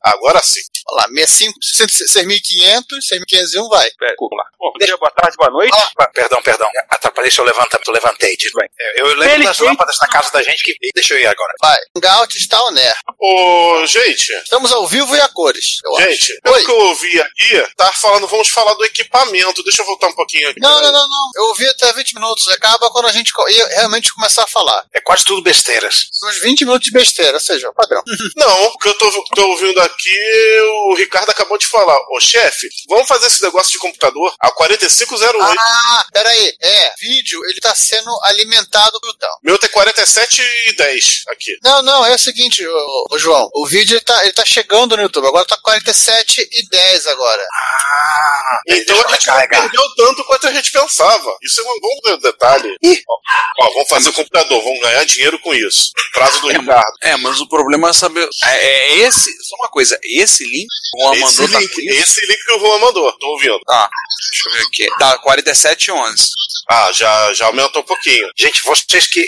Agora 0.02 0.40
sim. 0.42 0.60
Olha 0.86 1.02
lá, 1.02 1.08
65, 1.08 1.54
6500, 1.62 3.06
6501 3.06 3.68
vai. 3.68 3.86
É, 3.86 4.14
vamos 4.18 4.36
lá. 4.36 4.44
Bom, 4.58 4.70
bom 4.72 4.78
dia, 4.84 4.96
boa 4.98 5.10
tarde, 5.10 5.36
boa 5.36 5.50
noite. 5.50 5.76
Ah, 5.98 6.06
perdão, 6.12 6.42
perdão. 6.42 6.68
Atrapalhei 6.90 7.30
seu 7.30 7.44
levantamento, 7.44 7.90
levantei. 7.90 8.36
Tudo 8.36 8.60
bem. 8.60 8.68
É, 8.78 9.00
Eu 9.00 9.06
lembro 9.16 9.34
Ele 9.34 9.44
das 9.44 9.56
tem- 9.56 9.66
lâmpadas 9.66 9.96
na 10.00 10.08
casa 10.08 10.30
da 10.30 10.42
gente 10.42 10.62
que. 10.62 10.74
Deixa 10.94 11.14
eu 11.14 11.20
ir 11.20 11.26
agora. 11.26 11.52
Vai. 11.60 11.78
Hangout 11.96 12.36
está 12.36 12.62
on 12.64 12.76
air. 12.76 12.94
Ô, 13.18 13.86
gente, 13.86 14.30
Estamos 14.42 14.72
ao 14.72 14.86
vivo 14.86 15.14
e 15.16 15.20
a 15.20 15.28
cores. 15.28 15.78
eu 15.84 15.96
acho. 15.96 16.10
gente, 16.10 16.40
pelo 16.42 16.54
Oi. 16.56 16.64
que 16.64 16.70
eu 16.70 16.78
ouvi 16.80 17.20
aqui, 17.20 17.66
tá 17.76 17.90
falando, 17.94 18.26
vamos 18.28 18.48
falar 18.48 18.74
do 18.74 18.84
equipamento. 18.84 19.62
Deixa 19.62 19.80
eu 19.82 19.86
voltar 19.86 20.08
um 20.08 20.14
pouquinho 20.14 20.48
aqui. 20.50 20.60
Não, 20.60 20.82
não, 20.82 20.92
não, 20.92 21.08
não. 21.08 21.30
Eu 21.36 21.44
ouvi 21.46 21.66
até 21.68 21.92
20 21.94 22.14
minutos. 22.14 22.46
Acaba 22.48 22.90
quando 22.90 23.06
a 23.08 23.12
gente 23.12 23.32
realmente 23.70 24.12
começar 24.12 24.44
a 24.44 24.46
falar. 24.46 24.84
É 24.92 25.00
quase 25.00 25.24
tudo 25.24 25.42
besteiras. 25.42 26.08
Uns 26.24 26.40
20 26.40 26.64
minutos 26.66 26.84
de 26.86 26.92
besteira, 26.92 27.32
ou 27.34 27.40
seja, 27.40 27.72
padrão. 27.72 28.02
Não, 28.36 28.64
o 28.66 28.78
que 28.78 28.88
eu 28.88 28.98
tô, 28.98 29.10
tô 29.34 29.48
ouvindo 29.50 29.63
aqui, 29.80 30.60
o 30.90 30.94
Ricardo 30.94 31.30
acabou 31.30 31.58
de 31.58 31.66
falar. 31.66 31.96
Ô 32.10 32.20
chefe, 32.20 32.68
vamos 32.88 33.08
fazer 33.08 33.26
esse 33.26 33.42
negócio 33.42 33.72
de 33.72 33.78
computador 33.78 34.34
a 34.40 34.50
4508. 34.50 35.56
Ah, 35.58 36.04
peraí. 36.12 36.54
É, 36.60 36.92
vídeo, 36.98 37.40
ele 37.46 37.60
tá 37.60 37.74
sendo 37.74 38.10
alimentado 38.24 38.98
do. 39.00 39.14
Meu 39.42 39.58
tem 39.58 39.70
47 39.70 40.42
e 40.68 40.72
10 40.76 41.22
aqui. 41.28 41.56
Não, 41.62 41.82
não, 41.82 42.04
é 42.04 42.14
o 42.14 42.18
seguinte, 42.18 42.66
ô, 42.66 43.04
ô, 43.10 43.18
João. 43.18 43.48
O 43.54 43.66
vídeo 43.66 43.94
ele 43.94 44.00
tá, 44.00 44.22
ele 44.22 44.32
tá 44.32 44.44
chegando 44.44 44.96
no 44.96 45.02
YouTube. 45.02 45.26
Agora 45.26 45.44
tá 45.46 45.56
47 45.62 46.48
e 46.50 46.68
10 46.68 47.06
agora. 47.06 47.42
Ah, 47.52 48.60
Então 48.68 48.96
a 49.00 49.12
gente 49.12 49.26
não 49.26 49.48
perdeu 49.48 49.82
tanto 49.96 50.24
quanto 50.24 50.48
a 50.48 50.52
gente 50.52 50.72
pensava. 50.72 51.36
Isso 51.42 51.60
é 51.60 51.64
um 51.64 51.80
bom 51.80 52.18
detalhe. 52.18 52.76
Ó, 53.08 53.64
ó, 53.64 53.72
vamos 53.74 53.88
fazer 53.88 54.08
o 54.10 54.12
computador, 54.12 54.62
vamos 54.62 54.80
ganhar 54.80 55.04
dinheiro 55.04 55.38
com 55.40 55.54
isso. 55.54 55.92
Prazo 56.12 56.40
do 56.40 56.48
Ricardo. 56.48 56.94
É, 57.02 57.16
mas 57.16 57.40
o 57.40 57.48
problema 57.48 57.90
é 57.90 57.92
saber. 57.92 58.28
É, 58.44 58.66
é 58.66 58.94
esse. 58.98 59.30
Só 59.54 59.62
uma 59.62 59.68
coisa, 59.68 59.98
esse 60.02 60.44
link 60.44 60.66
que 60.66 60.96
o 60.96 61.00
Juan 61.00 61.14
Esse 61.14 61.22
mandou 61.40 61.48
tá 61.48 61.60
link, 61.60 61.78
isso? 61.78 62.02
esse 62.02 62.26
link 62.26 62.44
que 62.44 62.52
o 62.52 62.58
Juan 62.58 62.78
mandou, 62.78 63.12
tô 63.18 63.26
ouvindo. 63.28 63.60
Tá, 63.60 63.88
deixa 64.32 64.48
eu 64.48 64.52
ver 64.52 64.62
aqui. 64.66 64.98
Tá, 64.98 65.18
47 65.18 65.84
e 65.86 65.92
11. 65.92 66.30
Ah, 66.70 66.90
já, 66.92 67.32
já 67.34 67.46
aumentou 67.46 67.82
um 67.82 67.84
pouquinho. 67.84 68.28
Gente, 68.36 68.62
vocês 68.64 69.06
que. 69.06 69.26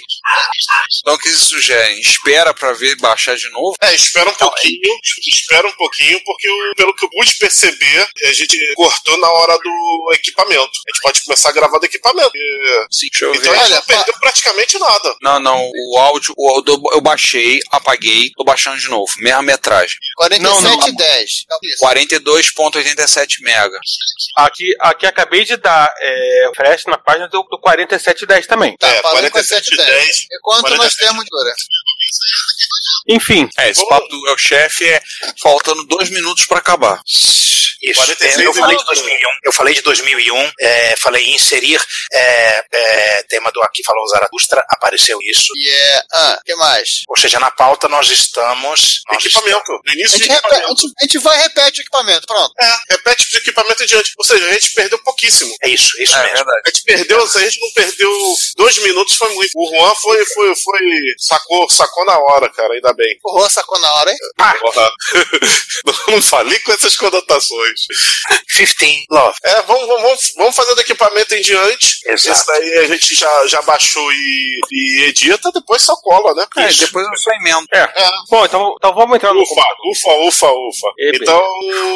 Então 1.00 1.14
o 1.14 1.18
que 1.18 1.28
eles 1.28 1.40
sugerem? 1.40 1.96
É 1.96 2.00
espera 2.00 2.52
para 2.52 2.72
ver 2.72 2.96
baixar 2.96 3.36
de 3.36 3.48
novo? 3.50 3.76
É, 3.80 3.94
espera 3.94 4.28
um 4.28 4.32
então, 4.32 4.48
pouquinho, 4.48 4.80
é... 4.84 5.28
espera 5.28 5.66
um 5.66 5.72
pouquinho, 5.72 6.20
porque 6.24 6.48
pelo 6.76 6.94
que 6.94 7.04
eu 7.04 7.10
pude 7.10 7.34
perceber, 7.38 8.08
a 8.24 8.32
gente 8.32 8.74
cortou 8.74 9.16
na 9.18 9.30
hora 9.30 9.58
do 9.58 10.10
equipamento. 10.14 10.62
A 10.62 10.90
gente 10.92 11.02
pode 11.02 11.22
começar 11.22 11.50
a 11.50 11.52
gravar 11.52 11.78
do 11.78 11.86
equipamento. 11.86 12.30
E... 12.34 12.86
Sim, 12.90 13.08
deixa 13.10 13.24
eu 13.24 13.34
então 13.34 13.52
ver. 13.52 13.60
a 13.60 13.66
gente 13.68 13.86
perdeu 13.86 14.14
praticamente 14.18 14.78
nada. 14.78 15.16
Não, 15.22 15.38
não, 15.38 15.70
o 15.70 15.98
áudio, 15.98 16.34
o, 16.36 16.62
eu 16.92 17.00
baixei, 17.00 17.60
apaguei, 17.70 18.30
tô 18.36 18.44
baixando 18.44 18.78
de 18.78 18.88
novo, 18.88 19.12
Meia 19.18 19.42
metragem. 19.42 19.96
47,10. 20.20 21.46
42,87 21.82 23.42
mega. 23.42 23.78
Aqui, 24.36 24.74
aqui 24.80 25.06
acabei 25.06 25.44
de 25.44 25.56
dar 25.56 25.92
é, 25.98 26.50
flash 26.54 26.84
na 26.86 26.98
página 26.98 27.28
do, 27.28 27.42
do 27.44 27.58
4710 27.60 28.46
também. 28.46 28.76
Tá, 28.76 28.88
é, 28.88 29.00
4710 29.00 30.15
mas 30.16 30.26
é 30.30 30.36
enquanto 30.36 30.76
nós 30.76 30.94
temos. 30.94 31.24
Enfim, 33.08 33.48
é, 33.56 33.70
esse 33.70 33.80
Vamos... 33.80 33.88
papo 33.88 34.08
do 34.08 34.28
é 34.28 34.38
chefe 34.38 34.84
é 34.88 35.00
faltando 35.40 35.84
dois 35.84 36.10
minutos 36.10 36.46
para 36.46 36.58
acabar. 36.58 37.00
Isso. 37.90 38.00
46 38.00 38.46
eu 38.46 38.54
falei 38.54 38.76
de 38.76 38.82
minutos. 38.84 39.02
2001. 39.02 39.28
Eu 39.44 39.52
falei 39.52 39.74
de 39.74 39.82
2001. 39.82 40.52
é, 40.60 40.94
falei 40.96 41.24
em 41.24 41.34
inserir 41.34 41.80
é, 42.12 42.64
é, 42.72 43.22
tema 43.24 43.50
do 43.52 43.62
Aqui 43.62 43.82
Falou 43.84 44.06
Zaratustra. 44.08 44.64
Apareceu 44.70 45.18
isso. 45.22 45.52
E 45.56 45.70
é. 45.70 46.02
Ah, 46.12 46.40
que 46.44 46.54
mais? 46.56 47.02
Ou 47.08 47.16
seja, 47.16 47.38
na 47.40 47.50
pauta 47.50 47.88
nós 47.88 48.08
estamos. 48.10 49.00
Nós 49.12 49.24
Equipamento. 49.24 49.72
No 49.72 49.90
A 49.90 49.92
início 49.94 50.18
de 50.18 50.24
gente, 50.24 50.32
repete, 50.32 50.54
a, 50.54 50.58
equipamento. 50.58 50.80
gente, 50.82 50.94
a 50.98 51.02
gente 51.04 51.18
vai 51.18 51.38
e 51.38 51.42
repete 51.42 51.80
o 51.80 51.82
equipamento, 51.82 52.26
pronto. 52.26 52.52
É, 52.60 52.76
repete 52.90 53.28
de 53.30 53.36
equipamento 53.38 53.82
em 53.82 53.86
diante. 53.86 54.12
Ou 54.18 54.24
seja, 54.24 54.46
a 54.48 54.52
gente 54.52 54.72
perdeu 54.74 54.98
pouquíssimo. 55.00 55.54
É 55.62 55.68
isso, 55.68 55.88
isso 56.00 56.14
É 56.14 56.22
mesmo. 56.22 56.34
verdade. 56.36 56.60
A 56.64 56.68
gente 56.70 56.82
perdeu, 56.84 57.26
se 57.26 57.38
a 57.38 57.40
gente 57.42 57.60
não 57.60 57.70
perdeu 57.72 58.34
dois 58.56 58.78
minutos, 58.78 59.16
foi 59.16 59.32
muito. 59.34 59.50
O 59.56 59.68
Juan 59.70 59.94
foi, 59.96 60.24
foi, 60.26 60.54
foi. 60.56 60.80
Sacou, 61.18 61.68
sacou 61.70 62.04
na 62.04 62.18
hora, 62.18 62.48
cara, 62.50 62.74
ainda 62.74 62.92
bem. 62.94 63.18
O 63.24 63.38
Juan 63.38 63.48
sacou 63.48 63.78
na 63.78 63.92
hora, 63.94 64.10
hein? 64.10 64.18
Não, 65.84 65.94
não 66.16 66.22
falei 66.22 66.58
com 66.60 66.72
essas 66.72 66.96
conotações. 66.96 67.75
15 68.56 69.06
Love. 69.10 69.36
É, 69.44 69.62
vamos, 69.62 69.86
vamos, 69.86 70.32
vamos- 70.36 70.56
fazer 70.56 70.74
do 70.74 70.80
equipamento 70.80 71.34
em 71.34 71.42
diante. 71.42 71.98
Exato. 72.06 72.38
Isso 72.38 72.46
daí 72.46 72.78
a 72.78 72.86
gente 72.86 73.14
já, 73.14 73.46
já 73.46 73.60
baixou 73.62 74.10
e, 74.12 74.60
e 74.72 75.02
edita, 75.08 75.50
depois 75.52 75.82
só 75.82 75.94
cola, 75.96 76.32
né? 76.34 76.46
É, 76.56 76.68
Isso. 76.68 76.86
depois 76.86 77.06
eu 77.06 77.16
só 77.18 77.30
emendo. 77.32 77.66
é. 77.74 77.86
Bom, 78.30 78.44
então, 78.44 78.74
então 78.78 78.94
vamos 78.94 79.16
entrar 79.16 79.34
no. 79.34 79.42
Ufa, 79.42 79.62
ufa, 79.90 80.14
ufa, 80.28 80.46
ufa. 80.46 80.88
E, 80.98 81.12
Então, 81.20 81.40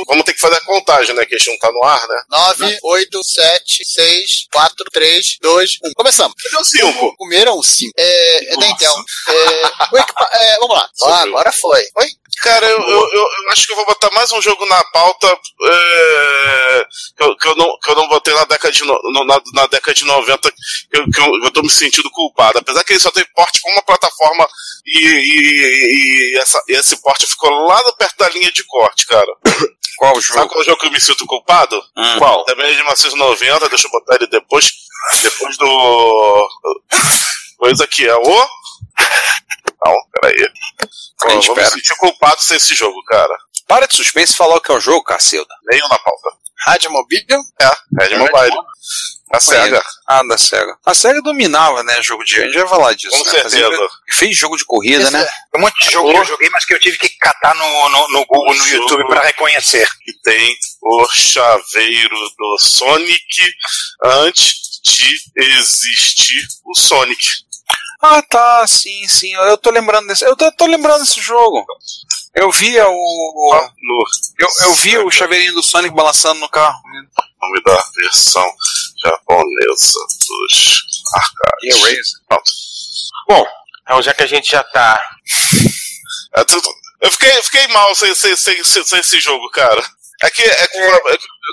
vamos 0.06 0.24
ter 0.24 0.34
que 0.34 0.40
fazer 0.40 0.56
a 0.56 0.64
contagem, 0.64 1.14
né? 1.14 1.24
Que 1.24 1.34
a 1.34 1.38
gente 1.38 1.50
não 1.50 1.58
tá 1.58 1.72
no 1.72 1.82
ar, 1.84 2.06
né? 2.06 2.22
9, 2.30 2.78
8, 2.82 3.24
7, 3.24 3.84
6, 3.84 4.30
4, 4.52 4.84
3, 4.92 5.38
2, 5.40 5.78
1. 5.84 5.92
Começamos. 5.94 6.34
Cadê 6.42 6.56
o 6.62 6.64
5? 6.64 7.16
Comeram 7.16 7.58
um 7.58 7.62
5. 7.62 7.92
É, 7.96 8.52
é 8.54 8.56
da 8.58 8.66
Intel. 8.66 8.94
É, 9.28 9.94
o 9.94 9.98
equipa- 9.98 10.30
é, 10.34 10.56
vamos 10.60 10.76
lá. 10.76 10.88
Ah, 11.04 11.22
agora 11.22 11.50
foi. 11.52 11.80
Oi? 11.96 12.08
Cara, 12.42 12.66
eu, 12.66 12.80
eu, 12.80 13.08
eu, 13.12 13.26
acho 13.50 13.66
que 13.66 13.72
eu 13.72 13.76
vou 13.76 13.86
botar 13.86 14.10
mais 14.12 14.32
um 14.32 14.40
jogo 14.40 14.64
na 14.66 14.82
pauta 14.84 15.26
é, 15.28 16.86
que, 17.16 17.22
eu, 17.22 17.36
que, 17.36 17.48
eu 17.48 17.54
não, 17.56 17.78
que 17.78 17.90
eu 17.90 17.94
não 17.96 18.08
botei 18.08 18.34
na 18.34 18.44
década 18.44 18.72
de, 18.72 18.84
no, 18.84 19.24
na, 19.26 19.40
na 19.52 19.66
década 19.66 19.94
de 19.94 20.04
90, 20.04 20.50
que 20.50 20.56
eu, 20.92 21.10
que 21.10 21.20
eu, 21.20 21.44
eu 21.44 21.50
tô 21.50 21.62
me 21.62 21.70
sentindo 21.70 22.10
culpado. 22.10 22.58
Apesar 22.58 22.82
que 22.84 22.92
ele 22.92 23.00
só 23.00 23.10
tem 23.10 23.24
porte 23.34 23.60
com 23.60 23.70
uma 23.72 23.82
plataforma 23.82 24.48
e, 24.86 25.06
e, 25.06 26.34
e 26.34 26.38
essa, 26.38 26.62
e 26.68 26.72
esse 26.72 26.96
porte 27.02 27.26
ficou 27.26 27.50
lá 27.66 27.82
perto 27.92 28.16
da 28.16 28.28
linha 28.30 28.50
de 28.52 28.64
corte, 28.64 29.06
cara. 29.06 29.32
Qual 29.98 30.14
Sabe 30.14 30.26
jogo? 30.26 30.48
qual 30.48 30.64
jogo 30.64 30.80
que 30.80 30.86
eu 30.86 30.92
me 30.92 31.00
sinto 31.00 31.26
culpado? 31.26 31.76
Hum. 31.94 32.18
Qual? 32.18 32.42
Também 32.46 32.64
é 32.64 32.70
de 32.70 32.76
1990, 32.76 33.68
deixa 33.68 33.86
eu 33.86 33.90
botar 33.90 34.14
ele 34.14 34.26
depois. 34.28 34.72
Depois 35.22 35.58
do. 35.58 36.48
Coisa 37.58 37.86
que 37.86 38.08
é 38.08 38.16
o. 38.16 38.48
Não, 39.84 39.94
peraí. 40.20 40.48
Pô, 41.18 41.28
A 41.28 41.30
gente 41.32 41.46
vou 41.48 41.56
me 41.56 41.66
sentir 41.66 41.94
culpado 41.96 42.42
sem 42.42 42.56
esse 42.56 42.74
jogo, 42.74 43.02
cara. 43.04 43.34
Para 43.66 43.86
de 43.86 43.96
suspense 43.96 44.32
e 44.32 44.36
falar 44.36 44.56
o 44.56 44.60
que 44.60 44.70
é 44.70 44.74
o 44.74 44.80
jogo, 44.80 45.04
Cacilda. 45.04 45.54
Nenhum 45.70 45.88
na 45.88 45.98
pauta. 45.98 46.30
Rádio 46.66 46.90
Mobile? 46.90 47.24
É, 47.60 47.70
Red 48.04 48.18
Mobile. 48.18 48.56
A 49.32 49.38
SEGA. 49.40 49.82
Ah, 50.08 50.22
da 50.24 50.36
SEGA. 50.36 50.76
A 50.84 50.92
SEGA 50.92 51.22
dominava, 51.22 51.82
né, 51.84 52.02
jogo 52.02 52.24
de... 52.24 52.36
A 52.38 52.44
gente 52.44 52.58
vai 52.58 52.68
falar 52.68 52.92
disso. 52.94 53.16
Com 53.16 53.24
né? 53.24 53.30
certeza. 53.30 53.60
Fazia- 53.60 53.88
Fez 54.10 54.36
jogo 54.36 54.56
de 54.56 54.64
corrida, 54.64 55.08
né? 55.10 55.24
Tem 55.24 55.60
um 55.60 55.64
monte 55.64 55.86
de 55.86 55.90
jogo 55.92 56.10
que 56.10 56.18
eu 56.18 56.24
joguei, 56.24 56.50
mas 56.50 56.64
que 56.66 56.74
eu 56.74 56.80
tive 56.80 56.98
que 56.98 57.08
catar 57.10 57.54
no, 57.54 57.88
no, 57.88 58.08
no 58.08 58.26
Google, 58.26 58.54
no 58.54 58.66
Jogo. 58.66 58.82
YouTube 58.82 59.06
pra 59.06 59.20
reconhecer. 59.22 59.88
E 60.06 60.12
tem 60.22 60.54
o 60.82 61.08
chaveiro 61.08 62.16
do 62.36 62.58
Sonic 62.58 63.54
antes 64.04 64.80
de 64.82 65.16
existir 65.36 66.42
o 66.66 66.74
Sonic. 66.78 67.24
Ah, 68.02 68.22
tá, 68.22 68.66
sim, 68.66 69.06
sim. 69.08 69.32
Eu 69.34 69.58
tô 69.58 69.70
lembrando 69.70 70.06
desse. 70.08 70.24
Eu 70.24 70.36
tô, 70.36 70.50
tô 70.52 70.66
lembrando 70.66 71.00
desse 71.04 71.20
jogo. 71.20 71.64
Eu 72.34 72.50
via 72.50 72.88
o. 72.88 73.70
No 73.82 74.04
Eu, 74.38 74.48
eu 74.68 74.74
vi 74.74 74.98
o 74.98 75.10
chaveirinho 75.10 75.54
do 75.54 75.62
Sonic 75.62 75.94
balançando 75.94 76.40
no 76.40 76.48
carro. 76.48 76.80
nome 77.42 77.62
da 77.64 77.82
versão 77.96 78.44
japonesa 79.02 79.98
dos 80.28 80.86
arcades. 81.14 81.76
Eraser. 81.76 82.20
Pronto. 82.28 82.50
Bom, 83.28 83.46
então 83.82 84.02
já 84.02 84.14
que 84.14 84.22
a 84.22 84.26
gente 84.26 84.50
já 84.50 84.62
tá. 84.64 85.02
É 86.36 86.42
Eu 87.02 87.10
fiquei, 87.10 87.42
fiquei 87.42 87.66
mal 87.68 87.94
sem, 87.94 88.14
sem, 88.14 88.36
sem, 88.36 88.62
sem- 88.64 88.84
sem 88.84 89.00
esse 89.00 89.20
jogo, 89.20 89.50
cara. 89.50 89.82
É 90.22 90.30
que, 90.30 90.42
é 90.42 90.66
que, 90.66 90.78
é 90.78 90.90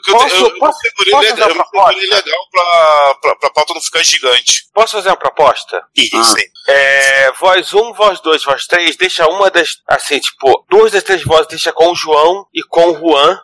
que 0.04 0.12
eu, 0.12 0.14
Posso- 0.18 0.36
eu, 0.36 0.42
eu, 0.48 0.60
posso- 0.60 0.80
segurei 0.80 1.12
posso 1.12 1.24
legal, 1.24 1.50
eu 1.50 1.98
legal 2.10 2.40
pra, 2.52 3.16
pra, 3.22 3.36
pra 3.38 3.50
pauta 3.52 3.74
não 3.74 3.82
ficar 3.82 4.04
gigante. 4.04 4.64
Posso 4.74 4.92
fazer 4.98 5.10
uma 5.10 5.16
proposta? 5.18 5.82
Isso. 5.96 6.36
É, 6.68 7.32
voz 7.34 7.74
1, 7.74 7.94
voz 7.94 8.20
2, 8.20 8.44
voz 8.44 8.68
3, 8.68 8.98
deixa 8.98 9.26
uma 9.28 9.50
das. 9.50 9.78
Assim, 9.88 10.20
tipo, 10.20 10.66
duas 10.70 10.92
das 10.92 11.04
três 11.04 11.24
vozes 11.24 11.48
deixa 11.48 11.72
com 11.72 11.92
o 11.92 11.96
João 11.96 12.46
e 12.54 12.62
com 12.64 12.92
o 12.92 12.96
Juan, 13.00 13.40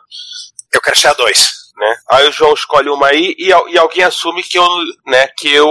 Eu 0.74 0.80
quero 0.82 0.98
ser 0.98 1.08
a 1.08 1.14
dois. 1.14 1.63
Né? 1.76 1.96
Aí 2.10 2.28
o 2.28 2.32
João 2.32 2.54
escolhe 2.54 2.88
uma 2.88 3.08
aí 3.08 3.34
e, 3.38 3.48
e 3.48 3.78
alguém 3.78 4.04
assume 4.04 4.42
que 4.42 4.58
eu, 4.58 4.66
né, 5.06 5.26
que 5.36 5.48
eu 5.52 5.68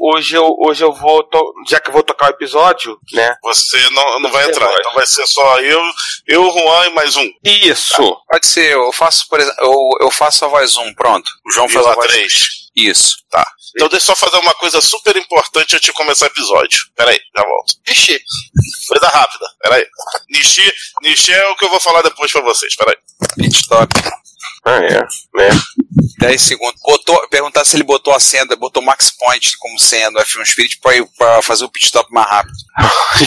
hoje 0.00 0.34
eu 0.36 0.54
hoje 0.66 0.84
eu 0.84 0.92
vou, 0.92 1.22
to- 1.24 1.54
já 1.68 1.80
que 1.80 1.88
eu 1.88 1.92
vou 1.94 2.02
tocar 2.02 2.26
o 2.26 2.30
episódio, 2.34 2.98
né? 3.12 3.36
Você 3.42 3.78
não, 3.90 4.20
não 4.20 4.30
vai 4.30 4.44
Você 4.44 4.50
entrar, 4.50 4.66
vai. 4.66 4.76
então 4.78 4.94
vai 4.94 5.06
ser 5.06 5.26
só 5.26 5.58
eu, 5.60 5.82
eu, 6.26 6.50
Juan 6.52 6.86
e 6.86 6.90
mais 6.94 7.16
um. 7.16 7.28
Isso. 7.44 8.16
Pode 8.28 8.46
ser, 8.46 8.72
eu 8.72 8.92
faço, 8.92 9.26
por 9.28 9.40
exemplo, 9.40 9.58
eu, 9.64 10.06
eu 10.06 10.10
faço 10.10 10.44
a 10.44 10.48
voz 10.48 10.76
1, 10.76 10.94
pronto. 10.94 11.28
O 11.46 11.50
João 11.52 11.66
E 11.66 11.72
faz 11.72 11.86
a 11.86 11.94
voz 11.94 12.06
três. 12.08 12.32
Isso. 12.76 13.16
Tá. 13.30 13.44
Então 13.76 13.88
deixa 13.88 14.10
eu 14.12 14.16
só 14.16 14.26
fazer 14.26 14.38
uma 14.42 14.54
coisa 14.54 14.80
super 14.80 15.16
importante 15.16 15.74
antes 15.76 15.86
de 15.86 15.92
começar 15.92 16.26
o 16.26 16.28
episódio. 16.28 16.78
Peraí, 16.96 17.18
já 17.36 17.44
volto. 17.44 17.74
Ixi. 17.88 18.20
Coisa 18.88 19.08
rápida, 19.08 19.44
peraí. 19.60 19.84
Nishi, 20.30 20.72
Nishi 21.02 21.32
é 21.32 21.48
o 21.48 21.56
que 21.56 21.64
eu 21.64 21.70
vou 21.70 21.80
falar 21.80 22.02
depois 22.02 22.30
pra 22.32 22.40
vocês, 22.42 22.74
peraí. 22.76 22.96
Pit 23.36 23.56
stop. 23.56 23.92
Ah, 24.64 24.76
é. 24.76 25.00
né? 25.34 25.48
10 26.18 26.42
segundos. 26.42 26.80
Botou, 26.82 27.28
perguntar 27.28 27.64
se 27.64 27.76
ele 27.76 27.84
botou 27.84 28.14
a 28.14 28.20
senha, 28.20 28.44
botou 28.56 28.82
Max 28.82 29.10
Point 29.18 29.56
como 29.58 29.78
senha 29.78 30.10
do 30.10 30.18
F1 30.20 30.44
Spirit 30.46 30.78
pra, 30.80 30.96
ir- 30.96 31.06
pra 31.16 31.42
fazer 31.42 31.64
o 31.64 31.68
pit 31.70 31.86
stop 31.86 32.12
mais 32.12 32.28
rápido. 32.28 32.54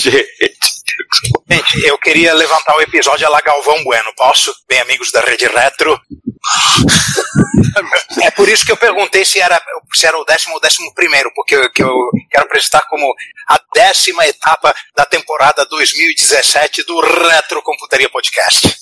Gente, 1.49 1.85
eu 1.85 1.97
queria 1.97 2.33
levantar 2.33 2.75
o 2.77 2.81
episódio 2.81 3.25
a 3.25 3.29
la 3.29 3.41
Galvão 3.41 3.83
Bueno. 3.83 4.13
Posso? 4.15 4.53
Bem, 4.67 4.79
amigos 4.81 5.11
da 5.11 5.21
Rede 5.21 5.47
Retro. 5.47 5.99
É 8.23 8.31
por 8.31 8.47
isso 8.49 8.65
que 8.65 8.71
eu 8.71 8.77
perguntei 8.77 9.23
se 9.23 9.39
era, 9.39 9.61
se 9.93 10.05
era 10.05 10.17
o 10.17 10.25
décimo 10.25 10.55
ou 10.55 10.59
décimo 10.61 10.93
primeiro, 10.93 11.31
porque 11.35 11.55
eu, 11.55 11.71
que 11.71 11.83
eu 11.83 11.93
quero 12.29 12.45
apresentar 12.45 12.81
como 12.89 13.13
a 13.49 13.59
décima 13.73 14.25
etapa 14.27 14.73
da 14.95 15.05
temporada 15.05 15.65
2017 15.65 16.83
do 16.83 16.99
Retro 17.01 17.61
Computaria 17.63 18.09
Podcast. 18.09 18.75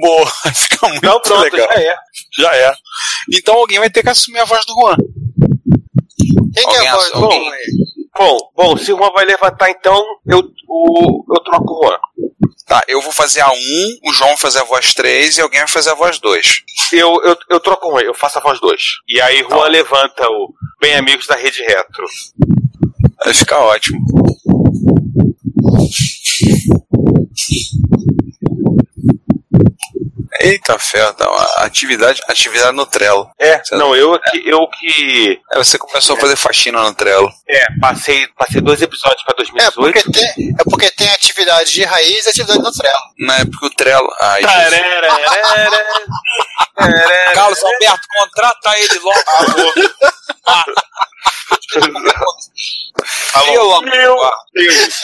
Boa, 0.00 0.26
fica 0.54 0.88
muito 0.88 0.98
Então 0.98 1.20
pronto, 1.20 1.42
legal. 1.52 1.68
já 1.68 1.74
é. 1.80 1.96
Já 2.38 2.50
é. 2.54 2.72
Então 3.34 3.54
alguém 3.56 3.78
vai 3.78 3.90
ter 3.90 4.02
que 4.02 4.08
assumir 4.10 4.38
a 4.40 4.44
voz 4.44 4.64
do 4.66 4.72
Juan. 4.74 4.96
Quem 6.54 6.64
Alguém 6.64 6.80
que 6.80 6.86
é 6.86 6.88
a 6.90 6.94
voz 6.96 7.12
do 7.12 7.24
alguém- 7.24 7.44
Juan? 7.44 7.56
Bom, 8.18 8.38
bom, 8.56 8.76
se 8.76 8.92
o 8.92 8.96
Juan 8.98 9.10
vai 9.12 9.24
levantar, 9.24 9.70
então 9.70 10.04
eu, 10.26 10.42
o, 10.68 11.24
eu 11.34 11.40
troco 11.42 11.72
o 11.74 11.86
Juan. 11.86 11.98
Tá, 12.66 12.82
eu 12.86 13.00
vou 13.00 13.10
fazer 13.12 13.40
a 13.40 13.50
1, 13.50 13.54
o 14.04 14.12
João 14.12 14.30
vai 14.30 14.36
fazer 14.36 14.58
a 14.60 14.64
voz 14.64 14.92
3 14.94 15.38
e 15.38 15.40
alguém 15.40 15.60
vai 15.60 15.68
fazer 15.68 15.90
a 15.90 15.94
voz 15.94 16.18
2. 16.20 16.46
Eu, 16.92 17.20
eu, 17.24 17.36
eu 17.48 17.60
troco 17.60 17.88
o 17.88 17.92
Juan, 17.92 18.02
eu 18.02 18.14
faço 18.14 18.38
a 18.38 18.42
voz 18.42 18.60
2. 18.60 18.80
E 19.08 19.20
aí 19.20 19.38
Juan 19.48 19.66
levanta 19.68 20.24
o 20.28 20.52
Bem 20.80 20.94
Amigos 20.96 21.26
da 21.26 21.34
Rede 21.36 21.62
Retro. 21.62 22.04
Vai 23.24 23.32
ficar 23.34 23.58
ótimo. 23.60 23.98
Eita 30.42 30.78
ferro, 30.78 31.14
uma 31.20 31.64
atividade, 31.64 32.22
atividade 32.28 32.74
no 32.74 32.86
Trello. 32.86 33.30
É, 33.38 33.60
não, 33.72 33.94
eu 33.94 34.18
que. 34.18 34.48
Eu 34.48 34.66
que 34.68 35.38
É, 35.52 35.58
você 35.58 35.76
começou 35.76 36.16
a 36.16 36.20
fazer 36.20 36.36
faxina 36.36 36.82
no 36.82 36.94
Trello. 36.94 37.30
é, 37.48 37.66
passei, 37.80 38.26
passei 38.38 38.60
dois 38.60 38.80
episódios 38.80 39.22
pra 39.22 39.34
2018. 39.36 39.74
Porque 40.02 40.10
tem, 40.12 40.50
é 40.58 40.64
porque 40.64 40.90
tem 40.92 41.10
atividade 41.10 41.72
de 41.72 41.84
raiz 41.84 42.26
e 42.26 42.30
atividade 42.30 42.58
no 42.62 42.72
Trello. 42.72 42.96
Não 43.18 43.34
é 43.34 43.44
porque 43.44 43.66
o 43.66 43.70
Trello. 43.70 44.08
Ai, 44.22 44.40
Jesus. 44.42 44.80
Carlos 47.34 47.62
Alberto, 47.62 48.08
contrata 48.18 48.72
ele 48.78 48.98
logo. 49.00 49.72
Meu 53.46 54.30
Deus. 54.54 54.94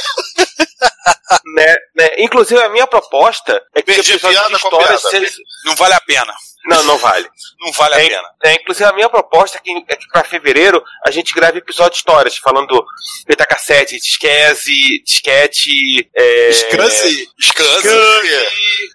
né, 1.55 1.76
né, 1.97 2.11
Inclusive, 2.18 2.61
a 2.62 2.68
minha 2.68 2.86
proposta 2.86 3.62
é 3.74 3.80
que 3.82 3.86
Perdi 3.92 4.12
episódio 4.12 4.36
de 4.38 4.42
piada 4.49 4.59
com 4.59 4.66
a 4.68 4.70
histórias 4.70 5.03
piada. 5.03 5.26
seja... 5.26 5.36
Não 5.64 5.76
vale 5.76 5.94
a 5.94 6.01
pena. 6.01 6.34
Não, 6.66 6.82
não 6.82 6.99
vale. 6.99 7.28
Não 7.61 7.70
vale 7.72 7.94
a 7.94 8.01
É, 8.03 8.09
pena. 8.09 8.28
é, 8.44 8.55
inclusive, 8.55 8.84
a 8.88 8.92
minha 8.92 9.09
proposta 9.09 9.57
é 9.57 9.61
que, 9.61 9.84
é 9.88 9.97
que 9.97 10.09
pra 10.09 10.24
fevereiro 10.24 10.82
a 11.07 11.11
gente 11.12 11.32
grave 11.32 11.59
episódio 11.59 11.92
de 11.92 11.99
histórias, 11.99 12.36
falando 12.38 12.84
fita 13.26 13.47
cassete, 13.47 13.97
disquese, 13.99 15.03
disquete. 15.05 16.11
É... 16.14 16.53
Scanse. 16.53 17.28
Scanse. 17.40 17.88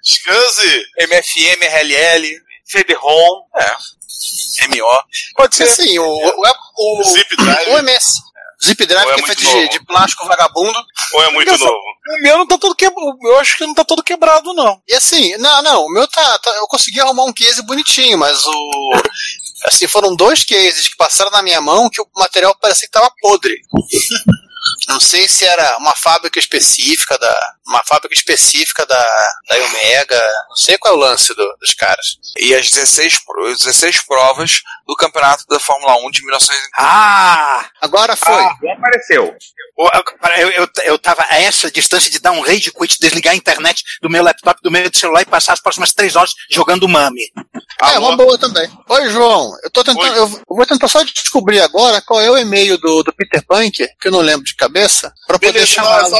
Scanse. 0.04 0.86
MFM, 1.00 1.64
RLL. 1.66 2.42
CD-ROM. 2.66 3.44
É. 3.58 3.76
MO. 4.70 5.04
Pode 5.36 5.56
ser. 5.56 5.64
Assim, 5.64 5.98
o, 6.00 6.04
o, 6.06 7.00
o, 7.00 7.04
Zip 7.04 7.36
Drive. 7.36 7.70
o 7.70 7.78
MS. 7.80 8.14
Zip 8.64 8.86
Drive 8.86 9.10
é 9.10 9.14
que 9.16 9.20
é 9.20 9.24
muito 9.24 9.26
feito 9.26 9.40
de, 9.40 9.56
novo? 9.56 9.70
de 9.70 9.86
plástico 9.86 10.28
vagabundo. 10.28 10.78
Ou 11.14 11.24
é 11.24 11.32
muito 11.32 11.48
Engraçado. 11.48 11.68
novo? 11.68 11.82
O 12.10 12.22
meu 12.22 12.38
não 12.38 12.48
tá 12.48 12.58
todo 12.60 12.76
quebrado. 12.76 13.18
Eu 13.24 13.40
acho 13.40 13.58
que 13.58 13.66
não 13.66 13.74
tá 13.74 13.84
todo 13.84 14.04
quebrado, 14.04 14.54
não. 14.54 14.80
E 14.88 14.94
assim, 14.94 15.36
não, 15.38 15.64
não, 15.64 15.86
o 15.86 15.90
meu 15.92 16.08
tá, 16.08 16.38
tá- 16.40 16.52
Eu 16.58 16.68
consegui 16.68 17.00
arrumar 17.00 17.24
um 17.24 17.34
case 17.34 17.62
bonitinho, 17.64 18.18
mas 18.20 18.46
o. 18.46 18.92
Assim, 19.66 19.88
foram 19.88 20.16
dois 20.16 20.44
cases 20.44 20.88
que 20.88 20.96
passaram 20.96 21.32
na 21.32 21.42
minha 21.42 21.62
mão 21.62 21.90
que 21.90 22.02
o 22.02 22.08
material 22.16 22.56
parecia 22.60 22.88
que 22.88 22.92
tava 22.92 23.12
podre. 23.20 23.56
Não 24.88 25.00
sei 25.00 25.28
se 25.28 25.46
era 25.46 25.78
uma 25.78 25.96
fábrica 25.96 26.40
específica 26.40 27.18
da. 27.18 27.54
Uma 27.68 27.84
fábrica 27.86 28.14
específica 28.14 28.86
da, 28.86 28.98
da 29.50 29.58
Omega. 29.66 30.22
Não 30.50 30.56
sei 30.56 30.78
qual 30.78 30.94
é 30.94 30.98
o 30.98 31.00
lance 31.00 31.34
do- 31.34 31.56
dos 31.60 31.74
caras. 31.74 32.18
E 32.38 32.54
as 32.54 32.70
16, 32.70 33.24
pro- 33.26 33.56
16 33.56 34.02
provas 34.06 34.62
do 34.88 34.96
campeonato 34.96 35.46
da 35.48 35.60
Fórmula 35.60 35.96
1 36.06 36.12
de 36.12 36.22
1900. 36.24 36.62
Ah! 36.78 37.66
Agora 37.82 38.16
foi. 38.16 38.34
Ah, 38.44 38.56
apareceu. 38.78 39.36
Eu, 40.38 40.50
eu, 40.52 40.68
eu 40.84 41.00
tava 41.00 41.26
a 41.30 41.40
essa 41.42 41.72
distância 41.72 42.12
de 42.12 42.20
dar 42.20 42.32
um 42.32 42.42
rage 42.42 42.72
quit, 42.72 42.98
desligar 43.00 43.34
a 43.34 43.38
internet 43.38 43.84
do 44.02 44.10
meu 44.10 44.22
laptop, 44.24 44.60
do 44.62 44.70
meu 44.70 44.90
celular 44.94 45.22
e 45.22 45.26
passar 45.26 45.54
as 45.54 45.62
próximas 45.62 45.94
três 45.94 46.16
horas 46.16 46.34
jogando 46.52 46.88
mame. 46.88 47.22
É, 47.84 47.98
uma 47.98 48.16
boa 48.16 48.38
também. 48.38 48.70
Oi, 48.90 49.10
João. 49.10 49.52
Eu 49.64 49.72
tô 49.72 49.84
tentando. 49.84 50.16
Eu 50.16 50.28
vou 50.48 50.66
tentar 50.66 50.88
só 50.88 51.02
descobrir 51.04 51.62
agora 51.62 52.02
qual 52.02 52.20
é 52.22 52.30
o 52.30 52.38
e-mail 52.38 52.78
do, 52.78 53.02
do 53.02 53.14
Peter 53.14 53.44
Punk, 53.48 53.72
que 54.00 54.08
eu 54.08 54.12
não 54.12 54.20
lembro 54.20 54.44
de 54.52 54.56
cabeça, 54.56 55.14
pra 55.28 55.40
poder 55.40 55.66
chamar. 55.66 56.02
é, 56.02 56.08
só, 56.10 56.18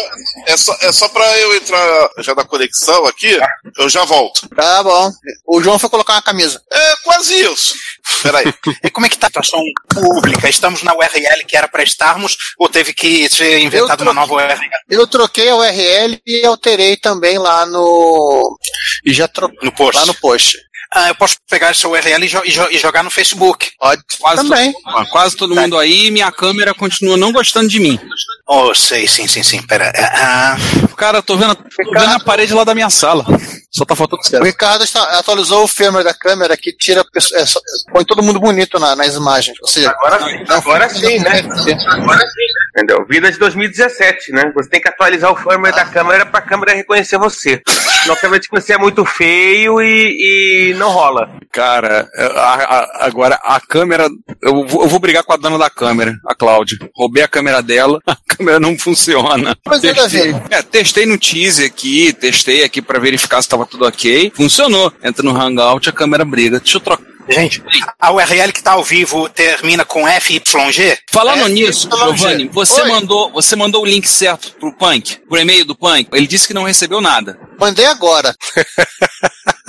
é, 0.48 0.58
só, 0.58 0.78
é 0.82 0.92
só 0.92 1.10
pra 1.10 1.40
eu 1.40 1.56
entrar 1.56 2.10
já 2.20 2.34
na 2.34 2.44
conexão 2.44 3.06
aqui, 3.06 3.38
eu 3.78 3.90
já 3.90 4.04
volto. 4.06 4.48
Tá 4.56 4.84
bom. 4.84 5.12
O 5.48 5.62
João 5.62 5.78
foi 5.78 5.90
colocar 5.90 6.14
uma 6.14 6.22
camisa. 6.22 6.62
É 6.72 6.94
quase 7.04 7.34
isso. 7.42 7.76
Peraí. 8.24 8.46
E 8.84 8.90
como 8.90 9.06
é 9.06 9.10
que 9.10 9.18
tá 9.18 9.28
a 9.28 9.30
situação 9.30 9.62
pública? 9.94 10.50
Estamos 10.50 10.82
na 10.82 10.94
URL 10.96 11.46
que 11.48 11.56
era 11.56 11.68
para 11.68 11.84
estarmos 11.84 12.36
ou 12.58 12.68
teve 12.68 12.94
que 12.94 13.30
ser 13.30 13.60
inventada 13.60 14.02
uma 14.04 14.14
nova 14.14 14.34
URL? 14.34 14.60
Eu 14.90 15.06
troquei 15.06 15.50
a 15.50 15.56
URL 15.56 16.20
e 16.26 16.46
alterei 16.46 16.98
também 16.98 17.38
lá 17.38 17.66
no. 17.66 18.58
E 19.06 19.14
já 19.14 19.28
troquei. 19.28 19.60
No 19.62 19.72
post. 19.72 20.00
Lá 20.00 20.06
no 20.06 20.14
post. 20.16 20.58
Ah, 20.94 21.08
eu 21.08 21.16
posso 21.16 21.38
pegar 21.50 21.70
essa 21.70 21.88
URL 21.88 22.26
e, 22.26 22.28
jo- 22.28 22.42
e 22.44 22.52
jo- 22.52 22.68
e 22.70 22.78
jogar 22.78 23.02
no 23.02 23.10
Facebook. 23.10 23.70
Pode 23.80 24.02
Quase 24.20 24.44
também. 24.48 24.74
To, 24.74 25.06
quase 25.10 25.38
todo 25.38 25.56
mundo 25.56 25.78
aí 25.78 26.08
e 26.08 26.12
minha 26.12 26.30
câmera 26.32 26.74
continua 26.74 27.16
não 27.16 27.32
gostando 27.32 27.70
de 27.70 27.80
mim. 27.80 27.98
Oh, 28.46 28.74
sei, 28.76 29.08
sim, 29.08 29.26
sim, 29.26 29.42
sim. 29.42 29.62
Pera. 29.62 29.90
ah, 29.96 30.58
Cara, 30.98 31.22
tô 31.22 31.38
vendo, 31.38 31.56
tô 31.56 31.92
vendo 31.94 32.12
a 32.16 32.20
parede 32.20 32.54
lá 32.54 32.66
da 32.66 32.76
minha 32.76 32.90
sala. 32.90 33.26
Só 33.72 33.86
tá 33.86 33.96
faltando 33.96 34.22
O 34.22 34.26
certo. 34.26 34.44
Ricardo 34.44 34.84
está- 34.84 35.18
atualizou 35.18 35.64
o 35.64 35.68
firmware 35.68 36.04
da 36.04 36.14
câmera 36.14 36.58
que 36.58 36.74
tira. 36.76 37.06
é, 37.36 37.46
só- 37.46 37.62
põe 37.94 38.04
todo 38.04 38.22
mundo 38.22 38.38
bonito 38.42 38.78
na- 38.78 38.94
nas 38.94 39.16
imagens. 39.16 39.58
Ou 39.62 39.68
seja, 39.70 39.90
Agora, 39.92 40.46
agora 40.50 40.90
sim, 40.90 41.20
né? 41.20 41.40
Agora 41.40 42.20
sim. 42.20 42.36
Entendeu? 42.76 43.06
Vida 43.10 43.30
de 43.32 43.38
2017, 43.38 44.32
né? 44.32 44.52
Você 44.56 44.70
tem 44.70 44.80
que 44.82 44.88
atualizar 44.88 45.32
o 45.32 45.36
firmware 45.36 45.76
da 45.76 45.86
câmera 45.86 46.26
pra 46.26 46.42
câmera 46.42 46.74
reconhecer 46.74 47.18
você. 47.18 47.62
Senão 48.02 48.16
a 48.16 48.18
câmera 48.18 48.40
te 48.40 48.48
conhecer 48.48 48.74
é 48.74 48.78
muito 48.78 49.04
feio 49.06 49.82
e, 49.82 50.70
e 50.72 50.74
não 50.76 50.90
rola. 50.90 51.30
Cara, 51.52 52.08
a- 52.18 52.54
a- 52.54 53.06
agora 53.06 53.36
a 53.44 53.60
câmera. 53.60 54.08
Eu 54.42 54.66
vou, 54.66 54.84
eu 54.84 54.88
vou 54.88 55.00
brigar 55.00 55.24
com 55.24 55.34
a 55.34 55.38
dona 55.38 55.58
da 55.58 55.70
câmera, 55.70 56.16
a 56.26 56.34
Cláudia. 56.34 56.78
Roubei 56.96 57.22
a 57.24 57.28
câmera 57.28 57.62
dela, 57.62 58.00
a 58.08 58.16
câmera 58.28 58.60
não 58.60 58.78
funciona. 58.80 59.52
É, 59.52 59.80
testei, 59.94 60.36
é, 60.50 60.62
testei 60.62 61.06
no 61.06 61.18
teaser 61.18 61.68
aqui, 61.68 62.14
testei 62.14 62.64
aqui 62.64 62.82
pra 62.82 63.00
verificar 63.00 63.42
se 63.42 63.50
tava 63.50 63.66
tudo 63.66 63.86
ok. 63.86 64.32
Funcionou. 64.34 64.92
Entra 65.04 65.24
no 65.24 65.36
Hangout, 65.36 65.90
a 65.90 65.94
câmera 65.94 66.24
briga. 66.24 66.60
Deixa 66.60 66.78
eu 66.78 66.82
trocar. 66.82 67.11
Gente, 67.32 67.64
a 68.00 68.12
URL 68.12 68.52
que 68.54 68.62
tá 68.64 68.74
ao 68.74 68.84
vivo 68.84 69.28
termina 69.30 69.84
com 69.86 70.06
FYG? 70.08 70.98
Falando 71.12 71.46
É, 71.46 71.50
nisso, 71.50 71.88
YG. 71.88 72.18
Giovanni, 72.18 72.48
você 72.50 72.82
Oi. 72.82 72.88
mandou, 72.90 73.32
você 73.32 73.56
mandou 73.56 73.84
o 73.84 73.86
link 73.86 74.08
certo 74.08 74.54
pro 74.60 74.74
Punk, 74.74 75.18
pro 75.28 75.40
e-mail 75.40 75.66
do 75.66 75.76
Punk. 75.76 76.10
Ele 76.14 76.28
disse 76.28 76.48
que 76.48 76.54
não 76.54 76.64
recebeu 76.64 77.02
nada. 77.02 77.40
mandei 77.60 77.86
agora. 77.86 78.36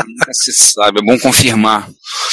Nunca 0.05 0.33
se 0.35 0.53
sabe, 0.53 0.99
é 1.01 1.03
bom 1.05 1.19
confirmar. 1.19 1.89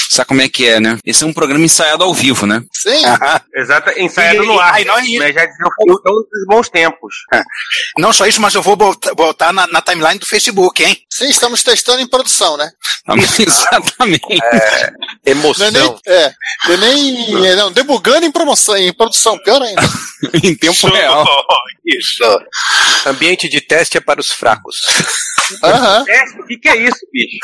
Sabe 0.09 0.27
como 0.27 0.41
é 0.41 0.49
que 0.49 0.65
é, 0.67 0.79
né? 0.79 0.97
Esse 1.05 1.23
é 1.23 1.27
um 1.27 1.33
programa 1.33 1.63
ensaiado 1.63 2.03
ao 2.03 2.13
vivo, 2.13 2.45
né? 2.47 2.63
Sim. 2.73 3.03
Exato, 3.55 3.91
ensaiado 3.99 4.43
E- 4.43 4.47
no 4.47 4.59
ar. 4.59 4.81
e- 4.81 5.19
né? 5.19 5.31
Já 5.31 5.45
dizia 5.45 5.65
o 5.65 5.87
Faustão 5.87 6.13
dos 6.13 6.45
bons 6.47 6.69
tempos. 6.69 7.13
Não 7.99 8.11
só 8.11 8.25
isso, 8.25 8.41
mas 8.41 8.55
eu 8.55 8.61
vou 8.61 8.75
botar, 8.75 9.13
botar 9.13 9.53
na, 9.53 9.67
na 9.67 9.81
timeline 9.81 10.17
do 10.19 10.25
Facebook, 10.25 10.83
hein? 10.83 10.97
Sim, 11.11 11.29
estamos 11.29 11.61
testando 11.63 12.01
em 12.01 12.07
produção, 12.07 12.57
né? 12.57 12.71
Exatamente. 13.39 14.21
É 14.53 14.91
Emoção. 15.25 15.69
nem. 15.71 15.99
É, 16.07 16.33
não 16.67 16.73
é 16.73 16.77
nem. 16.77 17.45
é, 17.47 17.55
Não, 17.55 17.71
debugando 17.71 18.25
em 18.25 18.31
promoção, 18.31 18.75
em 18.77 18.91
produção, 18.93 19.37
pior 19.39 19.61
ainda. 19.61 19.81
em 20.43 20.55
tempo 20.55 20.87
real. 20.87 21.25
Isso. 21.85 22.23
Ambiente 23.05 23.47
de 23.49 23.61
teste 23.61 23.97
é 23.97 24.01
para 24.01 24.19
os 24.19 24.31
fracos. 24.31 24.77
Aham. 25.63 26.03
Teste, 26.05 26.39
o 26.39 26.45
que, 26.45 26.57
que 26.57 26.69
é 26.69 26.77
isso, 26.77 26.99
bicho? 27.11 27.37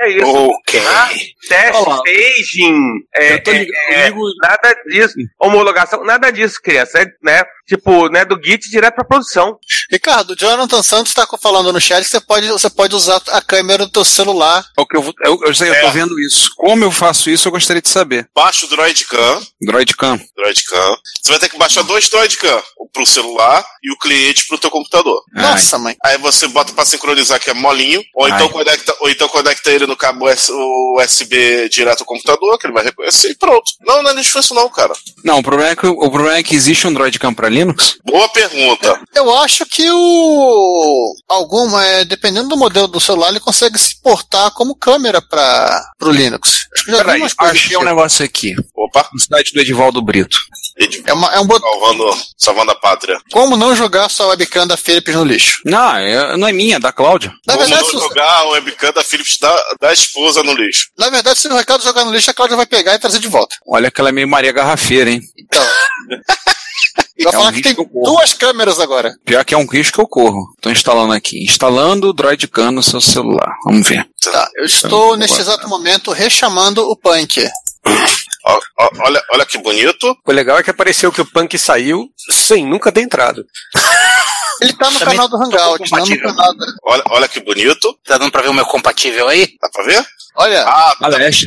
É 0.00 0.10
isso. 0.10 0.26
Ok. 0.26 0.80
Ah, 0.86 1.08
teste, 1.48 1.76
Olha 1.76 1.88
lá. 1.88 2.02
staging, 2.06 2.76
é, 3.16 3.34
Eu 3.34 3.42
tô 3.42 3.50
lig- 3.52 3.68
é, 3.90 4.02
eu 4.02 4.06
ligo- 4.06 4.30
nada 4.40 4.74
disso. 4.88 5.14
Homologação, 5.38 6.04
nada 6.04 6.30
disso, 6.30 6.60
criança. 6.62 6.98
É, 7.00 7.06
né? 7.22 7.42
Tipo, 7.70 8.08
né, 8.08 8.24
do 8.24 8.34
Git 8.42 8.68
direto 8.68 8.96
pra 8.96 9.04
produção. 9.04 9.56
Ricardo, 9.92 10.30
o 10.32 10.36
Jonathan 10.36 10.82
Santos 10.82 11.10
está 11.12 11.24
falando 11.40 11.72
no 11.72 11.80
chat 11.80 12.02
que 12.02 12.10
você 12.10 12.20
pode, 12.20 12.48
você 12.48 12.68
pode 12.68 12.96
usar 12.96 13.22
a 13.28 13.40
câmera 13.40 13.86
do 13.86 13.92
teu 13.92 14.04
celular. 14.04 14.64
É 14.76 14.80
o 14.82 14.86
que 14.86 14.96
eu, 14.96 15.02
vou- 15.02 15.14
eu, 15.24 15.38
eu 15.44 15.54
sei, 15.54 15.70
eu 15.70 15.80
tô 15.80 15.86
É. 15.86 15.90
vendo 15.92 16.18
isso. 16.20 16.50
Como 16.56 16.82
eu 16.84 16.90
faço 16.90 17.30
isso, 17.30 17.46
eu 17.46 17.52
gostaria 17.52 17.80
de 17.80 17.88
saber. 17.88 18.28
Baixa 18.34 18.66
o 18.66 18.68
Droidcam. 18.68 19.40
Droidcam. 19.62 20.20
Droidcam. 20.36 20.96
Você 21.22 21.30
vai 21.30 21.38
ter 21.38 21.48
que 21.48 21.56
baixar 21.58 21.82
dois 21.84 22.08
Droidcam. 22.10 22.60
O 22.76 22.88
pro 22.88 23.06
celular 23.06 23.64
e 23.84 23.92
o 23.92 23.96
cliente 23.98 24.48
pro 24.48 24.58
teu 24.58 24.68
computador. 24.70 25.22
Nossa, 25.32 25.78
mãe. 25.78 25.94
Aí 26.04 26.18
você 26.18 26.48
bota 26.48 26.72
pra 26.72 26.84
sincronizar 26.84 27.38
que 27.38 27.50
é 27.50 27.54
molinho, 27.54 28.02
ou 28.16 28.24
Ai. 28.24 28.32
então, 28.32 28.48
conecta, 28.48 28.96
ou 28.98 29.08
então 29.08 29.28
conecta 29.28 29.70
ele 29.70 29.86
no 29.86 29.96
cabo 29.96 30.28
US- 30.28 30.48
USB 30.50 31.68
direto 31.68 32.00
ao 32.00 32.06
computador, 32.06 32.58
que 32.58 32.66
ele 32.66 32.74
vai 32.74 32.84
reconhecer 32.84 33.30
e 33.30 33.34
pronto. 33.36 33.70
Não, 33.86 34.02
não 34.02 34.10
é 34.10 34.14
difícil 34.14 34.56
não, 34.56 34.68
cara. 34.68 34.92
Não, 35.24 35.38
o 35.38 35.42
problema 35.42 35.70
é 35.70 35.76
que, 35.76 35.86
o 35.86 36.10
problema 36.10 36.36
é 36.38 36.42
que 36.42 36.54
existe 36.56 36.86
um 36.86 36.92
Droidcam 36.92 37.32
pra 37.32 37.48
Linux. 37.60 37.96
Boa 38.04 38.28
pergunta. 38.30 39.00
Eu 39.14 39.36
acho 39.38 39.64
que 39.66 39.88
o. 39.90 41.12
Alguma, 41.28 41.84
é, 41.84 42.04
dependendo 42.04 42.48
do 42.48 42.56
modelo 42.56 42.88
do 42.88 43.00
celular, 43.00 43.28
ele 43.30 43.40
consegue 43.40 43.78
se 43.78 44.00
portar 44.02 44.50
como 44.52 44.74
câmera 44.76 45.20
para 45.22 45.82
o 46.02 46.10
Linux. 46.10 46.66
Acho 46.74 46.84
que 46.84 46.90
já 46.90 46.96
Peraí, 46.98 47.20
umas 47.20 47.34
coisas. 47.34 47.56
achei 47.56 47.76
um 47.76 47.84
negócio 47.84 48.24
aqui. 48.24 48.54
Opa. 48.76 49.08
No 49.12 49.20
site 49.20 49.52
do 49.52 49.60
Edivaldo 49.60 50.02
Brito. 50.02 50.36
É, 51.06 51.12
uma, 51.12 51.28
é 51.34 51.40
um 51.40 51.46
botão. 51.46 51.68
Salvando, 51.70 52.18
salvando 52.38 52.70
a 52.70 52.74
pátria. 52.74 53.20
Como 53.32 53.56
não 53.56 53.74
jogar 53.76 54.08
sua 54.08 54.28
webcam 54.28 54.66
da 54.66 54.76
Philips 54.78 55.14
no 55.14 55.24
lixo? 55.24 55.60
Não, 55.66 55.96
é- 55.96 56.36
não 56.38 56.48
é 56.48 56.52
minha, 56.52 56.76
é 56.76 56.78
da 56.80 56.90
Cláudia. 56.90 57.30
Na 57.46 57.54
Como 57.54 57.66
verdade, 57.66 57.82
não 57.92 58.00
se, 58.00 58.08
jogar 58.08 58.24
a 58.38 58.48
webcam 58.50 58.92
da 58.92 59.02
Philips 59.04 59.36
da, 59.38 59.54
da 59.78 59.92
esposa 59.92 60.42
no 60.42 60.54
lixo. 60.54 60.86
na 60.98 61.10
verdade, 61.10 61.38
se 61.38 61.48
o 61.48 61.54
recado 61.56 61.82
jogar 61.84 62.04
no 62.04 62.12
lixo, 62.12 62.30
a 62.30 62.34
Cláudia 62.34 62.56
vai 62.56 62.64
pegar 62.66 62.94
e 62.94 62.98
trazer 62.98 63.18
de 63.18 63.28
volta. 63.28 63.56
Olha 63.68 63.90
que 63.90 64.00
ela 64.00 64.08
é 64.08 64.12
meio 64.12 64.28
Maria 64.28 64.52
Garrafeira, 64.52 65.10
hein? 65.10 65.20
Então. 65.38 65.62
E 67.20 67.24
vai 67.24 67.34
É 67.34 67.36
um 67.36 67.40
falar 67.40 67.52
que 67.52 67.60
tem 67.60 67.74
duas 67.92 68.32
câmeras 68.32 68.80
agora. 68.80 69.14
Pior 69.26 69.44
que 69.44 69.52
é 69.52 69.58
um 69.58 69.66
risco 69.66 69.96
que 69.96 70.00
eu 70.00 70.08
corro. 70.08 70.54
Tô 70.60 70.70
instalando 70.70 71.12
aqui. 71.12 71.44
Instalando 71.44 72.08
o 72.08 72.12
Droidcam 72.14 72.70
no 72.70 72.82
seu 72.82 73.00
celular. 73.00 73.54
Vamos 73.66 73.86
ver. 73.86 74.08
Tá, 74.24 74.48
eu 74.56 74.64
estou 74.64 75.16
neste 75.18 75.38
exato 75.38 75.68
momento 75.68 76.12
rechamando 76.12 76.82
o 76.88 76.96
Punk. 76.96 77.46
Olha, 79.00 79.22
olha 79.32 79.44
que 79.46 79.58
bonito. 79.58 80.16
O 80.26 80.32
legal 80.32 80.58
é 80.58 80.62
que 80.62 80.70
apareceu 80.70 81.12
que 81.12 81.20
o 81.20 81.26
punk 81.26 81.58
saiu 81.58 82.08
sem 82.30 82.66
nunca 82.66 82.90
ter 82.90 83.02
entrado. 83.02 83.44
Ele 84.62 84.72
tá 84.72 84.90
no 84.90 84.98
Também 84.98 85.16
canal 85.16 85.28
do 85.28 85.38
tô 85.38 85.44
Hangout, 85.44 85.90
não 85.92 86.06
no 86.06 86.18
canal 86.22 86.56
da... 86.56 86.66
Olha, 86.84 87.02
olha 87.10 87.28
que 87.28 87.40
bonito. 87.40 87.98
Tá 88.04 88.16
dando 88.18 88.30
pra 88.32 88.42
ver 88.42 88.48
o 88.48 88.54
meu 88.54 88.64
compatível 88.66 89.28
aí? 89.28 89.46
Dá 89.60 89.68
pra 89.72 89.84
ver? 89.84 90.04
Olha, 90.36 90.64
Ah, 90.66 90.94
A 91.00 91.08
leste. 91.08 91.46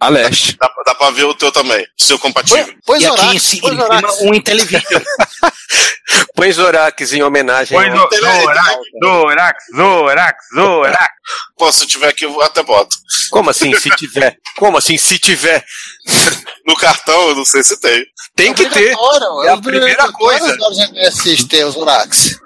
A 0.00 0.08
leste. 0.08 0.56
dá, 0.58 0.70
dá 0.86 0.94
pra 0.94 1.10
ver 1.10 1.24
o 1.24 1.34
teu 1.34 1.52
também. 1.52 1.86
Seu 1.98 2.18
compatível. 2.18 2.74
pois 2.86 3.02
e 3.02 3.06
aqui 3.06 3.20
em, 3.20 3.26
pois 3.26 3.34
em 3.34 3.38
cima 3.38 3.74
Zorax. 3.76 4.20
um 4.22 4.34
Intellivision. 4.34 5.02
Põe 6.34 6.50
Zorax 6.52 7.12
em 7.12 7.22
homenagem. 7.22 7.76
Pois 7.78 7.92
ao- 7.92 8.06
o 8.06 8.10
Zorax, 8.10 8.76
Zorax, 9.04 9.64
Zorax, 9.76 10.44
Zorax. 10.54 11.06
Pô, 11.56 11.70
se 11.70 11.86
tiver 11.86 12.08
aqui, 12.08 12.24
eu 12.24 12.40
até 12.42 12.62
boto. 12.62 12.96
Como 13.30 13.50
assim, 13.50 13.72
se 13.78 13.90
tiver? 13.90 14.36
Como 14.56 14.76
assim, 14.78 14.96
se 14.98 15.18
tiver? 15.18 15.64
No 16.66 16.76
cartão, 16.76 17.30
eu 17.30 17.34
não 17.36 17.44
sei 17.44 17.64
se 17.64 17.80
tem. 17.80 18.04
Tem 18.36 18.54
que 18.54 18.68
ter. 18.68 18.94
É 19.44 19.48
a 19.48 19.56
primeira 19.56 20.12
coisa. 20.12 20.56
os 20.68 20.78
MSX 20.90 21.44
ter 21.44 21.64
o 21.64 21.70
Zorax. 21.70 22.36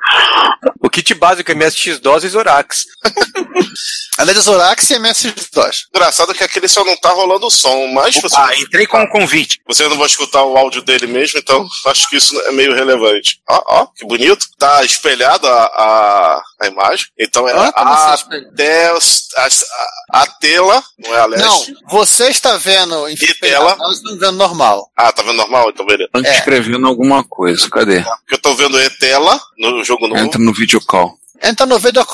O 0.80 0.88
kit 0.88 1.12
básico 1.14 1.50
é 1.50 1.54
MSX-DOS 1.54 2.24
e 2.24 2.28
Zorax. 2.28 2.84
Além 4.18 4.34
de 4.34 4.40
Zorax 4.40 4.88
e 4.90 4.98
MSX-DOS. 4.98 5.88
Engraçado 5.94 6.32
que 6.32 6.44
aquele 6.44 6.68
só 6.68 6.84
não 6.84 6.96
tá 6.96 7.10
rolando 7.10 7.43
o 7.44 7.50
som, 7.50 7.86
mas 7.88 8.14
você, 8.16 8.36
ah, 8.36 8.50
entrei 8.58 8.86
com 8.86 8.98
um 9.00 9.06
convite. 9.08 9.60
você 9.66 9.86
não 9.88 9.96
vai 9.96 10.06
escutar 10.06 10.42
o 10.44 10.56
áudio 10.56 10.82
dele 10.82 11.06
mesmo, 11.06 11.38
então 11.38 11.66
acho 11.86 12.08
que 12.08 12.16
isso 12.16 12.38
é 12.42 12.52
meio 12.52 12.74
relevante. 12.74 13.40
Ó, 13.48 13.62
ó, 13.68 13.86
que 13.86 14.04
bonito. 14.06 14.46
Tá 14.58 14.82
espelhado 14.84 15.46
a, 15.46 16.42
a, 16.62 16.66
imagem. 16.66 17.06
Então 17.18 17.48
é 17.48 17.52
Ah, 17.74 18.12
a, 18.12 18.14
espelhado? 18.14 18.48
até 18.52 18.88
a, 18.88 20.20
a 20.22 20.26
tela, 20.26 20.82
não 20.98 21.14
é 21.14 21.20
a 21.20 21.26
leste. 21.26 21.44
Não, 21.72 21.88
você 21.90 22.28
está 22.28 22.56
vendo 22.56 23.08
em 23.08 23.16
tela? 23.40 23.76
nós 23.76 23.96
estamos 23.96 24.18
vendo 24.18 24.32
normal. 24.36 24.88
Ah, 24.96 25.12
tá 25.12 25.22
vendo 25.22 25.36
normal? 25.36 25.70
Então 25.70 25.84
beleza. 25.86 26.10
Tô 26.12 26.20
É. 26.20 26.34
escrevendo 26.36 26.86
alguma 26.86 27.24
coisa. 27.24 27.68
Cadê? 27.70 28.02
Porque 28.02 28.34
eu 28.34 28.38
tô 28.38 28.54
vendo 28.54 28.80
e-tela 28.80 29.40
no 29.58 29.82
jogo 29.84 30.06
novo. 30.08 30.20
Entra 30.20 30.40
no 30.40 30.52
video 30.52 30.80
call. 30.80 31.18
Entra 31.42 31.66
no 31.66 31.78
video 31.78 32.04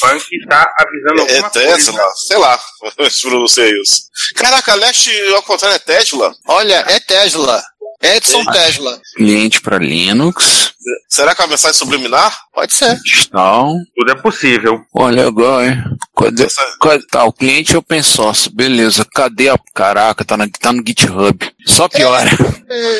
call. 0.00 0.10
Punk 0.10 0.46
tá 0.48 0.74
avisando 0.78 1.20
É 1.30 1.34
alguma 1.34 1.50
Tesla, 1.50 1.98
coisa. 1.98 2.14
sei 2.26 2.36
lá, 2.38 2.60
você 3.40 3.80
isso. 3.82 4.02
Caraca, 4.34 4.74
leste 4.74 5.10
ao 5.34 5.42
contrário 5.42 5.76
é 5.76 5.78
Tesla? 5.78 6.32
Olha, 6.48 6.84
é 6.88 7.00
Tesla. 7.00 7.62
Edson 8.02 8.44
Tesla. 8.52 9.00
Cliente 9.16 9.58
para 9.62 9.78
Linux. 9.78 10.74
Será 11.08 11.34
que 11.34 11.40
é 11.40 11.44
uma 11.44 11.50
mensagem 11.52 11.78
subliminar? 11.78 12.38
Pode 12.52 12.76
ser. 12.76 12.94
Install. 13.06 13.74
Tudo 13.96 14.12
é 14.12 14.14
possível. 14.16 14.84
Olha 14.94 15.24
legal, 15.24 15.64
hein? 15.64 15.82
Cadê? 16.14 16.46
Cadê- 16.80 17.06
Tá, 17.10 17.24
o 17.24 17.32
cliente 17.32 17.74
é 17.74 17.78
open 17.78 18.02
source. 18.02 18.50
Beleza. 18.50 19.04
Cadê 19.14 19.48
a. 19.48 19.58
Caraca, 19.74 20.24
tá, 20.26 20.36
na, 20.36 20.46
tá 20.60 20.72
no 20.74 20.84
GitHub. 20.86 21.38
Só 21.66 21.88
piora. 21.88 22.30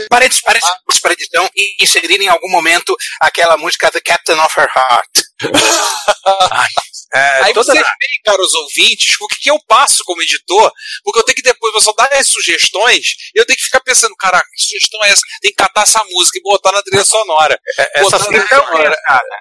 Parece, 0.09 0.41
parece 0.43 0.67
para 1.03 1.13
edição 1.13 1.47
e 1.55 1.85
inserir 1.85 2.19
em 2.23 2.29
algum 2.29 2.49
momento 2.51 2.97
aquela 3.21 3.59
música 3.59 3.91
The 3.91 4.01
Captain 4.01 4.39
of 4.41 4.59
Her 4.59 4.69
Heart. 4.75 5.11
É, 7.17 7.43
Aí 7.45 7.55
toda- 7.55 7.73
vocês 7.73 7.85
veem, 7.85 8.21
caros 8.25 8.55
ouvintes, 8.55 9.17
o 9.21 9.27
que, 9.29 9.39
que 9.41 9.51
eu 9.51 9.59
passo 9.67 10.03
como 10.05 10.23
editor, 10.23 10.73
porque 11.05 11.21
eu 11.21 11.25
tenho 11.25 11.37
que 11.37 11.43
depois, 11.43 11.75
eu 11.75 11.81
só 11.81 11.93
dar 11.93 12.13
as 12.13 12.27
sugestões, 12.27 13.07
e 13.35 13.41
eu 13.41 13.47
tenho 13.47 13.57
que 13.57 13.65
ficar 13.65 13.81
pensando, 13.81 14.15
caraca, 14.17 14.47
que 14.57 14.65
sugestão 14.65 15.03
é 15.05 15.11
essa? 15.11 15.23
Tem 15.41 15.51
que 15.51 15.57
catar 15.57 15.83
essa 15.83 16.03
música 16.11 16.39
e 16.39 16.43
botar 16.43 16.73
na 16.73 16.83
trilha 16.83 17.05
sonora. 17.05 17.59
essa 17.79 18.01
Botar 18.03 18.19
na 18.19 18.25
música 18.31 18.47
trilha 18.49 18.67
sonora. 18.67 18.97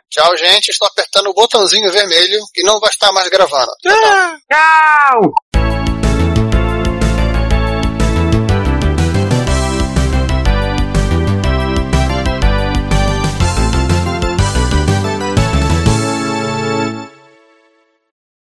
Tchau, 0.09 0.38
gente. 0.38 0.69
Estou 0.69 0.88
apertando 0.88 1.28
o 1.30 1.34
botãozinho 1.34 1.91
vermelho 1.91 2.39
e 2.55 2.63
não 2.63 2.80
vai 2.80 2.89
estar 2.89 3.11
mais 3.11 3.28
gravando. 3.30 3.71
Ah, 4.51 5.19